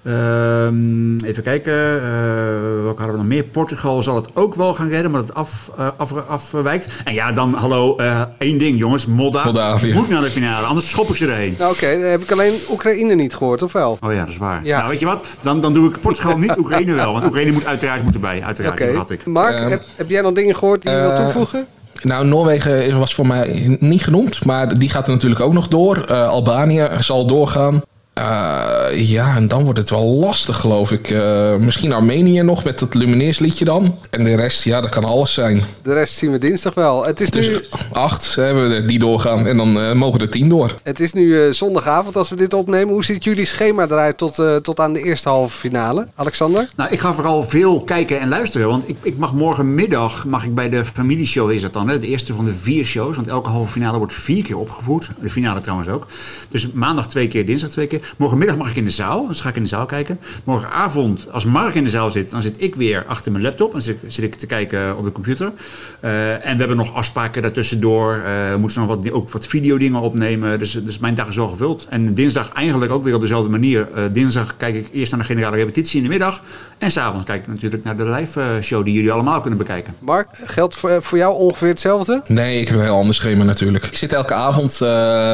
Ehm, 0.04 1.16
even 1.24 1.42
kijken. 1.42 1.72
eh, 2.02 2.82
welke 2.82 3.02
hadden 3.02 3.10
we 3.12 3.16
nog 3.16 3.26
meer? 3.26 3.42
Portugal 3.42 4.02
zal 4.02 4.16
het 4.16 4.26
ook 4.34 4.54
wel 4.54 4.72
gaan 4.74 4.88
redden, 4.88 5.10
maar 5.10 5.20
het 5.20 5.34
af, 5.34 5.70
eh, 5.78 5.86
af, 5.96 6.12
afwijkt. 6.28 6.88
En 7.04 7.14
ja, 7.14 7.32
dan 7.32 7.54
hallo, 7.54 7.96
eh, 7.96 8.20
één 8.38 8.58
ding 8.58 8.78
jongens. 8.78 9.06
Molda 9.06 9.44
Moldavië. 9.44 9.92
moet 9.92 10.08
naar 10.08 10.20
de 10.20 10.26
finale, 10.26 10.66
anders 10.66 10.90
schop 10.90 11.08
ik 11.08 11.16
ze 11.16 11.26
erheen. 11.26 11.54
Nou 11.58 11.72
oké, 11.72 11.92
dan 12.00 12.10
heb 12.10 12.22
ik 12.22 12.30
alleen 12.32 12.52
Oekraïne 12.70 13.14
niet 13.14 13.34
gehoord, 13.34 13.62
of 13.62 13.72
wel? 13.72 13.98
Oh 14.00 14.12
ja, 14.12 14.18
dat 14.20 14.28
is 14.28 14.36
waar. 14.36 14.60
Ja. 14.64 14.76
Nou, 14.78 14.90
weet 14.90 14.98
je 15.00 15.06
wat? 15.06 15.24
Dan, 15.40 15.60
dan 15.60 15.74
doe 15.74 15.88
ik 15.90 16.00
Portugal 16.00 16.38
niet, 16.38 16.58
Oekraïne 16.58 16.94
wel. 16.94 17.12
Want 17.12 17.24
Oekraïne 17.24 17.52
moet 17.52 17.66
uiteraard 17.66 18.02
moeten 18.02 18.20
bij. 18.20 18.42
Uiteraard, 18.42 18.80
Oké. 18.80 18.86
dat 18.86 18.96
had 18.96 19.10
ik. 19.10 19.26
Mark, 19.26 19.54
Ehm, 19.54 19.70
heb, 19.70 19.82
heb 19.96 20.08
jij 20.08 20.20
nog 20.22 20.32
dingen 20.32 20.56
gehoord 20.56 20.82
die 20.82 20.90
je 20.90 21.00
wil 21.00 21.14
toevoegen? 21.16 21.66
Nou, 22.02 22.26
Noorwegen 22.26 22.98
was 22.98 23.14
voor 23.14 23.26
mij 23.26 23.76
niet 23.80 24.02
genoemd, 24.04 24.44
maar 24.44 24.78
die 24.78 24.88
gaat 24.90 25.06
er 25.06 25.12
natuurlijk 25.12 25.40
ook 25.40 25.52
nog 25.52 25.68
door. 25.68 25.96
Eh, 26.08 26.28
Albanië 26.28 26.88
zal 26.98 27.26
doorgaan. 27.26 27.82
Eh, 28.12 28.86
ja, 28.94 29.36
en 29.36 29.48
dan 29.48 29.64
wordt 29.64 29.78
het 29.78 29.90
wel 29.90 30.04
lastig, 30.04 30.56
geloof 30.56 30.92
ik. 30.92 31.10
Eh, 31.10 31.56
misschien 31.56 31.92
Armenië 31.92 32.42
nog 32.42 32.64
met 32.64 32.78
dat 32.78 32.94
Lumineers 32.94 33.38
liedje 33.38 33.64
dan. 33.64 33.98
En 34.10 34.24
de 34.24 34.34
rest, 34.34 34.64
ja, 34.64 34.80
dat 34.80 34.90
kan 34.90 35.04
alles 35.04 35.34
zijn. 35.34 35.62
De 35.82 35.92
rest 35.92 36.16
zien 36.16 36.32
we 36.32 36.38
dinsdag 36.38 36.74
wel. 36.74 37.04
Het 37.04 37.20
is 37.20 37.30
Dus 37.30 37.48
nu, 37.48 37.58
acht 37.92 38.34
hebben 38.34 38.70
we 38.70 38.84
die 38.84 38.98
doorgaan 38.98 39.46
en 39.46 39.56
dan 39.56 39.80
eh, 39.80 39.92
mogen 39.92 40.20
er 40.20 40.28
tien 40.28 40.48
door. 40.48 40.74
het 40.82 41.00
is 41.00 41.12
nu 41.12 41.44
eh, 41.46 41.52
zondagavond 41.52 42.16
als 42.16 42.28
we 42.28 42.36
dit 42.36 42.54
opnemen. 42.54 42.92
Hoe 42.94 43.04
ziet 43.04 43.24
jullie 43.24 43.44
schema 43.44 43.84
eruit 43.84 44.18
tot, 44.18 44.38
eh, 44.38 44.56
tot 44.56 44.80
aan 44.80 44.92
de 44.92 45.02
eerste 45.02 45.28
halve 45.28 45.58
finale? 45.58 46.06
Alexander? 46.14 46.70
Nou, 46.76 46.90
ik 46.90 47.00
ga 47.00 47.14
vooral 47.14 47.44
veel 47.44 47.80
kijken 47.80 48.20
en 48.20 48.28
luisteren. 48.28 48.68
Want 48.68 48.88
ik, 48.88 48.96
ik 49.02 49.16
mag 49.16 49.34
morgenmiddag 49.34 50.26
mag 50.26 50.44
ik 50.44 50.54
bij 50.54 50.68
de 50.68 50.84
familieshow 50.84 51.50
is 51.50 51.62
dat 51.62 51.72
dan. 51.72 51.88
Hè? 51.88 51.98
De 51.98 52.06
eerste 52.06 52.34
van 52.34 52.44
de 52.44 52.54
vier 52.54 52.84
shows. 52.84 53.14
Want 53.14 53.28
elke 53.28 53.50
halve 53.50 53.72
finale 53.72 53.98
wordt 53.98 54.14
vier 54.14 54.44
keer 54.44 54.58
opgevoerd. 54.58 55.10
De 55.20 55.30
finale 55.30 55.60
trouwens 55.60 55.88
ook. 55.88 56.06
Dus 56.48 56.72
maandag 56.72 57.08
twee 57.08 57.28
keer, 57.28 57.46
dinsdag 57.46 57.70
twee 57.70 57.86
keer. 57.86 58.01
Morgenmiddag 58.16 58.56
mag 58.56 58.70
ik 58.70 58.76
in 58.76 58.84
de 58.84 58.90
zaal. 58.90 59.26
Dus 59.26 59.40
ga 59.40 59.48
ik 59.48 59.56
in 59.56 59.62
de 59.62 59.68
zaal 59.68 59.86
kijken. 59.86 60.20
Morgenavond, 60.44 61.26
als 61.30 61.44
Mark 61.44 61.74
in 61.74 61.84
de 61.84 61.90
zaal 61.90 62.10
zit, 62.10 62.30
dan 62.30 62.42
zit 62.42 62.62
ik 62.62 62.74
weer 62.74 63.04
achter 63.06 63.32
mijn 63.32 63.44
laptop. 63.44 63.74
En 63.74 63.82
zit, 63.82 63.98
zit 64.06 64.24
ik 64.24 64.34
te 64.34 64.46
kijken 64.46 64.96
op 64.96 65.04
de 65.04 65.12
computer. 65.12 65.52
Eh, 66.00 66.32
en 66.32 66.52
we 66.52 66.58
hebben 66.58 66.76
nog 66.76 66.94
afspraken 66.94 67.42
daartussendoor. 67.42 68.14
Eh 68.14 68.50
we 68.52 68.58
moeten 68.58 68.80
nog 68.80 68.88
wat, 68.88 69.12
ook 69.12 69.30
wat 69.30 69.46
videodingen 69.46 70.00
opnemen. 70.00 70.58
Dus, 70.58 70.72
dus 70.72 70.98
mijn 70.98 71.14
dag 71.14 71.28
is 71.28 71.36
wel 71.36 71.48
gevuld. 71.48 71.86
En 71.88 72.14
dinsdag 72.14 72.52
eigenlijk 72.52 72.92
ook 72.92 73.04
weer 73.04 73.14
op 73.14 73.20
dezelfde 73.20 73.50
manier. 73.50 73.88
Eh, 73.94 74.04
dinsdag 74.12 74.54
kijk 74.56 74.74
ik 74.74 74.88
eerst 74.92 75.12
naar 75.12 75.20
de 75.20 75.26
generale 75.26 75.56
repetitie 75.56 75.96
in 75.96 76.02
de 76.02 76.08
middag. 76.08 76.42
En 76.78 76.90
s'avonds 76.90 77.24
kijk 77.26 77.42
ik 77.42 77.48
natuurlijk 77.48 77.84
naar 77.84 77.96
de 77.96 78.04
live 78.04 78.40
eh, 78.40 78.46
show 78.60 78.84
die 78.84 78.94
jullie 78.94 79.12
allemaal 79.12 79.40
kunnen 79.40 79.58
bekijken. 79.58 79.94
Mark, 79.98 80.28
geldt 80.44 80.74
voor, 80.74 81.02
voor 81.02 81.18
jou 81.18 81.34
ongeveer 81.34 81.68
hetzelfde? 81.68 82.22
Nee, 82.26 82.60
ik 82.60 82.68
heb 82.68 82.76
een 82.76 82.82
heel 82.82 82.96
ander 82.96 83.14
schema 83.14 83.44
natuurlijk. 83.44 83.84
Ik 83.84 83.96
zit 83.96 84.12
elke 84.12 84.34
avond, 84.34 84.72
eh, 84.72 84.78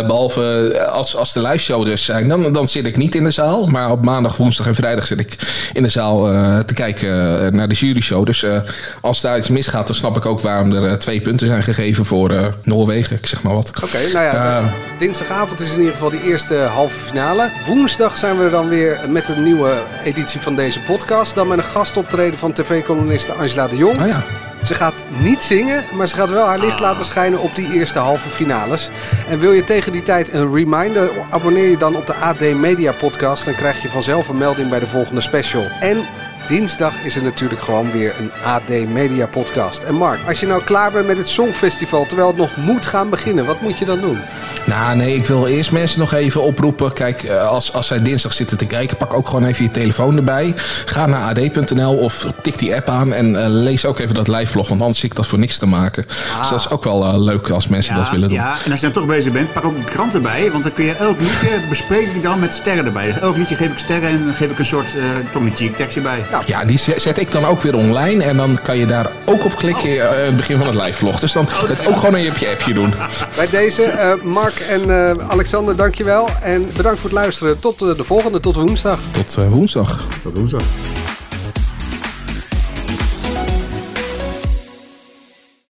behalve 0.06 0.86
als, 0.92 1.16
als 1.16 1.32
de 1.32 1.42
live 1.42 1.58
show 1.58 1.84
dus 1.84 2.04
zijn, 2.04 2.28
dan, 2.28 2.52
dan 2.52 2.57
dan 2.58 2.68
zit 2.68 2.86
ik 2.86 2.96
niet 2.96 3.14
in 3.14 3.24
de 3.24 3.30
zaal. 3.30 3.66
Maar 3.66 3.90
op 3.90 4.04
maandag, 4.04 4.36
woensdag 4.36 4.66
en 4.66 4.74
vrijdag 4.74 5.06
zit 5.06 5.20
ik 5.20 5.36
in 5.72 5.82
de 5.82 5.88
zaal 5.88 6.32
eh, 6.32 6.58
te 6.58 6.74
kijken 6.74 7.10
eh, 7.44 7.52
naar 7.52 7.68
de 7.68 7.74
juryshow. 7.74 8.26
Dus 8.26 8.42
eh, 8.42 8.60
als 9.00 9.20
daar 9.20 9.38
iets 9.38 9.48
misgaat, 9.48 9.86
dan 9.86 9.96
snap 9.96 10.16
ik 10.16 10.26
ook 10.26 10.40
waarom 10.40 10.72
er 10.72 10.98
twee 10.98 11.20
punten 11.20 11.46
zijn 11.46 11.62
gegeven 11.62 12.04
voor 12.04 12.54
Noorwegen. 12.62 13.16
Ik 13.16 13.26
zeg 13.26 13.42
maar 13.42 13.54
wat. 13.54 13.72
Oké, 13.84 13.98
nou 14.12 14.24
ja, 14.24 14.74
dinsdagavond 14.98 15.60
is 15.60 15.72
in 15.72 15.78
ieder 15.78 15.92
geval 15.92 16.10
die 16.10 16.22
eerste 16.22 16.54
halve 16.54 16.98
finale. 16.98 17.50
Woensdag 17.66 18.16
zijn 18.16 18.38
we 18.38 18.44
er 18.44 18.50
dan 18.50 18.68
weer 18.68 18.98
met 19.08 19.28
een 19.28 19.42
nieuwe 19.42 19.82
editie 20.04 20.40
van 20.40 20.56
deze 20.56 20.80
podcast. 20.80 21.34
Dan 21.34 21.48
met 21.48 21.58
een 21.58 21.64
gastoptreden 21.64 22.38
van 22.38 22.52
tv-columniste 22.52 23.32
Angela 23.32 23.68
de 23.68 23.76
Jong. 23.76 24.00
Oh 24.00 24.06
ja. 24.06 24.24
Ze 24.68 24.74
gaat 24.74 24.94
niet 25.18 25.42
zingen, 25.42 25.84
maar 25.94 26.08
ze 26.08 26.14
gaat 26.14 26.30
wel 26.30 26.46
haar 26.46 26.58
licht 26.58 26.80
laten 26.80 27.04
schijnen 27.04 27.40
op 27.40 27.54
die 27.54 27.72
eerste 27.72 27.98
halve 27.98 28.28
finales. 28.28 28.90
En 29.28 29.38
wil 29.38 29.52
je 29.52 29.64
tegen 29.64 29.92
die 29.92 30.02
tijd 30.02 30.32
een 30.32 30.54
reminder, 30.54 31.10
abonneer 31.30 31.70
je 31.70 31.76
dan 31.76 31.96
op 31.96 32.06
de 32.06 32.14
AD 32.14 32.40
Media 32.40 32.92
Podcast. 32.92 33.44
Dan 33.44 33.54
krijg 33.54 33.82
je 33.82 33.88
vanzelf 33.88 34.28
een 34.28 34.38
melding 34.38 34.70
bij 34.70 34.78
de 34.78 34.86
volgende 34.86 35.20
special. 35.20 35.64
En 35.80 36.06
dinsdag 36.48 37.04
is 37.04 37.16
er 37.16 37.22
natuurlijk 37.22 37.60
gewoon 37.60 37.90
weer 37.90 38.14
een 38.18 38.30
AD 38.44 38.68
Media 38.68 39.26
Podcast. 39.26 39.82
En 39.82 39.94
Mark, 39.94 40.20
als 40.28 40.40
je 40.40 40.46
nou 40.46 40.62
klaar 40.62 40.90
bent 40.90 41.06
met 41.06 41.18
het 41.18 41.28
Songfestival, 41.28 42.06
terwijl 42.06 42.28
het 42.28 42.36
nog 42.36 42.56
moet 42.56 42.86
gaan 42.86 43.10
beginnen, 43.10 43.46
wat 43.46 43.60
moet 43.60 43.78
je 43.78 43.84
dan 43.84 44.00
doen? 44.00 44.18
Nou, 44.66 44.96
nee, 44.96 45.14
ik 45.14 45.26
wil 45.26 45.46
eerst 45.46 45.72
mensen 45.72 46.00
nog 46.00 46.12
even 46.12 46.42
oproepen. 46.42 46.92
Kijk, 46.92 47.22
eh, 47.22 47.48
als, 47.48 47.72
als 47.72 47.86
zij 47.86 48.02
dinsdag 48.02 48.32
zitten 48.32 48.56
te 48.56 48.66
kijken, 48.66 48.96
pak 48.96 49.14
ook 49.14 49.28
gewoon 49.28 49.44
even 49.44 49.64
je 49.64 49.70
telefoon 49.70 50.16
erbij. 50.16 50.54
Ga 50.84 51.06
naar 51.06 51.22
ad.nl 51.22 51.96
of 51.96 52.26
tik 52.42 52.58
die 52.58 52.74
app 52.74 52.88
aan 52.88 53.12
en 53.12 53.42
eh, 53.42 53.48
lees 53.48 53.86
ook 53.86 53.98
even 53.98 54.14
dat 54.14 54.28
live 54.28 54.46
vlog. 54.52 54.68
Want 54.68 54.80
anders 54.80 55.00
zit 55.00 55.10
ik 55.10 55.16
dat 55.16 55.26
voor 55.26 55.38
niks 55.38 55.58
te 55.58 55.66
maken. 55.66 56.04
Dus 56.38 56.48
dat 56.48 56.60
is 56.60 56.70
ook 56.70 56.84
wel 56.84 57.04
eh, 57.04 57.18
leuk 57.18 57.50
als 57.50 57.68
mensen 57.68 57.94
dat 57.94 58.10
willen 58.10 58.28
doen. 58.28 58.38
Ja, 58.38 58.56
en 58.64 58.70
als 58.70 58.80
je 58.80 58.86
dan 58.86 58.94
toch 58.94 59.06
bezig 59.06 59.32
bent, 59.32 59.52
pak 59.52 59.64
ook 59.64 59.76
een 59.76 59.84
krant 59.84 60.14
erbij. 60.14 60.50
Want 60.50 60.62
dan 60.62 60.72
kun 60.72 60.84
je 60.84 60.94
elk 60.94 61.20
liedje 61.20 61.60
bespreek 61.68 62.06
ik 62.14 62.22
dan 62.22 62.38
met 62.40 62.54
sterren 62.54 62.86
erbij. 62.86 63.10
Elk 63.20 63.36
liedje 63.36 63.54
geef 63.54 63.70
ik 63.70 63.78
sterren 63.78 64.08
en 64.08 64.24
dan 64.24 64.34
geef 64.34 64.50
ik 64.50 64.58
een 64.58 64.64
soort 64.64 64.94
uh, 64.94 65.02
Tommy 65.32 65.50
Cheek 65.54 65.76
tekstje 65.76 66.00
bij. 66.00 66.24
Ja, 66.30 66.37
die 66.66 66.78
zet 66.78 67.18
ik 67.18 67.30
dan 67.30 67.44
ook 67.44 67.60
weer 67.60 67.74
online. 67.74 68.24
En 68.24 68.36
dan 68.36 68.58
kan 68.62 68.76
je 68.76 68.86
daar 68.86 69.10
ook 69.24 69.44
op 69.44 69.56
klikken 69.56 69.90
eh, 69.90 70.18
in 70.18 70.24
het 70.24 70.36
begin 70.36 70.58
van 70.58 70.66
het 70.66 70.74
live 70.74 70.98
vlog. 70.98 71.20
Dus 71.20 71.32
dan 71.32 71.46
het 71.66 71.86
ook 71.86 71.98
gewoon 71.98 72.16
in 72.16 72.22
je 72.22 72.48
appje 72.50 72.74
doen. 72.74 72.94
Bij 73.36 73.48
deze, 73.50 73.82
eh, 73.82 74.22
Mark 74.22 74.58
en 74.58 74.90
eh, 74.90 75.28
Alexander, 75.28 75.76
dankjewel. 75.76 76.28
En 76.42 76.66
bedankt 76.76 77.00
voor 77.00 77.10
het 77.10 77.18
luisteren. 77.18 77.58
Tot 77.58 77.78
de 77.78 78.04
volgende, 78.04 78.40
tot 78.40 78.56
woensdag. 78.56 78.98
Tot 79.10 79.34
woensdag. 79.34 80.00
Tot 80.22 80.38
woensdag. 80.38 80.62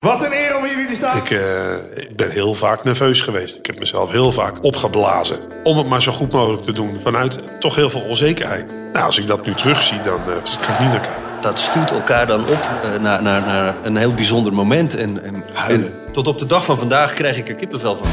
Wat 0.02 0.24
een 0.24 0.32
eer 0.32 0.56
om 0.56 0.64
hier 0.64 0.88
te 0.88 0.94
staan. 0.94 1.16
Ik, 1.16 1.30
eh, 1.30 2.02
ik 2.02 2.16
ben 2.16 2.30
heel 2.30 2.54
vaak 2.54 2.84
nerveus 2.84 3.20
geweest. 3.20 3.56
Ik 3.56 3.66
heb 3.66 3.78
mezelf 3.78 4.10
heel 4.10 4.32
vaak 4.32 4.64
opgeblazen. 4.64 5.38
Om 5.62 5.78
het 5.78 5.88
maar 5.88 6.02
zo 6.02 6.12
goed 6.12 6.32
mogelijk 6.32 6.62
te 6.62 6.72
doen. 6.72 7.00
Vanuit 7.00 7.38
toch 7.58 7.74
heel 7.74 7.90
veel 7.90 8.00
onzekerheid. 8.00 8.81
Nou, 8.92 9.04
als 9.04 9.18
ik 9.18 9.26
dat 9.26 9.46
nu 9.46 9.54
terugzie, 9.54 10.02
dan 10.02 10.20
uh, 10.20 10.34
kan 10.60 10.74
ik 10.74 10.80
niet 10.80 10.88
naar 10.88 11.00
kijken. 11.00 11.22
Dat 11.40 11.58
stuurt 11.58 11.90
elkaar 11.90 12.26
dan 12.26 12.40
op 12.40 12.68
uh, 12.84 13.00
naar, 13.00 13.22
naar, 13.22 13.42
naar 13.42 13.76
een 13.82 13.96
heel 13.96 14.14
bijzonder 14.14 14.52
moment. 14.52 14.96
En, 14.96 15.24
en, 15.24 15.44
en, 15.68 15.92
tot 16.12 16.28
op 16.28 16.38
de 16.38 16.46
dag 16.46 16.64
van 16.64 16.78
vandaag 16.78 17.12
krijg 17.14 17.36
ik 17.36 17.48
er 17.48 17.54
kippenvel 17.54 17.96
van. 17.96 18.06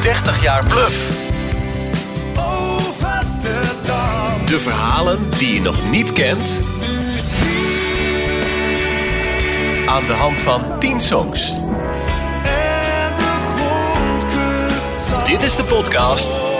30 0.00 0.42
jaar 0.42 0.66
bluff. 0.66 1.20
De 4.46 4.58
verhalen 4.60 5.30
die 5.38 5.54
je 5.54 5.60
nog 5.60 5.90
niet 5.90 6.12
kent. 6.12 6.60
Aan 9.86 10.06
de 10.06 10.12
hand 10.12 10.40
van 10.40 10.62
10 10.78 11.00
songs. 11.00 11.52
Dit 15.24 15.42
is 15.42 15.56
de 15.56 15.64
podcast 15.64 16.51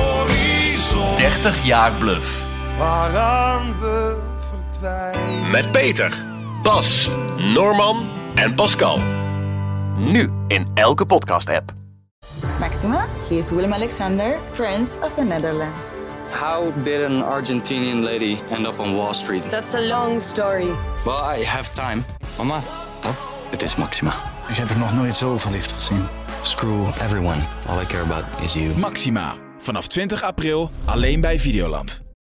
30 1.23 1.65
jaar 1.67 1.93
bluff. 1.93 2.47
Waaraan 2.79 3.79
we 3.81 4.17
verdwijnen. 4.51 5.51
Met 5.51 5.71
Peter, 5.73 6.25
Bas, 6.63 7.11
Norman 7.37 8.09
en 8.35 8.55
Pascal. 8.55 8.99
Nu 9.97 10.31
in 10.49 10.67
elke 10.75 11.07
podcast-app. 11.07 11.71
Maxima, 12.59 13.07
he 13.29 13.35
is 13.37 13.51
Willem 13.51 13.73
Alexander, 13.73 14.39
Prince 14.53 14.99
of 15.03 15.15
the 15.15 15.23
Netherlands. 15.25 15.93
How 16.41 16.73
did 16.85 17.05
an 17.05 17.23
Argentinian 17.23 18.03
lady 18.03 18.39
end 18.51 18.67
up 18.67 18.79
on 18.79 18.95
Wall 18.95 19.15
Street? 19.15 19.51
That's 19.51 19.75
a 19.75 19.81
long 19.87 20.21
story. 20.21 20.71
Well, 21.05 21.37
I 21.39 21.45
have 21.45 21.73
time. 21.75 22.05
Mama, 22.37 22.61
Oh, 23.05 23.11
het 23.51 23.63
is 23.63 23.77
Maxima. 23.77 24.13
ik 24.49 24.57
heb 24.57 24.71
er 24.71 24.79
nog 24.79 24.93
nooit 24.95 25.17
zo 25.17 25.39
verliefd 25.39 25.73
gezien. 25.73 26.07
Screw 26.43 26.87
everyone. 27.01 27.39
All 27.69 27.81
I 27.83 27.87
care 27.87 28.03
about 28.03 28.25
is 28.45 28.53
you. 28.53 28.77
Maxima. 28.79 29.33
Vanaf 29.63 29.87
20 29.87 30.23
april 30.23 30.71
alleen 30.85 31.21
bij 31.21 31.41
Videoland. 31.41 32.02